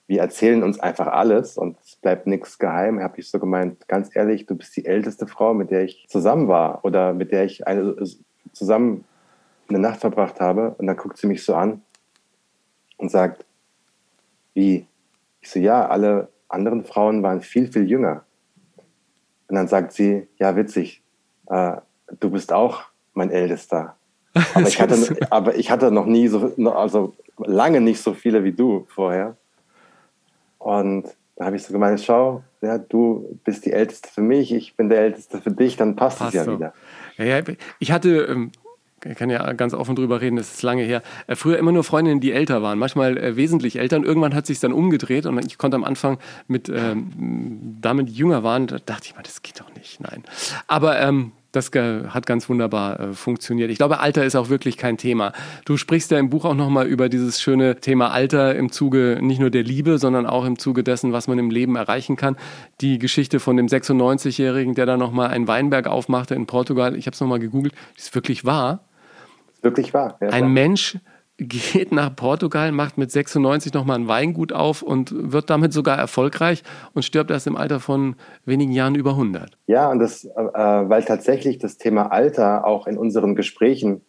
wir 0.10 0.22
erzählen 0.22 0.63
uns 0.63 0.80
einfach 0.80 1.06
alles 1.06 1.56
und 1.56 1.78
es 1.86 1.95
bleibt 1.98 2.26
nichts 2.26 2.58
geheim, 2.58 3.00
habe 3.00 3.19
ich 3.19 3.30
so 3.30 3.38
gemeint, 3.38 3.88
ganz 3.88 4.10
ehrlich, 4.15 4.48
du 4.48 4.56
bist 4.56 4.76
die 4.76 4.86
älteste 4.86 5.28
Frau, 5.28 5.54
mit 5.54 5.69
der 5.69 5.84
ich 5.84 6.08
zusammen 6.10 6.48
war 6.48 6.84
oder 6.84 7.13
mit 7.13 7.32
der 7.32 7.45
ich 7.45 7.67
eine, 7.67 7.95
zusammen 8.52 9.06
eine 9.69 9.78
Nacht 9.78 10.00
verbracht 10.00 10.41
habe. 10.41 10.74
Und 10.80 10.88
dann 10.88 10.98
guckt 10.98 11.19
sie 11.19 11.28
mich 11.28 11.45
so 11.45 11.54
an 11.54 11.84
und 12.98 13.12
sagt, 13.12 13.45
wie? 14.56 14.88
Ich 15.41 15.52
so, 15.52 15.60
ja, 15.60 15.88
alle 15.88 16.30
anderen 16.48 16.86
Frauen 16.86 17.22
waren 17.22 17.41
viel, 17.41 17.72
viel 17.72 17.88
jünger. 17.88 18.24
Und 19.48 19.58
dann 19.58 19.67
sagt 19.67 19.93
sie, 19.93 20.28
ja, 20.38 20.56
witzig, 20.56 21.04
äh, 21.50 21.78
du 22.19 22.32
bist 22.32 22.52
auch 22.52 22.82
mein 23.13 23.30
Ältester. 23.30 23.95
Aber 24.56 24.67
ich, 24.67 24.82
hatte, 24.82 25.17
aber 25.30 25.56
ich 25.56 25.69
hatte 25.72 25.91
noch 25.91 26.06
nie 26.06 26.28
so, 26.28 26.54
also 26.72 27.15
lange 27.38 27.82
nicht 27.82 28.02
so 28.02 28.13
viele 28.13 28.43
wie 28.43 28.54
du 28.54 28.86
vorher. 28.88 29.38
Und 30.60 31.06
da 31.36 31.45
habe 31.45 31.56
ich 31.56 31.63
so 31.63 31.74
gemeint, 31.74 32.02
schau, 32.02 32.43
ja, 32.62 32.78
du 32.78 33.39
bist 33.43 33.65
die 33.65 33.72
Älteste 33.72 34.10
für 34.10 34.22
mich, 34.22 34.54
ich 34.54 34.76
bin 34.76 34.89
der 34.89 35.00
Älteste 35.00 35.41
für 35.41 35.52
dich, 35.52 35.78
dann 35.78 35.95
passt, 35.95 36.19
passt 36.19 36.30
es 36.30 36.36
ja 36.36 36.43
so. 36.43 36.56
wieder. 36.58 36.74
Ja, 37.17 37.26
ja, 37.26 37.41
ich 37.80 37.91
hatte 37.91 38.10
ähm, 38.26 38.52
ich 39.06 39.17
kann 39.17 39.30
ja 39.30 39.54
ganz 39.54 39.74
offen 39.74 39.95
drüber 39.95 40.22
reden, 40.22 40.36
das 40.36 40.54
ist 40.54 40.63
lange 40.63 40.84
her. 40.84 41.02
Äh, 41.28 41.36
früher 41.36 41.58
immer 41.58 41.72
nur 41.72 41.84
Freundinnen, 41.84 42.19
die 42.19 42.32
älter 42.32 42.62
waren, 42.62 42.80
manchmal 42.80 43.17
äh, 43.17 43.36
wesentlich 43.36 43.78
älter. 43.78 43.98
Und 43.98 44.06
irgendwann 44.06 44.36
hat 44.36 44.45
sich 44.45 44.60
dann 44.60 44.74
umgedreht 44.74 45.26
und 45.26 45.45
ich 45.45 45.58
konnte 45.58 45.76
am 45.76 45.84
Anfang 45.84 46.17
mit 46.48 46.69
ähm, 46.69 47.78
damit 47.82 48.10
jünger 48.10 48.43
waren, 48.43 48.67
da 48.67 48.78
dachte 48.80 49.06
ich 49.06 49.15
mal, 49.15 49.24
das 49.24 49.41
geht 49.41 49.60
doch 49.60 49.74
nicht, 49.76 50.00
nein. 50.00 50.24
Aber 50.67 51.00
ähm, 51.00 51.32
das 51.51 51.71
hat 51.73 52.25
ganz 52.25 52.49
wunderbar 52.49 52.99
äh, 52.99 53.13
funktioniert. 53.13 53.71
Ich 53.71 53.77
glaube, 53.77 53.99
Alter 53.99 54.23
ist 54.23 54.35
auch 54.35 54.49
wirklich 54.49 54.77
kein 54.77 54.97
Thema. 54.97 55.33
Du 55.65 55.77
sprichst 55.77 56.12
ja 56.12 56.19
im 56.19 56.29
Buch 56.29 56.45
auch 56.45 56.53
nochmal 56.53 56.88
über 56.88 57.09
dieses 57.09 57.41
schöne 57.41 57.79
Thema 57.79 58.12
Alter 58.12 58.55
im 58.55 58.71
Zuge 58.71 59.19
nicht 59.21 59.39
nur 59.39 59.49
der 59.49 59.63
Liebe, 59.63 59.97
sondern 59.97 60.25
auch 60.25 60.45
im 60.45 60.59
Zuge 60.59 60.83
dessen, 60.83 61.12
was 61.12 61.27
man 61.27 61.39
im 61.39 61.49
Leben 61.49 61.75
erreichen 61.75 62.15
kann. 62.15 62.35
Die 62.81 62.99
Geschichte 62.99 63.39
von 63.39 63.57
dem 63.57 63.67
96-Jährigen, 63.67 64.75
der 64.75 64.85
da 64.85 64.97
nochmal 64.97 65.29
einen 65.29 65.47
Weinberg 65.47 65.88
aufmachte 65.88 66.35
in 66.35 66.45
Portugal. 66.45 66.95
Ich 66.95 67.07
habe 67.07 67.15
es 67.15 67.21
nochmal 67.21 67.39
gegoogelt. 67.39 67.73
Das 67.95 68.05
ist 68.05 68.15
wirklich 68.15 68.45
wahr 68.45 68.81
wirklich 69.62 69.93
wahr. 69.93 70.17
Ja, 70.21 70.29
ein 70.29 70.51
Mensch 70.53 70.97
geht 71.39 71.91
nach 71.91 72.15
Portugal, 72.15 72.71
macht 72.71 72.97
mit 72.97 73.12
96 73.12 73.73
nochmal 73.73 73.99
ein 73.99 74.08
Weingut 74.08 74.54
auf 74.54 74.82
und 74.82 75.13
wird 75.15 75.49
damit 75.49 75.73
sogar 75.73 75.97
erfolgreich 75.97 76.63
und 76.93 77.04
stirbt 77.04 77.32
erst 77.32 77.47
im 77.47 77.56
Alter 77.56 77.80
von 77.80 78.15
wenigen 78.45 78.71
Jahren 78.71 78.95
über 78.95 79.12
100. 79.12 79.58
Ja, 79.67 79.89
und 79.89 79.99
das, 79.99 80.25
äh, 80.25 80.30
weil 80.36 81.04
tatsächlich 81.04 81.58
das 81.58 81.78
Thema 81.78 82.12
Alter 82.12 82.65
auch 82.65 82.88
in 82.88 82.97
unseren 82.97 83.36
Gesprächen 83.36 84.02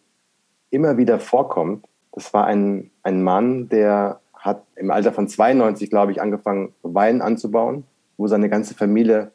immer 0.69 0.97
wieder 0.97 1.19
vorkommt. 1.19 1.85
Das 2.11 2.33
war 2.33 2.45
ein, 2.45 2.91
ein 3.03 3.23
Mann, 3.23 3.69
der 3.69 4.19
hat 4.33 4.63
im 4.75 4.91
Alter 4.91 5.13
von 5.13 5.27
92, 5.27 5.89
glaube 5.89 6.11
ich, 6.11 6.21
angefangen, 6.21 6.73
Wein 6.81 7.21
anzubauen, 7.21 7.85
wo 8.17 8.27
seine 8.27 8.49
ganze 8.49 8.73
Familie 8.73 9.31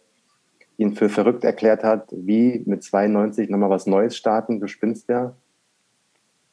ihn 0.76 0.94
für 0.94 1.08
verrückt 1.08 1.44
erklärt 1.44 1.84
hat, 1.84 2.08
wie 2.12 2.62
mit 2.66 2.82
92 2.82 3.48
nochmal 3.48 3.70
was 3.70 3.86
Neues 3.86 4.16
starten, 4.16 4.60
du 4.60 4.66
spinnst 4.66 5.08
ja 5.08 5.32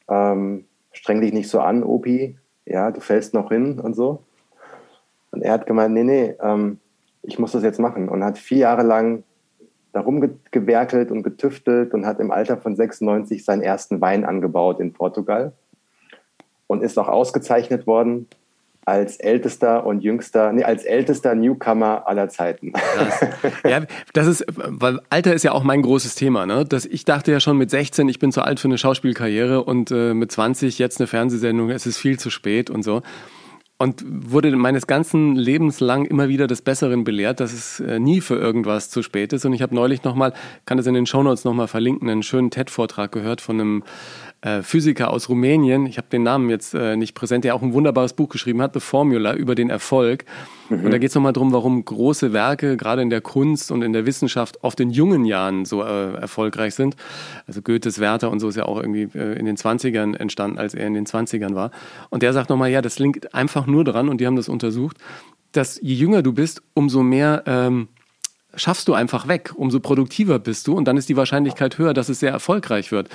ähm, 0.08 0.64
streng 0.94 1.20
dich 1.20 1.32
nicht 1.32 1.48
so 1.48 1.60
an, 1.60 1.84
Opi, 1.84 2.38
ja, 2.64 2.90
du 2.90 3.00
fällst 3.00 3.34
noch 3.34 3.50
hin 3.50 3.78
und 3.78 3.94
so. 3.94 4.22
Und 5.30 5.42
er 5.42 5.52
hat 5.52 5.66
gemeint, 5.66 5.92
nee, 5.92 6.04
nee, 6.04 6.34
ähm, 6.40 6.78
ich 7.22 7.38
muss 7.38 7.52
das 7.52 7.62
jetzt 7.62 7.80
machen. 7.80 8.08
Und 8.08 8.24
hat 8.24 8.38
vier 8.38 8.58
Jahre 8.58 8.82
lang 8.82 9.24
darum 9.92 10.38
gewerkelt 10.50 11.10
und 11.10 11.22
getüftelt 11.22 11.94
und 11.94 12.06
hat 12.06 12.20
im 12.20 12.30
Alter 12.30 12.56
von 12.56 12.74
96 12.74 13.44
seinen 13.44 13.62
ersten 13.62 14.00
Wein 14.00 14.24
angebaut 14.24 14.80
in 14.80 14.92
Portugal 14.92 15.52
und 16.66 16.82
ist 16.82 16.98
auch 16.98 17.08
ausgezeichnet 17.08 17.86
worden 17.86 18.26
als 18.84 19.16
ältester 19.16 19.86
und 19.86 20.02
jüngster, 20.02 20.52
nee, 20.52 20.64
als 20.64 20.84
ältester 20.84 21.34
Newcomer 21.34 22.06
aller 22.06 22.28
Zeiten. 22.28 22.72
Krass. 22.72 23.26
Ja, 23.68 23.80
das 24.12 24.26
ist, 24.26 24.44
weil 24.54 25.00
Alter 25.08 25.32
ist 25.32 25.42
ja 25.42 25.52
auch 25.52 25.64
mein 25.64 25.82
großes 25.82 26.14
Thema, 26.14 26.44
ne? 26.44 26.64
Das, 26.68 26.84
ich 26.84 27.04
dachte 27.04 27.32
ja 27.32 27.40
schon 27.40 27.56
mit 27.56 27.70
16, 27.70 28.08
ich 28.08 28.18
bin 28.18 28.30
zu 28.30 28.42
alt 28.42 28.60
für 28.60 28.68
eine 28.68 28.78
Schauspielkarriere 28.78 29.64
und 29.64 29.90
äh, 29.90 30.12
mit 30.12 30.30
20 30.30 30.78
jetzt 30.78 31.00
eine 31.00 31.06
Fernsehsendung, 31.06 31.70
es 31.70 31.86
ist 31.86 31.98
viel 31.98 32.18
zu 32.18 32.30
spät 32.30 32.68
und 32.70 32.82
so. 32.82 33.02
Und 33.76 34.04
wurde 34.06 34.54
meines 34.54 34.86
ganzen 34.86 35.34
Lebens 35.34 35.80
lang 35.80 36.04
immer 36.04 36.28
wieder 36.28 36.46
des 36.46 36.62
Besseren 36.62 37.02
belehrt, 37.02 37.40
dass 37.40 37.52
es 37.52 37.80
äh, 37.80 37.98
nie 37.98 38.20
für 38.20 38.36
irgendwas 38.36 38.88
zu 38.88 39.02
spät 39.02 39.32
ist. 39.32 39.44
Und 39.44 39.52
ich 39.52 39.62
habe 39.62 39.74
neulich 39.74 40.04
nochmal, 40.04 40.32
kann 40.64 40.76
das 40.76 40.86
in 40.86 40.94
den 40.94 41.06
Shownotes 41.06 41.44
nochmal 41.44 41.66
verlinken, 41.66 42.08
einen 42.08 42.22
schönen 42.22 42.50
TED-Vortrag 42.50 43.10
gehört 43.10 43.40
von 43.40 43.60
einem 43.60 43.84
äh, 44.44 44.62
Physiker 44.62 45.10
aus 45.10 45.30
Rumänien, 45.30 45.86
ich 45.86 45.96
habe 45.96 46.08
den 46.12 46.22
Namen 46.22 46.50
jetzt 46.50 46.74
äh, 46.74 46.96
nicht 46.96 47.14
präsent, 47.14 47.44
der 47.44 47.54
auch 47.54 47.62
ein 47.62 47.72
wunderbares 47.72 48.12
Buch 48.12 48.28
geschrieben 48.28 48.60
hat, 48.60 48.74
The 48.74 48.80
Formula, 48.80 49.34
über 49.34 49.54
den 49.54 49.70
Erfolg. 49.70 50.26
Mhm. 50.68 50.84
Und 50.84 50.90
da 50.90 50.98
geht 50.98 51.08
es 51.08 51.14
nochmal 51.14 51.32
darum, 51.32 51.52
warum 51.52 51.82
große 51.82 52.34
Werke, 52.34 52.76
gerade 52.76 53.00
in 53.00 53.08
der 53.08 53.22
Kunst 53.22 53.70
und 53.70 53.80
in 53.80 53.94
der 53.94 54.04
Wissenschaft, 54.04 54.62
oft 54.62 54.78
in 54.80 54.90
jungen 54.90 55.24
Jahren 55.24 55.64
so 55.64 55.82
äh, 55.82 56.12
erfolgreich 56.14 56.74
sind. 56.74 56.94
Also 57.46 57.62
Goethes 57.62 58.00
Werther 58.00 58.30
und 58.30 58.40
so 58.40 58.50
ist 58.50 58.56
ja 58.56 58.66
auch 58.66 58.78
irgendwie 58.78 59.08
äh, 59.18 59.38
in 59.38 59.46
den 59.46 59.56
20ern 59.56 60.14
entstanden, 60.14 60.58
als 60.58 60.74
er 60.74 60.86
in 60.86 60.92
den 60.92 61.06
20ern 61.06 61.54
war. 61.54 61.70
Und 62.10 62.22
der 62.22 62.34
sagt 62.34 62.50
nochmal, 62.50 62.70
ja, 62.70 62.82
das 62.82 62.98
liegt 62.98 63.34
einfach 63.34 63.66
nur 63.66 63.82
dran, 63.82 64.10
und 64.10 64.20
die 64.20 64.26
haben 64.26 64.36
das 64.36 64.50
untersucht, 64.50 64.98
dass 65.52 65.80
je 65.80 65.94
jünger 65.94 66.22
du 66.22 66.34
bist, 66.34 66.62
umso 66.74 67.02
mehr 67.02 67.44
ähm, 67.46 67.88
schaffst 68.56 68.88
du 68.88 68.94
einfach 68.94 69.26
weg, 69.26 69.52
umso 69.54 69.80
produktiver 69.80 70.38
bist 70.38 70.66
du 70.66 70.74
und 70.74 70.84
dann 70.86 70.98
ist 70.98 71.08
die 71.08 71.16
Wahrscheinlichkeit 71.16 71.78
höher, 71.78 71.94
dass 71.94 72.10
es 72.10 72.20
sehr 72.20 72.30
erfolgreich 72.30 72.92
wird. 72.92 73.08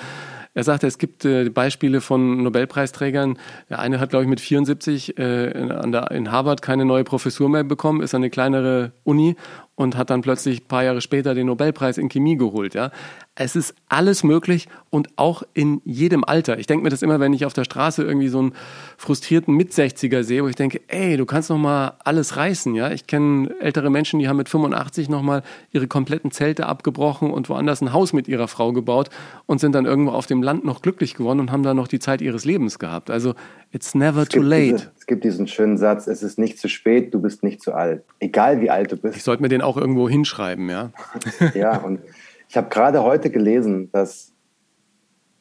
Er 0.54 0.64
sagte, 0.64 0.88
es 0.88 0.98
gibt 0.98 1.26
äh, 1.26 1.50
Beispiele 1.50 2.02
von 2.02 2.44
Nobelpreisträgern. 2.44 3.38
Der 3.70 3.80
eine 3.80 4.00
hat, 4.00 4.10
glaube 4.10 4.24
ich, 4.24 4.30
mit 4.30 4.40
74 4.40 5.18
äh, 5.18 5.52
in, 5.52 5.72
an 5.72 5.92
der, 5.92 6.12
in 6.12 6.32
Harvard 6.32 6.62
keine 6.62 6.86
neue 6.86 7.04
Professur 7.04 7.50
mehr 7.50 7.64
bekommen, 7.64 8.02
ist 8.02 8.16
an 8.16 8.22
eine 8.22 8.30
kleinere 8.30 8.92
Uni 9.04 9.36
und 9.80 9.96
hat 9.96 10.10
dann 10.10 10.20
plötzlich 10.20 10.60
ein 10.60 10.68
paar 10.68 10.84
Jahre 10.84 11.00
später 11.00 11.34
den 11.34 11.48
Nobelpreis 11.48 11.98
in 11.98 12.10
Chemie 12.10 12.36
geholt. 12.36 12.74
Ja? 12.74 12.92
Es 13.36 13.56
ist 13.56 13.74
alles 13.88 14.26
möglich 14.26 14.68
und 14.90 15.08
auch 15.16 15.42
in 15.54 15.82
jedem 15.86 16.26
Alter. 16.26 16.60
Ich 16.60 16.68
denke 16.68 16.84
mir 16.84 16.90
das 16.90 17.02
immer, 17.02 17.22
wenn 17.22 17.32
ich 17.32 17.46
auf 17.46 17.54
der 17.54 17.64
Straße 17.64 18.04
irgendwie 18.04 18.28
so 18.28 18.40
einen 18.40 18.54
frustrierten 18.98 19.54
Mit-60er 19.56 20.24
sehe, 20.24 20.44
wo 20.44 20.50
ich 20.50 20.58
denke, 20.58 20.82
ey, 20.90 21.16
du 21.16 21.26
kannst 21.26 21.50
noch 21.50 21.58
mal 21.58 21.94
alles 22.04 22.36
reißen. 22.36 22.76
Ja? 22.76 22.92
Ich 22.92 23.08
kenne 23.08 23.56
ältere 23.62 23.90
Menschen, 23.90 24.20
die 24.20 24.28
haben 24.28 24.36
mit 24.36 24.50
85 24.50 25.08
noch 25.08 25.22
mal 25.22 25.44
ihre 25.72 25.88
kompletten 25.88 26.32
Zelte 26.32 26.66
abgebrochen 26.66 27.32
und 27.32 27.48
woanders 27.48 27.80
ein 27.80 27.94
Haus 27.94 28.12
mit 28.12 28.28
ihrer 28.28 28.50
Frau 28.50 28.74
gebaut 28.74 29.10
und 29.46 29.62
sind 29.62 29.74
dann 29.76 29.86
irgendwo 29.86 30.12
auf 30.12 30.26
dem 30.26 30.44
Land 30.44 30.66
noch 30.66 30.82
glücklich 30.82 31.14
geworden 31.14 31.40
und 31.40 31.54
haben 31.54 31.64
da 31.64 31.74
noch 31.74 31.88
die 31.88 32.00
Zeit 32.00 32.20
ihres 32.20 32.44
Lebens 32.44 32.80
gehabt. 32.80 33.10
Also 33.10 33.34
it's 33.72 33.94
never 33.96 34.22
Es 34.24 34.30
too 34.30 34.40
gibt, 34.40 34.50
late. 34.50 34.74
diese, 34.74 34.92
es 35.00 35.06
gibt 35.06 35.24
diesen 35.24 35.48
schönen 35.48 35.78
Satz, 35.78 36.08
es 36.08 36.24
ist 36.24 36.40
nicht 36.40 36.60
zu 36.60 36.68
spät, 36.70 37.14
du 37.14 37.22
bist 37.22 37.44
nicht 37.44 37.62
zu 37.62 37.74
alt. 37.74 38.04
Egal 38.20 38.62
wie 38.62 38.70
alt 38.70 38.92
du 38.92 38.96
Ich 38.96 39.02
bist. 39.02 39.24
sollte 39.24 39.42
mir 39.42 39.50
den 39.50 39.62
auch 39.62 39.78
irgendwo 39.78 40.10
hinschreiben, 40.10 40.70
ja. 40.70 40.92
Ja, 41.54 41.78
und 41.78 42.00
ich 42.48 42.58
habe 42.58 42.70
gerade 42.70 43.04
heute 43.04 43.30
gelesen, 43.30 43.92
dass 43.92 44.34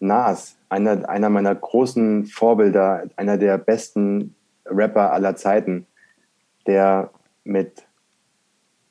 Nas, 0.01 0.57
einer, 0.69 1.09
einer 1.09 1.29
meiner 1.31 1.55
großen 1.55 2.27
Vorbilder, 2.27 3.09
einer 3.17 3.37
der 3.39 3.59
besten 3.59 4.35
Rapper 4.67 5.13
aller 5.13 5.35
Zeiten, 5.35 5.87
der 6.67 7.11
mit 7.45 7.85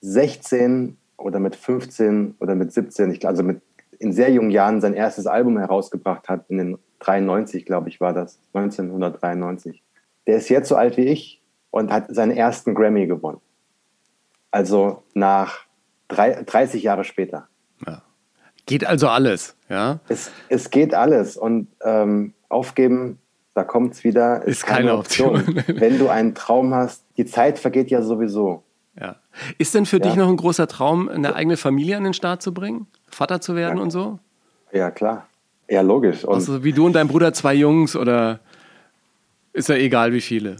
16 0.01 0.97
oder 1.17 1.39
mit 1.39 1.55
15 1.55 2.35
oder 2.39 2.55
mit 2.55 2.71
17, 2.71 3.11
ich, 3.11 3.19
glaub, 3.19 3.31
also 3.31 3.43
mit 3.43 3.61
in 3.99 4.13
sehr 4.13 4.31
jungen 4.31 4.51
Jahren 4.51 4.79
sein 4.81 4.93
erstes 4.93 5.25
Album 5.27 5.57
herausgebracht 5.57 6.29
hat, 6.29 6.45
in 6.49 6.57
den 6.57 6.77
93, 6.99 7.65
glaube 7.65 7.89
ich, 7.89 7.99
war 8.01 8.13
das, 8.13 8.39
1993. 8.53 9.81
Der 10.25 10.37
ist 10.37 10.49
jetzt 10.49 10.69
so 10.69 10.75
alt 10.75 10.97
wie 10.97 11.05
ich 11.05 11.41
und 11.71 11.91
hat 11.91 12.13
seinen 12.13 12.31
ersten 12.31 12.73
Grammy 12.75 13.07
gewonnen. 13.07 13.39
Also 14.51 15.03
nach 15.13 15.59
drei, 16.07 16.43
30 16.43 16.83
Jahre 16.83 17.03
später. 17.03 17.47
Geht 18.65 18.85
also 18.85 19.07
alles, 19.07 19.55
ja. 19.69 20.01
Es, 20.09 20.29
es 20.49 20.69
geht 20.69 20.93
alles 20.93 21.37
und 21.37 21.69
ähm, 21.85 22.33
aufgeben, 22.49 23.17
da 23.53 23.63
kommt 23.63 23.93
es 23.93 24.03
wieder, 24.03 24.43
Ist 24.43 24.65
keine 24.65 24.97
Option. 24.97 25.63
Wenn 25.67 25.97
du 25.97 26.09
einen 26.09 26.35
Traum 26.35 26.73
hast, 26.73 27.05
die 27.15 27.25
Zeit 27.25 27.59
vergeht 27.59 27.89
ja 27.89 28.01
sowieso. 28.01 28.63
Ja. 28.99 29.15
Ist 29.57 29.73
denn 29.73 29.85
für 29.85 29.99
Ja. 29.99 30.03
dich 30.03 30.15
noch 30.17 30.27
ein 30.27 30.35
großer 30.35 30.67
Traum, 30.67 31.07
eine 31.07 31.33
eigene 31.33 31.55
Familie 31.55 31.95
an 31.95 32.03
den 32.03 32.13
Start 32.13 32.41
zu 32.41 32.53
bringen? 32.53 32.87
Vater 33.09 33.39
zu 33.39 33.55
werden 33.55 33.77
Ja. 33.77 33.83
und 33.83 33.91
so? 33.91 34.19
Ja, 34.73 34.91
klar. 34.91 35.27
Ja, 35.69 35.81
logisch. 35.81 36.23
Und 36.23 36.35
Also 36.35 36.63
wie 36.63 36.71
du 36.71 36.85
und 36.85 36.93
dein 36.93 37.07
Bruder 37.07 37.33
zwei 37.33 37.53
Jungs 37.53 37.95
oder 37.95 38.39
ist 39.53 39.69
ja 39.69 39.75
egal 39.75 40.13
wie 40.13 40.21
viele? 40.21 40.57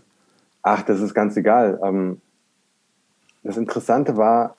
ach, 0.68 0.82
das 0.84 1.00
ist 1.00 1.14
ganz 1.14 1.38
egal. 1.38 1.80
Ähm, 1.84 2.22
das 3.44 3.58
Interessante 3.58 4.18
war, 4.18 4.58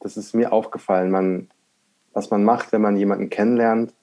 das 0.00 0.16
ist 0.16 0.34
mir 0.34 0.52
aufgefallen, 0.52 1.10
man, 1.10 1.48
was 2.12 2.30
man 2.30 2.44
macht, 2.44 2.72
wenn 2.72 2.82
man 2.82 2.96
jemanden 2.96 3.30
kennenlernt, 3.30 3.94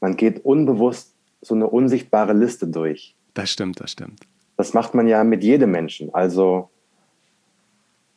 man 0.00 0.16
geht 0.16 0.44
unbewusst 0.44 1.14
so 1.40 1.54
eine 1.54 1.66
unsichtbare 1.66 2.34
Liste 2.34 2.66
durch. 2.66 3.14
Das 3.32 3.50
stimmt, 3.50 3.80
das 3.80 3.92
stimmt. 3.92 4.20
Das 4.58 4.74
macht 4.74 4.94
man 4.94 5.06
ja 5.08 5.24
mit 5.24 5.42
jedem 5.42 5.70
Menschen. 5.70 6.12
Also 6.14 6.68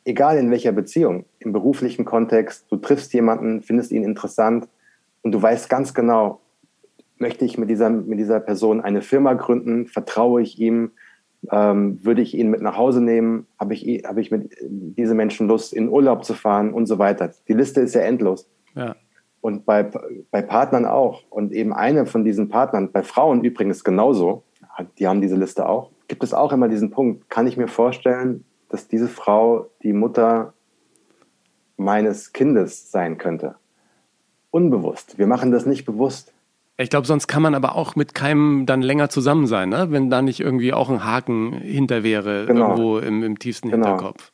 egal 0.04 0.36
in 0.36 0.50
welcher 0.50 0.72
Beziehung, 0.72 1.24
im 1.38 1.52
beruflichen 1.52 2.04
Kontext, 2.04 2.66
du 2.70 2.76
triffst 2.76 3.14
jemanden, 3.14 3.62
findest 3.62 3.92
ihn 3.92 4.04
interessant 4.04 4.68
und 5.22 5.32
du 5.32 5.40
weißt 5.40 5.70
ganz 5.70 5.94
genau, 5.94 6.40
möchte 7.20 7.44
ich 7.44 7.58
mit 7.58 7.70
dieser, 7.70 7.90
mit 7.90 8.18
dieser 8.18 8.40
Person 8.40 8.80
eine 8.80 9.02
Firma 9.02 9.34
gründen, 9.34 9.86
vertraue 9.86 10.42
ich 10.42 10.58
ihm, 10.58 10.92
ähm, 11.50 12.04
würde 12.04 12.22
ich 12.22 12.36
ihn 12.36 12.50
mit 12.50 12.60
nach 12.60 12.76
Hause 12.76 13.00
nehmen, 13.00 13.46
habe 13.58 13.74
ich, 13.74 14.04
habe 14.04 14.20
ich 14.20 14.30
mit 14.30 14.56
diesem 14.60 15.16
Menschen 15.16 15.48
Lust, 15.48 15.72
in 15.72 15.88
Urlaub 15.88 16.24
zu 16.24 16.34
fahren 16.34 16.72
und 16.72 16.86
so 16.86 16.98
weiter. 16.98 17.32
Die 17.48 17.54
Liste 17.54 17.80
ist 17.80 17.94
ja 17.94 18.02
endlos. 18.02 18.48
Ja. 18.74 18.96
Und 19.40 19.64
bei, 19.64 19.90
bei 20.30 20.42
Partnern 20.42 20.84
auch. 20.84 21.22
Und 21.30 21.52
eben 21.52 21.72
eine 21.72 22.06
von 22.06 22.24
diesen 22.24 22.48
Partnern, 22.48 22.92
bei 22.92 23.02
Frauen 23.02 23.42
übrigens 23.42 23.84
genauso, 23.84 24.42
die 24.98 25.06
haben 25.06 25.20
diese 25.20 25.36
Liste 25.36 25.68
auch, 25.68 25.90
gibt 26.08 26.22
es 26.22 26.34
auch 26.34 26.52
immer 26.52 26.68
diesen 26.68 26.90
Punkt, 26.90 27.30
kann 27.30 27.46
ich 27.46 27.56
mir 27.56 27.68
vorstellen, 27.68 28.44
dass 28.68 28.88
diese 28.88 29.08
Frau 29.08 29.68
die 29.82 29.92
Mutter 29.92 30.54
meines 31.76 32.32
Kindes 32.32 32.90
sein 32.90 33.18
könnte. 33.18 33.56
Unbewusst. 34.50 35.18
Wir 35.18 35.26
machen 35.26 35.50
das 35.50 35.66
nicht 35.66 35.84
bewusst. 35.84 36.32
Ich 36.80 36.88
glaube, 36.88 37.06
sonst 37.06 37.26
kann 37.26 37.42
man 37.42 37.54
aber 37.54 37.76
auch 37.76 37.94
mit 37.94 38.14
keinem 38.14 38.64
dann 38.64 38.80
länger 38.80 39.10
zusammen 39.10 39.46
sein, 39.46 39.68
ne? 39.68 39.88
wenn 39.90 40.08
da 40.08 40.22
nicht 40.22 40.40
irgendwie 40.40 40.72
auch 40.72 40.88
ein 40.88 41.04
Haken 41.04 41.52
hinter 41.52 42.02
wäre, 42.02 42.46
Genau. 42.46 42.70
irgendwo 42.70 42.98
im, 42.98 43.22
im 43.22 43.38
tiefsten 43.38 43.70
Genau. 43.70 43.86
Hinterkopf. 43.86 44.32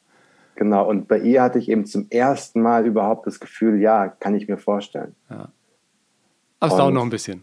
Genau. 0.54 0.88
Und 0.88 1.08
bei 1.08 1.18
ihr 1.18 1.42
hatte 1.42 1.58
ich 1.58 1.68
eben 1.68 1.86
zum 1.86 2.06
ersten 2.08 2.62
Mal 2.62 2.86
überhaupt 2.86 3.26
das 3.26 3.40
Gefühl, 3.40 3.80
ja, 3.80 4.06
kann 4.08 4.36
ich 4.36 4.46
mir 4.46 4.58
vorstellen. 4.58 5.16
Aber 5.28 6.72
es 6.72 6.76
dauert 6.76 6.94
noch 6.94 7.02
ein 7.02 7.10
bisschen. 7.10 7.42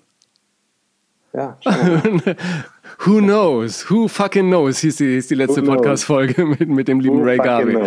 Ja. 1.34 1.58
Who 3.06 3.20
knows? 3.20 3.90
Who 3.90 4.08
fucking 4.08 4.50
knows? 4.50 4.80
Hieß 4.80 4.98
die, 4.98 5.14
hieß 5.14 5.28
die 5.28 5.36
letzte? 5.36 5.64
Podcast-Folge 5.64 6.46
mit, 6.60 6.70
mit 6.70 6.88
dem 6.88 7.00
lieben 7.00 7.20
Who 7.20 7.24
Ray 7.24 7.38
Garvey. 7.38 7.78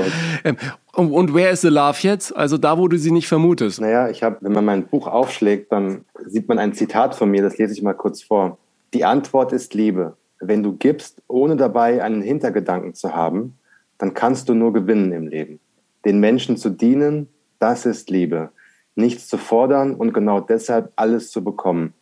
Ähm, 0.45 0.57
und, 0.95 1.13
und 1.13 1.35
wer 1.35 1.51
ist 1.51 1.61
The 1.61 1.69
Love 1.69 1.99
jetzt? 2.01 2.37
Also 2.37 2.59
da, 2.59 2.77
wo 2.77 2.89
du 2.89 2.99
sie 2.99 3.13
nicht 3.13 3.29
vermutest. 3.29 3.81
Naja, 3.81 4.09
ich 4.09 4.23
habe, 4.23 4.39
wenn 4.41 4.53
man 4.53 4.65
mein 4.65 4.87
Buch 4.87 5.07
aufschlägt, 5.07 5.71
dann 5.73 6.05
sieht 6.27 6.49
man 6.49 6.59
ein 6.59 6.75
Zitat 6.75 7.15
von 7.15 7.31
mir, 7.31 7.43
das 7.43 7.57
lese 7.57 7.73
ich 7.73 7.83
mal 7.83 7.95
kurz 7.95 8.23
vor. 8.23 8.59
Die 8.95 9.05
Antwort 9.05 9.53
ist 9.53 9.75
Liebe. 9.75 10.17
Wenn 10.41 10.63
du 10.63 10.77
gibst, 10.77 11.23
ohne 11.29 11.57
dabei 11.57 12.03
einen 12.03 12.23
Hintergedanken 12.23 12.95
zu 12.95 13.15
haben, 13.15 13.57
dann 13.97 14.13
kannst 14.13 14.49
du 14.49 14.55
nur 14.55 14.73
gewinnen 14.73 15.13
im 15.13 15.29
Leben. 15.29 15.61
Den 16.05 16.21
Menschen 16.21 16.57
zu 16.57 16.69
dienen, 16.69 17.29
das 17.59 17.87
ist 17.87 18.11
Liebe. 18.11 18.51
Nichts 18.97 19.29
zu 19.29 19.39
fordern 19.39 19.95
und 19.95 20.13
genau 20.13 20.41
deshalb 20.41 20.93
alles 20.97 21.31
zu 21.31 21.43
bekommen. 21.43 21.95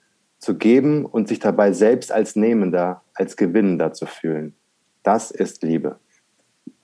Zu 0.45 0.57
geben 0.57 1.07
und 1.07 1.27
sich 1.27 1.39
dabei 1.39 1.73
selbst 1.73 2.13
als 2.13 2.37
Nehmender, 2.37 3.01
als 3.15 3.39
Gewinnender 3.39 3.95
zu 3.95 4.05
fühlen. 4.05 4.55
Das 5.03 5.31
ist 5.31 5.63
Liebe. 5.63 5.99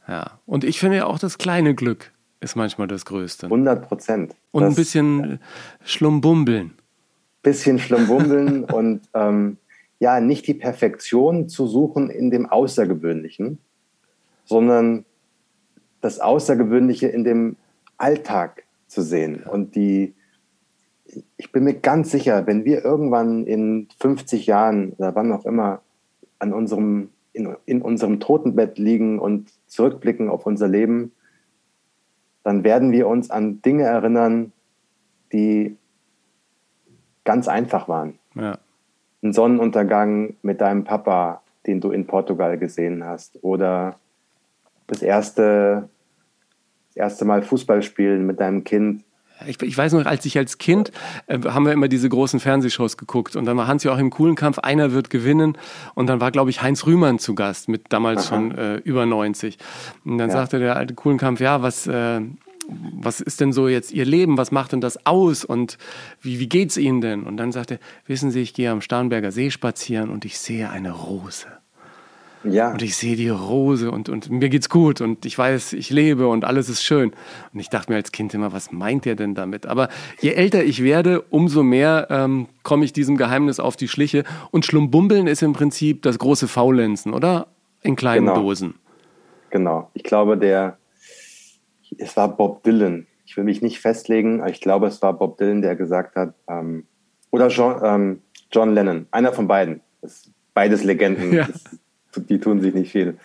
Ja. 0.09 0.41
Und 0.47 0.65
ich 0.65 0.81
finde 0.81 0.97
ja 0.97 1.07
auch 1.07 1.19
das 1.19 1.37
kleine 1.37 1.75
Glück 1.75 2.11
ist 2.41 2.57
manchmal 2.57 2.89
das 2.89 3.05
Größte. 3.05 3.47
100 3.47 3.87
Prozent. 3.87 4.35
Und 4.51 4.65
ein 4.65 4.75
bisschen 4.75 5.41
Schlumbumbeln. 5.85 6.73
bisschen 7.43 7.79
schlumbummeln 7.79 8.65
und 8.73 9.03
ähm, 9.13 9.59
ja, 9.99 10.21
nicht 10.21 10.47
die 10.47 10.55
Perfektion 10.55 11.51
zu 11.51 11.67
suchen 11.67 12.09
in 12.09 12.31
dem 12.31 12.47
Außergewöhnlichen, 12.47 13.59
sondern 14.47 15.05
das 16.01 16.19
Außergewöhnliche 16.19 17.09
in 17.09 17.25
dem 17.25 17.57
Alltag 17.99 18.65
zu 18.87 19.03
sehen. 19.03 19.43
Und 19.45 19.77
die, 19.77 20.15
ich 21.37 21.53
bin 21.53 21.65
mir 21.65 21.75
ganz 21.75 22.11
sicher, 22.11 22.47
wenn 22.47 22.65
wir 22.65 22.85
irgendwann 22.85 23.47
in 23.47 23.89
50 23.99 24.47
Jahren 24.47 24.93
oder 24.99 25.15
wann 25.15 25.33
auch 25.33 25.45
immer 25.45 25.81
an 26.39 26.53
unserem, 26.53 27.11
in, 27.33 27.57
in 27.67 27.83
unserem 27.83 28.21
Totenbett 28.21 28.79
liegen 28.79 29.19
und 29.19 29.51
zurückblicken 29.67 30.29
auf 30.29 30.47
unser 30.47 30.69
Leben, 30.69 31.13
dann 32.43 32.65
werden 32.65 32.93
wir 32.93 33.07
uns 33.07 33.31
an 33.31 33.63
Dinge 33.63 33.85
erinnern, 33.85 34.53
die 35.33 35.77
ganz 37.25 37.49
einfach 37.49 37.89
waren. 37.89 38.19
Ja. 38.35 38.59
Ein 39.23 39.33
Sonnenuntergang 39.33 40.37
mit 40.43 40.61
deinem 40.61 40.85
Papa, 40.85 41.43
den 41.67 41.81
du 41.81 41.91
in 41.91 42.07
Portugal 42.07 42.57
gesehen 42.59 43.05
hast. 43.05 43.39
Oder 43.43 43.97
das 44.87 45.03
erste, 45.03 45.89
das 46.89 46.97
erste 46.97 47.25
Mal 47.25 47.43
Fußball 47.43 47.83
spielen 47.83 48.27
mit 48.27 48.41
deinem 48.41 48.65
Kind. 48.65 49.05
Ich, 49.47 49.61
ich 49.63 49.77
weiß 49.77 49.93
noch, 49.95 50.05
als 50.07 50.25
ich 50.27 50.37
als 50.39 50.59
Kind, 50.59 50.93
äh, 51.27 51.39
haben 51.45 51.65
wir 51.65 51.73
immer 51.73 51.89
diese 51.89 52.09
großen 52.09 52.41
Fernsehshows 52.41 52.97
geguckt 52.97 53.37
und 53.37 53.45
dann 53.47 53.57
war 53.57 53.67
Hans 53.67 53.85
ja 53.85 53.93
auch 53.93 53.99
im 53.99 54.11
coolen 54.11 54.35
Kampf, 54.35 54.59
einer 54.59 54.93
wird 54.93 55.11
gewinnen 55.11 55.57
und 55.95 56.07
dann 56.09 56.21
war, 56.21 56.31
glaube 56.31 56.51
ich, 56.51 56.63
Heinz 56.63 56.87
Rühmann 56.87 57.19
zu 57.19 57.35
Gast 57.35 57.69
mit 57.69 57.85
damals 57.91 58.21
Aha. 58.27 58.29
schon 58.29 58.59
äh, 58.59 58.77
über 58.77 59.07
90. 59.07 59.59
Und 60.05 60.19
dann 60.19 60.29
Ja. 60.31 60.37
sagte 60.37 60.59
der 60.59 60.77
alte 60.77 60.95
coolen 60.95 61.19
Kampf, 61.19 61.41
ja, 61.41 61.63
was, 61.63 61.87
äh, 61.87 62.21
was 62.69 63.21
ist 63.21 63.41
denn 63.41 63.53
so 63.53 63.67
jetzt 63.67 63.91
Ihr 63.93 64.05
Leben, 64.05 64.37
was 64.39 64.53
macht 64.53 64.73
denn 64.73 64.81
das 64.81 65.05
aus 65.07 65.45
und 65.45 65.77
wie, 66.21 66.39
wie 66.39 66.49
geht's 66.49 66.77
Ihnen 66.77 67.01
denn? 67.01 67.25
Und 67.25 67.37
dann 67.37 67.51
sagte 67.53 67.75
er, 67.75 67.81
wissen 68.07 68.31
Sie, 68.31 68.41
ich 68.43 68.55
gehe 68.55 68.71
am 68.71 68.81
Starnberger 68.81 69.33
See 69.33 69.51
spazieren 69.51 70.11
und 70.11 70.25
ich 70.25 70.39
sehe 70.39 70.71
eine 70.71 70.93
Rose. 70.93 71.47
Ja, 72.43 72.73
Und 72.73 72.81
ich 72.81 72.97
sehe 72.97 73.17
die 73.17 73.29
Rose 73.29 73.91
und, 73.91 74.09
und 74.09 74.31
mir 74.31 74.49
geht's 74.49 74.71
gut 74.71 75.03
und 75.03 75.27
ich 75.27 75.37
weiß, 75.37 75.75
ich 75.75 75.91
lebe 75.91 76.27
und 76.27 76.45
alles 76.45 76.71
ist 76.71 76.83
schön. 76.83 77.13
Und 77.53 77.61
ich 77.61 77.69
dachte 77.69 77.93
mir 77.93 77.97
als 77.97 78.13
Kind 78.13 78.33
immer, 78.33 78.53
was 78.53 78.73
meint 78.73 79.05
er 79.07 79.15
denn 79.15 79.35
damit? 79.35 79.67
Aber 79.67 79.91
je 80.21 80.31
älter 80.33 80.65
ich 80.65 80.83
werde, 80.83 81.21
umso 81.29 81.63
mehr 81.63 82.07
ähm, 82.09 82.47
komme 82.63 82.87
ich 82.87 82.95
diesem 82.95 83.19
Geheimnis 83.19 83.61
auf 83.61 83.77
die 83.77 83.89
Schliche. 83.89 84.25
Und 84.51 84.65
Schlumbumbeln 84.65 85.27
ist 85.27 85.43
im 85.43 85.53
Prinzip 85.53 86.01
das 86.03 86.19
große 86.19 86.49
Faulenzen, 86.49 87.13
oder? 87.13 87.49
In 87.83 87.95
kleinen 87.97 88.27
Genau. 88.27 88.41
Dosen. 88.41 88.75
genau. 89.51 89.91
Ich 89.93 90.03
glaube, 90.03 90.39
der, 90.39 90.79
es 91.99 92.17
war 92.17 92.35
Bob 92.35 92.63
Dylan. 92.63 93.07
Ich 93.27 93.37
will 93.37 93.45
mich 93.45 93.61
nicht 93.63 93.81
festlegen, 93.81 94.41
aber 94.41 94.51
ich 94.51 94.61
glaube, 94.61 94.87
es 94.87 95.03
war 95.03 95.13
Bob 95.13 95.37
Dylan, 95.39 95.61
der 95.63 95.77
gesagt 95.77 96.17
hat, 96.17 96.35
ähm, 96.49 96.85
oder 97.31 97.49
John, 97.49 97.81
ähm, 97.85 98.23
John 98.51 98.75
Lennon, 98.75 99.07
einer 99.11 99.33
von 99.33 99.47
beiden. 99.47 99.83
Das, 100.03 100.31
beides 100.55 100.83
Legenden, 100.85 101.33
ja. 101.35 101.47
das, 101.47 101.79
die 102.17 102.39
tun 102.39 102.61
sich 102.61 102.75
nicht 102.75 102.93
viel. 102.93 103.19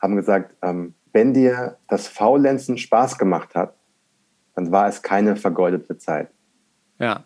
Haben 0.00 0.16
gesagt, 0.16 0.54
ähm, 0.62 0.94
wenn 1.12 1.34
dir 1.34 1.76
das 1.88 2.06
Faulenzen 2.06 2.78
Spaß 2.78 3.18
gemacht 3.18 3.54
hat, 3.54 3.74
dann 4.54 4.70
war 4.72 4.88
es 4.88 5.02
keine 5.02 5.36
vergeudete 5.36 5.98
Zeit. 5.98 6.28
Ja, 6.98 7.24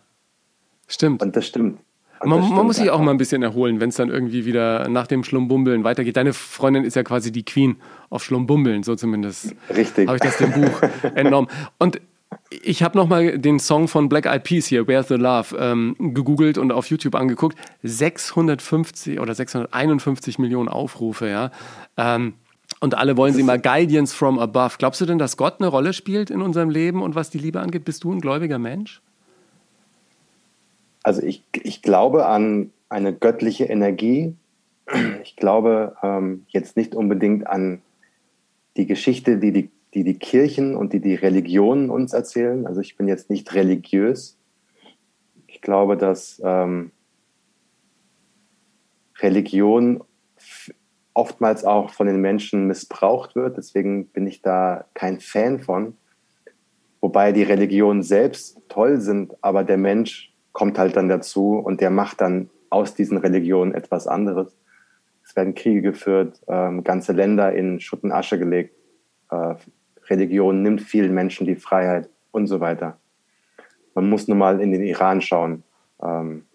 stimmt. 0.87 1.21
Und 1.21 1.35
das 1.35 1.47
stimmt. 1.47 1.79
Und 2.19 2.29
man, 2.29 2.39
das 2.39 2.45
stimmt 2.45 2.57
man 2.57 2.65
muss 2.67 2.77
sich 2.77 2.89
auch 2.89 3.01
mal 3.01 3.11
ein 3.11 3.17
bisschen 3.17 3.43
erholen, 3.43 3.79
wenn 3.79 3.89
es 3.89 3.95
dann 3.95 4.09
irgendwie 4.09 4.45
wieder 4.45 4.87
nach 4.87 5.07
dem 5.07 5.23
Schlumbumbeln 5.23 5.83
weitergeht. 5.83 6.15
Deine 6.15 6.33
Freundin 6.33 6.83
ist 6.83 6.95
ja 6.95 7.03
quasi 7.03 7.31
die 7.31 7.43
Queen 7.43 7.77
auf 8.09 8.23
Schlumbumbeln, 8.23 8.83
so 8.83 8.95
zumindest. 8.95 9.55
Richtig. 9.75 10.07
Habe 10.07 10.17
ich 10.17 10.23
das 10.23 10.37
dem 10.37 10.51
Buch 10.51 10.81
entnommen. 11.15 11.49
Und 11.79 11.99
ich 12.49 12.83
habe 12.83 12.97
nochmal 12.97 13.37
den 13.39 13.59
Song 13.59 13.87
von 13.87 14.09
Black 14.09 14.25
Eyed 14.25 14.43
Peas 14.43 14.67
hier, 14.67 14.87
Where's 14.87 15.07
the 15.07 15.15
Love, 15.15 15.55
ähm, 15.57 15.95
gegoogelt 15.99 16.57
und 16.57 16.71
auf 16.71 16.87
YouTube 16.87 17.15
angeguckt. 17.15 17.57
650 17.83 19.19
oder 19.19 19.35
651 19.35 20.39
Millionen 20.39 20.69
Aufrufe, 20.69 21.29
ja. 21.29 21.51
Ähm, 21.97 22.33
und 22.79 22.95
alle 22.95 23.15
wollen 23.15 23.33
sie 23.33 23.43
mal 23.43 23.59
Guidance 23.59 24.15
from 24.15 24.39
above. 24.39 24.75
Glaubst 24.77 24.99
du 25.01 25.05
denn, 25.05 25.17
dass 25.17 25.37
Gott 25.37 25.55
eine 25.59 25.67
Rolle 25.67 25.93
spielt 25.93 26.29
in 26.29 26.41
unserem 26.41 26.69
Leben 26.69 27.01
und 27.01 27.15
was 27.15 27.29
die 27.29 27.37
Liebe 27.37 27.61
angeht? 27.61 27.85
Bist 27.85 28.03
du 28.03 28.11
ein 28.11 28.19
gläubiger 28.19 28.59
Mensch? 28.59 29.01
Also 31.03 31.21
ich, 31.21 31.43
ich 31.53 31.81
glaube 31.81 32.25
an 32.25 32.71
eine 32.89 33.13
göttliche 33.13 33.65
Energie. 33.65 34.35
Ich 35.23 35.35
glaube 35.35 35.95
ähm, 36.03 36.45
jetzt 36.49 36.75
nicht 36.75 36.93
unbedingt 36.93 37.47
an 37.47 37.81
die 38.75 38.85
Geschichte, 38.85 39.37
die 39.37 39.51
die, 39.51 39.69
die 39.93 40.03
die 40.03 40.17
Kirchen 40.17 40.75
und 40.75 40.93
die 40.93 40.99
die 40.99 41.15
Religionen 41.15 41.89
uns 41.89 42.13
erzählen. 42.13 42.65
Also 42.65 42.81
ich 42.81 42.97
bin 42.97 43.07
jetzt 43.07 43.29
nicht 43.29 43.53
religiös. 43.53 44.39
Ich 45.47 45.61
glaube, 45.61 45.97
dass 45.97 46.41
ähm, 46.43 46.91
Religion 49.19 50.03
oftmals 51.13 51.63
auch 51.63 51.91
von 51.91 52.07
den 52.07 52.21
Menschen 52.21 52.67
missbraucht 52.67 53.35
wird. 53.35 53.57
Deswegen 53.57 54.07
bin 54.07 54.25
ich 54.25 54.41
da 54.41 54.85
kein 54.93 55.19
Fan 55.19 55.59
von. 55.59 55.95
Wobei 57.01 57.31
die 57.31 57.43
Religionen 57.43 58.01
selbst 58.01 58.57
toll 58.69 58.99
sind, 58.99 59.35
aber 59.41 59.63
der 59.63 59.77
Mensch 59.77 60.33
kommt 60.53 60.79
halt 60.79 60.95
dann 60.95 61.09
dazu 61.09 61.57
und 61.57 61.81
der 61.81 61.89
macht 61.89 62.21
dann 62.21 62.49
aus 62.69 62.95
diesen 62.95 63.17
Religionen 63.17 63.73
etwas 63.73 64.07
anderes. 64.07 64.55
Es 65.23 65.35
werden 65.35 65.53
Kriege 65.53 65.81
geführt, 65.81 66.41
ähm, 66.47 66.83
ganze 66.83 67.13
Länder 67.13 67.53
in 67.53 67.79
Schutt 67.79 68.03
und 68.03 68.11
Asche 68.11 68.39
gelegt. 68.39 68.75
Äh, 69.29 69.55
Religion 70.09 70.61
nimmt 70.61 70.81
vielen 70.81 71.13
Menschen 71.13 71.47
die 71.47 71.55
Freiheit 71.55 72.09
und 72.31 72.47
so 72.47 72.59
weiter. 72.59 72.97
Man 73.95 74.09
muss 74.09 74.27
nur 74.27 74.37
mal 74.37 74.59
in 74.59 74.71
den 74.71 74.83
Iran 74.83 75.21
schauen. 75.21 75.63
Ähm, 76.01 76.45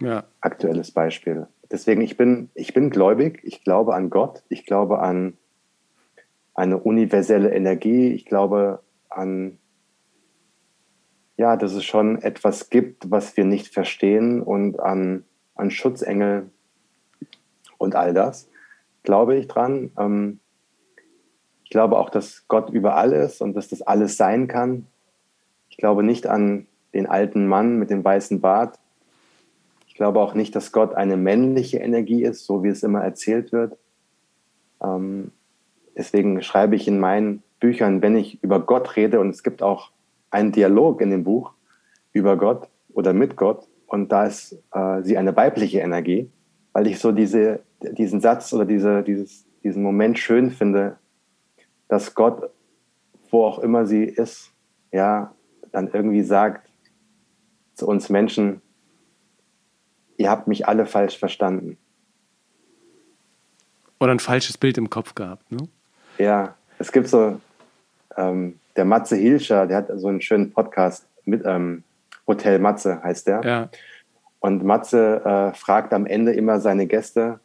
ja. 0.00 0.24
Aktuelles 0.40 0.90
Beispiel. 0.90 1.46
Deswegen, 1.70 2.00
ich 2.00 2.16
bin, 2.16 2.50
ich 2.54 2.74
bin 2.74 2.90
gläubig, 2.90 3.40
ich 3.44 3.62
glaube 3.62 3.94
an 3.94 4.10
Gott, 4.10 4.42
ich 4.48 4.66
glaube 4.66 4.98
an 5.00 5.36
eine 6.54 6.78
universelle 6.78 7.52
Energie, 7.52 8.12
ich 8.12 8.26
glaube 8.26 8.82
an, 9.08 9.58
ja, 11.36 11.56
dass 11.56 11.72
es 11.72 11.84
schon 11.84 12.20
etwas 12.22 12.70
gibt, 12.70 13.10
was 13.10 13.36
wir 13.36 13.44
nicht 13.44 13.72
verstehen 13.72 14.42
und 14.42 14.80
an, 14.80 15.24
an 15.54 15.70
Schutzengel 15.70 16.50
und 17.78 17.94
all 17.94 18.12
das, 18.12 18.48
glaube 19.04 19.36
ich 19.36 19.46
dran. 19.46 19.92
Ähm, 19.98 20.40
ich 21.70 21.72
glaube 21.72 21.98
auch, 21.98 22.10
dass 22.10 22.44
Gott 22.48 22.68
überall 22.68 23.12
ist 23.12 23.40
und 23.40 23.54
dass 23.54 23.68
das 23.68 23.80
alles 23.80 24.16
sein 24.16 24.48
kann. 24.48 24.86
Ich 25.68 25.76
glaube 25.76 26.02
nicht 26.02 26.26
an 26.26 26.66
den 26.92 27.06
alten 27.06 27.46
Mann 27.46 27.78
mit 27.78 27.88
dem 27.88 28.04
weißen 28.04 28.40
Bart, 28.40 28.78
glaube 30.00 30.20
auch 30.20 30.32
nicht, 30.32 30.56
dass 30.56 30.72
Gott 30.72 30.94
eine 30.94 31.18
männliche 31.18 31.76
Energie 31.76 32.24
ist, 32.24 32.46
so 32.46 32.64
wie 32.64 32.68
es 32.68 32.82
immer 32.82 33.02
erzählt 33.02 33.52
wird. 33.52 33.76
Ähm, 34.82 35.30
deswegen 35.94 36.40
schreibe 36.40 36.74
ich 36.74 36.88
in 36.88 36.98
meinen 36.98 37.42
Büchern, 37.60 38.00
wenn 38.00 38.16
ich 38.16 38.42
über 38.42 38.60
Gott 38.60 38.96
rede, 38.96 39.20
und 39.20 39.28
es 39.28 39.42
gibt 39.42 39.62
auch 39.62 39.90
einen 40.30 40.52
Dialog 40.52 41.02
in 41.02 41.10
dem 41.10 41.22
Buch 41.22 41.52
über 42.14 42.38
Gott 42.38 42.70
oder 42.94 43.12
mit 43.12 43.36
Gott, 43.36 43.68
und 43.86 44.10
da 44.10 44.24
ist 44.24 44.56
äh, 44.72 45.02
sie 45.02 45.18
eine 45.18 45.36
weibliche 45.36 45.80
Energie, 45.80 46.30
weil 46.72 46.86
ich 46.86 46.98
so 46.98 47.12
diese, 47.12 47.60
diesen 47.82 48.22
Satz 48.22 48.54
oder 48.54 48.64
diese, 48.64 49.02
dieses, 49.02 49.44
diesen 49.62 49.82
Moment 49.82 50.18
schön 50.18 50.50
finde, 50.50 50.96
dass 51.90 52.14
Gott, 52.14 52.50
wo 53.30 53.44
auch 53.44 53.58
immer 53.58 53.84
sie 53.84 54.04
ist, 54.04 54.52
ja, 54.92 55.34
dann 55.72 55.90
irgendwie 55.92 56.22
sagt 56.22 56.68
zu 57.74 57.86
uns 57.86 58.08
Menschen, 58.08 58.62
ihr 60.16 60.30
habt 60.30 60.46
mich 60.46 60.68
alle 60.68 60.86
falsch 60.86 61.18
verstanden. 61.18 61.76
Oder 63.98 64.12
ein 64.12 64.20
falsches 64.20 64.56
Bild 64.56 64.78
im 64.78 64.88
Kopf 64.88 65.14
gehabt, 65.14 65.50
ne? 65.52 65.68
Ja, 66.16 66.54
es 66.78 66.92
gibt 66.92 67.08
so, 67.08 67.40
ähm, 68.16 68.58
der 68.76 68.84
Matze 68.84 69.16
Hilscher, 69.16 69.66
der 69.66 69.78
hat 69.78 69.88
so 69.96 70.08
einen 70.08 70.20
schönen 70.20 70.52
Podcast 70.52 71.06
mit 71.24 71.42
ähm, 71.44 71.82
Hotel 72.26 72.60
Matze, 72.60 73.02
heißt 73.02 73.26
der. 73.26 73.40
Ja. 73.42 73.68
Und 74.38 74.62
Matze 74.64 75.22
äh, 75.24 75.56
fragt 75.56 75.92
am 75.92 76.06
Ende 76.06 76.32
immer 76.32 76.60
seine 76.60 76.86
Gäste, 76.86 77.40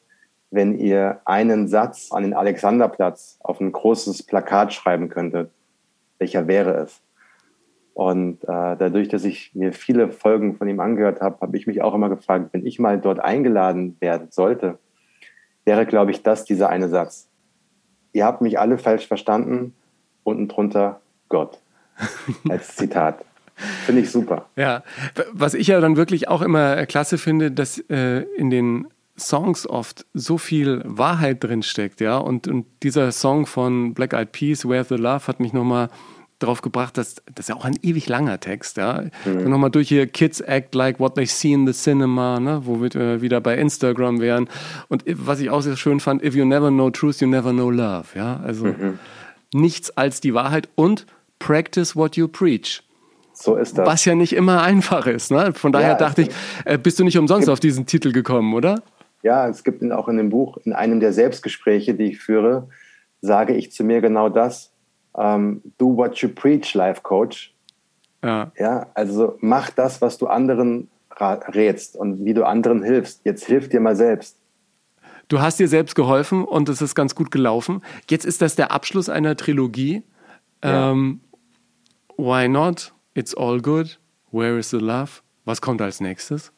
wenn 0.55 0.79
ihr 0.79 1.19
einen 1.25 1.67
Satz 1.67 2.11
an 2.11 2.23
den 2.23 2.33
Alexanderplatz 2.33 3.37
auf 3.41 3.59
ein 3.59 3.73
großes 3.73 4.23
Plakat 4.23 4.73
schreiben 4.73 5.09
könntet, 5.09 5.51
welcher 6.17 6.47
wäre 6.47 6.75
es? 6.75 7.01
Und 7.93 8.43
äh, 8.43 8.47
dadurch, 8.77 9.09
dass 9.09 9.25
ich 9.25 9.53
mir 9.53 9.73
viele 9.73 10.09
Folgen 10.09 10.55
von 10.55 10.67
ihm 10.67 10.79
angehört 10.79 11.21
habe, 11.21 11.39
habe 11.41 11.57
ich 11.57 11.67
mich 11.67 11.81
auch 11.81 11.93
immer 11.93 12.09
gefragt, 12.09 12.49
wenn 12.53 12.65
ich 12.65 12.79
mal 12.79 12.99
dort 12.99 13.19
eingeladen 13.19 13.97
werden 13.99 14.29
sollte, 14.31 14.79
wäre, 15.65 15.85
glaube 15.85 16.11
ich, 16.11 16.23
das 16.23 16.45
dieser 16.45 16.69
eine 16.69 16.87
Satz. 16.87 17.27
Ihr 18.13 18.25
habt 18.25 18.41
mich 18.41 18.57
alle 18.57 18.77
falsch 18.77 19.07
verstanden, 19.07 19.73
unten 20.23 20.47
drunter 20.47 21.01
Gott. 21.27 21.59
Als 22.49 22.75
Zitat. 22.75 23.25
Finde 23.85 24.01
ich 24.01 24.11
super. 24.11 24.45
Ja, 24.55 24.83
was 25.31 25.53
ich 25.53 25.67
ja 25.67 25.79
dann 25.79 25.95
wirklich 25.95 26.27
auch 26.27 26.41
immer 26.41 26.85
klasse 26.85 27.17
finde, 27.17 27.51
dass 27.51 27.77
äh, 27.89 28.21
in 28.37 28.49
den 28.49 28.87
Songs 29.17 29.67
oft 29.67 30.05
so 30.13 30.37
viel 30.37 30.81
Wahrheit 30.85 31.43
drin 31.43 31.63
steckt, 31.63 32.01
ja. 32.01 32.17
Und, 32.17 32.47
und 32.47 32.65
dieser 32.83 33.11
Song 33.11 33.45
von 33.45 33.93
Black 33.93 34.13
Eyed 34.13 34.31
Peas, 34.31 34.67
Where's 34.67 34.89
the 34.89 34.95
Love, 34.95 35.27
hat 35.27 35.39
mich 35.39 35.53
nochmal 35.53 35.89
drauf 36.39 36.61
gebracht, 36.61 36.97
dass 36.97 37.15
das 37.33 37.45
ist 37.45 37.49
ja 37.49 37.55
auch 37.55 37.63
ein 37.63 37.77
ewig 37.81 38.09
langer 38.09 38.39
Text, 38.39 38.77
ja. 38.77 39.05
Mhm. 39.23 39.49
Nochmal 39.49 39.71
durch 39.71 39.87
hier 39.87 40.07
Kids 40.07 40.41
act 40.41 40.75
like 40.75 40.99
what 40.99 41.15
they 41.15 41.25
see 41.25 41.53
in 41.53 41.65
the 41.65 41.73
cinema, 41.73 42.39
ne, 42.39 42.61
wo 42.65 42.81
wir 42.81 43.21
wieder 43.21 43.39
bei 43.39 43.57
Instagram 43.57 44.19
wären. 44.19 44.49
Und 44.89 45.03
was 45.07 45.39
ich 45.39 45.49
auch 45.49 45.61
sehr 45.61 45.77
schön 45.77 46.01
fand, 46.01 46.23
if 46.23 46.35
you 46.35 46.43
never 46.43 46.69
know 46.69 46.89
truth, 46.89 47.21
you 47.21 47.27
never 47.27 47.51
know 47.51 47.69
love, 47.69 48.07
ja. 48.15 48.41
Also 48.43 48.65
mhm. 48.65 48.99
nichts 49.53 49.91
als 49.91 50.19
die 50.19 50.33
Wahrheit 50.33 50.67
und 50.75 51.05
practice 51.39 51.95
what 51.95 52.17
you 52.17 52.27
preach. 52.27 52.81
So 53.33 53.55
ist 53.55 53.77
das. 53.77 53.85
Was 53.85 54.05
ja 54.05 54.15
nicht 54.15 54.33
immer 54.33 54.61
einfach 54.61 55.07
ist. 55.07 55.29
Ne? 55.29 55.53
Von 55.53 55.73
daher 55.73 55.89
ja, 55.89 55.95
dachte 55.95 56.23
ich, 56.23 56.29
äh, 56.63 56.77
bist 56.77 56.99
du 56.99 57.03
nicht 57.03 57.17
umsonst 57.17 57.49
auf 57.49 57.59
diesen 57.59 57.85
Titel 57.85 58.13
gekommen, 58.13 58.53
oder? 58.53 58.81
Ja, 59.25 59.49
es 59.49 59.63
gibt 59.63 59.83
auch 59.91 60.07
in 60.07 60.17
dem 60.17 60.29
Buch, 60.29 60.57
in 60.63 60.73
einem 60.73 60.99
der 60.99 61.11
Selbstgespräche, 61.11 61.95
die 61.95 62.11
ich 62.11 62.19
führe, 62.19 62.69
sage 63.21 63.55
ich 63.55 63.71
zu 63.71 63.83
mir 63.83 63.99
genau 63.99 64.29
das 64.29 64.71
ähm, 65.17 65.61
do 65.77 65.95
what 65.95 66.17
you 66.17 66.29
preach, 66.29 66.73
Life 66.73 67.01
Coach. 67.01 67.53
Ja. 68.23 68.51
ja. 68.57 68.87
Also 68.93 69.37
mach 69.41 69.69
das, 69.69 70.01
was 70.01 70.17
du 70.17 70.27
anderen 70.27 70.89
rätst 71.19 71.95
und 71.95 72.25
wie 72.25 72.33
du 72.33 72.45
anderen 72.45 72.83
hilfst. 72.83 73.21
Jetzt 73.23 73.45
hilf 73.45 73.69
dir 73.69 73.79
mal 73.79 73.95
selbst. 73.95 74.37
Du 75.27 75.39
hast 75.39 75.59
dir 75.59 75.67
selbst 75.67 75.95
geholfen 75.95 76.43
und 76.43 76.69
es 76.69 76.81
ist 76.81 76.93
ganz 76.93 77.15
gut 77.15 77.31
gelaufen. 77.31 77.81
Jetzt 78.09 78.25
ist 78.25 78.41
das 78.41 78.55
der 78.55 78.71
Abschluss 78.71 79.09
einer 79.09 79.35
Trilogie. 79.35 80.03
Ja. 80.63 80.91
Ähm, 80.91 81.21
why 82.17 82.47
not? 82.47 82.93
It's 83.13 83.35
all 83.35 83.61
good. 83.61 83.99
Where 84.31 84.59
is 84.59 84.69
the 84.69 84.77
love? 84.77 85.21
Was 85.45 85.61
kommt 85.61 85.81
als 85.81 86.01
nächstes? 86.01 86.51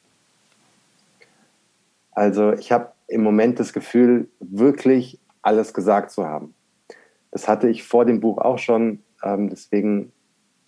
Also 2.18 2.51
ich 2.53 2.72
habe 2.72 2.93
im 3.07 3.22
Moment 3.22 3.59
das 3.59 3.74
Gefühl, 3.74 4.28
wirklich 4.39 5.20
alles 5.43 5.72
gesagt 5.72 6.09
zu 6.09 6.26
haben. 6.26 6.55
Das 7.30 7.47
hatte 7.47 7.70
ich 7.70 7.84
vor 7.84 8.05
dem 8.05 8.22
Buch 8.22 8.39
auch 8.39 8.57
schon. 8.57 9.03
Ähm, 9.22 9.51
deswegen 9.51 10.11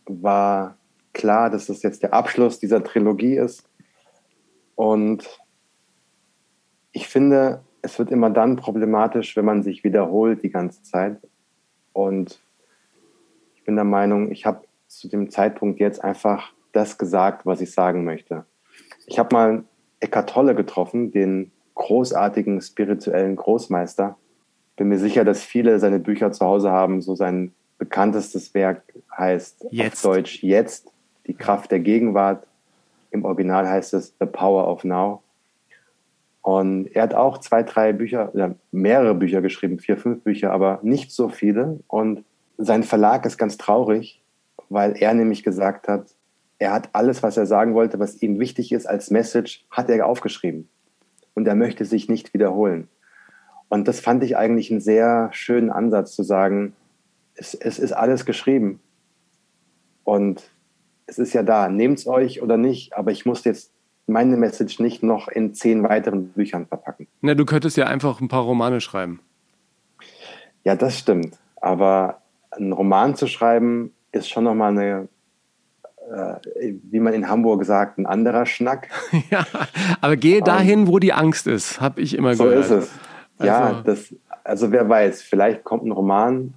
war 0.06 0.78
klar, 1.12 1.50
dass 1.50 1.66
das 1.66 1.82
jetzt 1.82 2.04
der 2.04 2.14
Abschluss 2.14 2.60
dieser 2.60 2.84
Trilogie 2.84 3.36
ist. 3.36 3.68
Und 4.76 5.40
ich 6.92 7.08
finde, 7.08 7.64
es 7.82 7.98
wird 7.98 8.12
immer 8.12 8.30
dann 8.30 8.56
problematisch, 8.56 9.36
wenn 9.36 9.46
man 9.46 9.64
sich 9.64 9.84
wiederholt 9.84 10.44
die 10.44 10.52
ganze 10.52 10.84
Zeit. 10.84 11.18
Und 11.94 12.44
ich 13.56 13.64
bin 13.64 13.74
der 13.74 13.86
Meinung, 13.86 14.32
ich 14.32 14.46
habe 14.46 14.68
zu 14.86 15.10
dem 15.10 15.32
Zeitpunkt 15.32 15.80
jetzt 15.80 16.04
einfach 16.04 16.54
das 16.74 17.00
gesagt, 17.00 17.48
was 17.48 17.60
ich 17.60 17.72
sagen 17.72 18.04
möchte. 18.04 18.46
Ich 19.08 19.18
habe 19.18 19.36
mal 19.36 19.64
Eckart 20.00 20.30
Tolle 20.30 20.56
getroffen, 20.56 21.12
den 21.12 21.52
großartigen 21.76 22.62
spirituellen 22.62 23.36
Großmeister 23.36 24.18
bin 24.80 24.88
mir 24.88 24.98
sicher, 24.98 25.26
dass 25.26 25.44
viele 25.44 25.78
seine 25.78 26.00
Bücher 26.00 26.32
zu 26.32 26.46
Hause 26.46 26.72
haben. 26.72 27.02
So 27.02 27.14
sein 27.14 27.52
bekanntestes 27.78 28.54
Werk 28.54 28.82
heißt 29.16 29.68
jetzt. 29.72 30.06
auf 30.06 30.14
Deutsch 30.14 30.42
Jetzt, 30.42 30.90
die 31.28 31.34
Kraft 31.34 31.72
der 31.72 31.82
Gegenwart. 31.82 32.48
Im 33.12 33.26
Original 33.26 33.68
heißt 33.68 33.94
es 33.94 34.16
The 34.22 34.26
Power 34.26 34.70
of 34.70 34.86
Now. 34.86 35.22
Und 36.42 36.88
er 36.96 37.04
hat 37.04 37.14
auch 37.14 37.40
zwei, 37.40 37.64
drei 37.64 37.92
Bücher, 37.92 38.34
oder 38.34 38.56
mehrere 38.72 39.14
Bücher 39.14 39.42
geschrieben, 39.42 39.80
vier, 39.80 39.98
fünf 39.98 40.24
Bücher, 40.24 40.54
aber 40.54 40.80
nicht 40.82 41.12
so 41.12 41.28
viele. 41.28 41.82
Und 41.88 42.24
sein 42.58 42.84
Verlag 42.84 43.26
ist 43.26 43.38
ganz 43.38 43.58
traurig, 43.58 44.22
weil 44.70 44.96
er 44.98 45.14
nämlich 45.14 45.44
gesagt 45.44 45.90
hat, 45.90 46.06
er 46.60 46.74
hat 46.74 46.90
alles, 46.94 47.24
was 47.24 47.38
er 47.38 47.46
sagen 47.46 47.74
wollte, 47.74 48.00
was 48.00 48.22
ihm 48.22 48.40
wichtig 48.40 48.72
ist 48.72 48.86
als 48.86 49.10
Message, 49.10 49.66
hat 49.72 49.90
er 49.90 50.06
aufgeschrieben. 50.06 50.70
Und 51.34 51.48
er 51.48 51.56
möchte 51.56 51.86
sich 51.86 52.10
nicht 52.10 52.34
wiederholen. 52.34 52.90
Und 53.70 53.88
das 53.88 54.00
fand 54.00 54.24
ich 54.24 54.36
eigentlich 54.36 54.70
einen 54.70 54.82
sehr 54.82 55.30
schönen 55.32 55.70
Ansatz 55.70 56.16
zu 56.16 56.24
sagen, 56.24 56.74
es, 57.36 57.54
es 57.54 57.80
ist 57.80 57.94
alles 57.94 58.26
geschrieben. 58.26 58.82
Und 60.04 60.52
es 61.06 61.18
ist 61.18 61.34
ja 61.34 61.44
da, 61.44 61.70
nehmt 61.70 62.00
es 62.00 62.08
euch 62.08 62.42
oder 62.42 62.58
nicht, 62.58 62.94
aber 62.94 63.12
ich 63.12 63.26
muss 63.26 63.46
jetzt 63.46 63.72
meine 64.06 64.38
Message 64.38 64.80
nicht 64.80 65.02
noch 65.04 65.28
in 65.28 65.54
zehn 65.54 65.84
weiteren 65.84 66.30
Büchern 66.30 66.66
verpacken. 66.66 67.08
Na, 67.22 67.36
du 67.36 67.46
könntest 67.46 67.78
ja 67.78 67.86
einfach 67.86 68.20
ein 68.20 68.28
paar 68.28 68.44
Romane 68.44 68.82
schreiben. 68.82 69.22
Ja, 70.64 70.76
das 70.76 70.98
stimmt. 70.98 71.38
Aber 71.58 72.22
einen 72.52 72.74
Roman 72.74 73.16
zu 73.16 73.28
schreiben, 73.28 73.94
ist 74.12 74.30
schon 74.30 74.44
nochmal 74.44 74.72
eine, 74.72 75.08
wie 76.90 77.00
man 77.00 77.14
in 77.14 77.30
Hamburg 77.30 77.64
sagt, 77.66 77.98
ein 77.98 78.06
anderer 78.06 78.46
Schnack. 78.46 78.90
ja, 79.30 79.46
aber 80.02 80.16
gehe 80.16 80.42
dahin, 80.42 80.88
wo 80.88 81.00
die 81.00 81.14
Angst 81.14 81.48
ist, 81.48 81.80
habe 81.80 82.02
ich 82.02 82.16
immer 82.16 82.36
so 82.36 82.46
gehört. 82.46 82.66
So 82.66 82.76
ist 82.78 82.84
es. 83.40 83.46
Ja, 83.46 83.60
Also- 83.66 83.82
das, 83.84 84.16
also 84.44 84.72
wer 84.72 84.90
weiß, 84.90 85.22
vielleicht 85.22 85.64
kommt 85.64 85.86
ein 85.86 85.92
Roman, 85.92 86.56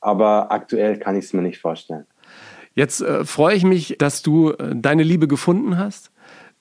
aber 0.00 0.52
aktuell 0.52 0.98
kann 0.98 1.16
ich 1.16 1.24
es 1.24 1.32
mir 1.32 1.42
nicht 1.42 1.60
vorstellen. 1.60 2.06
Jetzt 2.74 3.00
äh, 3.00 3.24
freue 3.24 3.56
ich 3.56 3.64
mich, 3.64 3.96
dass 3.98 4.22
du 4.22 4.52
äh, 4.52 4.76
deine 4.76 5.02
Liebe 5.02 5.26
gefunden 5.26 5.78
hast. 5.78 6.12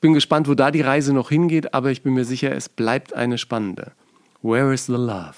Bin 0.02 0.14
gespannt, 0.14 0.48
wo 0.48 0.56
da 0.56 0.72
die 0.72 0.82
Reise 0.82 1.14
noch 1.14 1.30
hingeht, 1.30 1.76
aber 1.76 1.92
ich 1.92 2.02
bin 2.02 2.16
mir 2.16 2.26
sicher, 2.26 2.56
es 2.56 2.70
bleibt 2.70 3.14
eine 3.14 3.38
spannende. 3.38 3.92
Where 4.42 4.74
is 4.74 4.88
the 4.88 4.94
love? 4.94 5.36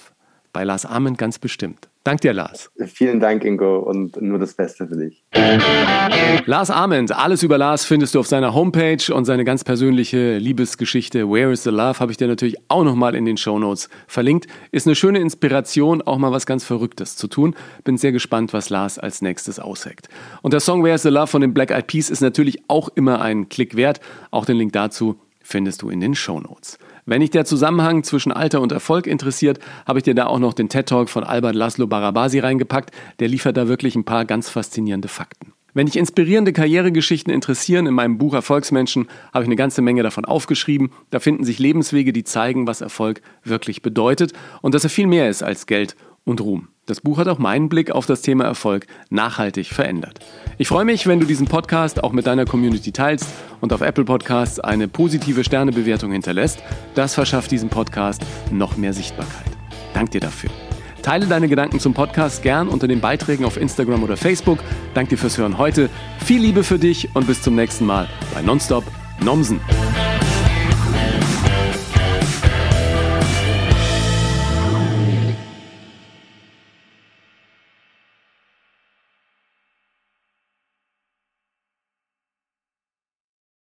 Bei 0.54 0.64
Lars 0.64 0.86
Ament 0.86 1.18
ganz 1.18 1.38
bestimmt. 1.38 1.89
Dank 2.02 2.22
dir, 2.22 2.32
Lars. 2.32 2.70
Vielen 2.86 3.20
Dank, 3.20 3.44
Ingo, 3.44 3.78
und 3.80 4.20
nur 4.22 4.38
das 4.38 4.54
Beste 4.54 4.86
für 4.86 4.96
dich. 4.96 5.22
Lars 6.46 6.70
Ament, 6.70 7.12
alles 7.12 7.42
über 7.42 7.58
Lars 7.58 7.84
findest 7.84 8.14
du 8.14 8.20
auf 8.20 8.26
seiner 8.26 8.54
Homepage 8.54 9.12
und 9.12 9.26
seine 9.26 9.44
ganz 9.44 9.64
persönliche 9.64 10.38
Liebesgeschichte 10.38 11.28
Where 11.28 11.52
is 11.52 11.62
the 11.62 11.70
Love 11.70 12.00
habe 12.00 12.10
ich 12.10 12.16
dir 12.16 12.26
natürlich 12.26 12.56
auch 12.68 12.84
nochmal 12.84 13.14
in 13.14 13.26
den 13.26 13.36
Shownotes 13.36 13.90
verlinkt. 14.06 14.46
Ist 14.72 14.86
eine 14.86 14.96
schöne 14.96 15.18
Inspiration, 15.18 16.00
auch 16.00 16.16
mal 16.16 16.32
was 16.32 16.46
ganz 16.46 16.64
Verrücktes 16.64 17.16
zu 17.16 17.28
tun. 17.28 17.54
Bin 17.84 17.98
sehr 17.98 18.12
gespannt, 18.12 18.54
was 18.54 18.70
Lars 18.70 18.98
als 18.98 19.20
nächstes 19.20 19.60
ausheckt. 19.60 20.08
Und 20.40 20.54
der 20.54 20.60
Song 20.60 20.82
Where 20.82 20.94
is 20.94 21.02
the 21.02 21.10
Love 21.10 21.26
von 21.26 21.42
den 21.42 21.52
Black 21.52 21.70
Eyed 21.70 21.86
Peas 21.86 22.08
ist 22.08 22.22
natürlich 22.22 22.62
auch 22.68 22.88
immer 22.94 23.20
einen 23.20 23.50
Klick 23.50 23.76
wert. 23.76 24.00
Auch 24.30 24.46
den 24.46 24.56
Link 24.56 24.72
dazu 24.72 25.20
findest 25.42 25.82
du 25.82 25.90
in 25.90 26.00
den 26.00 26.14
Shownotes. 26.14 26.78
Wenn 27.10 27.22
dich 27.22 27.30
der 27.30 27.44
Zusammenhang 27.44 28.04
zwischen 28.04 28.30
Alter 28.30 28.60
und 28.60 28.70
Erfolg 28.70 29.08
interessiert, 29.08 29.58
habe 29.84 29.98
ich 29.98 30.04
dir 30.04 30.14
da 30.14 30.26
auch 30.26 30.38
noch 30.38 30.54
den 30.54 30.68
TED 30.68 30.86
Talk 30.86 31.10
von 31.10 31.24
Albert 31.24 31.56
Laszlo 31.56 31.88
Barabasi 31.88 32.38
reingepackt. 32.38 32.92
Der 33.18 33.26
liefert 33.26 33.56
da 33.56 33.66
wirklich 33.66 33.96
ein 33.96 34.04
paar 34.04 34.24
ganz 34.24 34.48
faszinierende 34.48 35.08
Fakten. 35.08 35.52
Wenn 35.74 35.86
dich 35.86 35.96
inspirierende 35.96 36.52
Karrieregeschichten 36.52 37.32
interessieren, 37.32 37.86
in 37.86 37.94
meinem 37.94 38.16
Buch 38.16 38.32
Erfolgsmenschen 38.32 39.08
habe 39.34 39.42
ich 39.42 39.48
eine 39.48 39.56
ganze 39.56 39.82
Menge 39.82 40.04
davon 40.04 40.24
aufgeschrieben. 40.24 40.92
Da 41.10 41.18
finden 41.18 41.42
sich 41.42 41.58
Lebenswege, 41.58 42.12
die 42.12 42.22
zeigen, 42.22 42.68
was 42.68 42.80
Erfolg 42.80 43.22
wirklich 43.42 43.82
bedeutet 43.82 44.32
und 44.62 44.74
dass 44.76 44.84
er 44.84 44.90
viel 44.90 45.08
mehr 45.08 45.28
ist 45.28 45.42
als 45.42 45.66
Geld 45.66 45.96
und 46.24 46.40
Ruhm. 46.40 46.68
Das 46.86 47.00
Buch 47.00 47.18
hat 47.18 47.28
auch 47.28 47.38
meinen 47.38 47.68
Blick 47.68 47.92
auf 47.92 48.06
das 48.06 48.20
Thema 48.22 48.44
Erfolg 48.44 48.86
nachhaltig 49.10 49.68
verändert. 49.68 50.18
Ich 50.58 50.68
freue 50.68 50.84
mich, 50.84 51.06
wenn 51.06 51.20
du 51.20 51.26
diesen 51.26 51.46
Podcast 51.46 52.02
auch 52.02 52.12
mit 52.12 52.26
deiner 52.26 52.46
Community 52.46 52.90
teilst 52.90 53.28
und 53.60 53.72
auf 53.72 53.80
Apple 53.80 54.04
Podcasts 54.04 54.58
eine 54.58 54.88
positive 54.88 55.44
Sternebewertung 55.44 56.10
hinterlässt. 56.12 56.62
Das 56.94 57.14
verschafft 57.14 57.50
diesem 57.52 57.68
Podcast 57.68 58.22
noch 58.50 58.76
mehr 58.76 58.92
Sichtbarkeit. 58.92 59.46
Dank 59.94 60.10
dir 60.10 60.20
dafür. 60.20 60.50
Teile 61.02 61.26
deine 61.26 61.48
Gedanken 61.48 61.80
zum 61.80 61.94
Podcast 61.94 62.42
gern 62.42 62.68
unter 62.68 62.86
den 62.86 63.00
Beiträgen 63.00 63.44
auf 63.44 63.56
Instagram 63.56 64.02
oder 64.02 64.16
Facebook. 64.16 64.58
Dank 64.94 65.08
dir 65.08 65.16
fürs 65.16 65.38
Hören 65.38 65.58
heute. 65.58 65.88
Viel 66.24 66.42
Liebe 66.42 66.64
für 66.64 66.78
dich 66.78 67.08
und 67.14 67.26
bis 67.26 67.40
zum 67.40 67.54
nächsten 67.54 67.86
Mal 67.86 68.08
bei 68.34 68.42
Nonstop 68.42 68.84
Nomsen. 69.22 69.60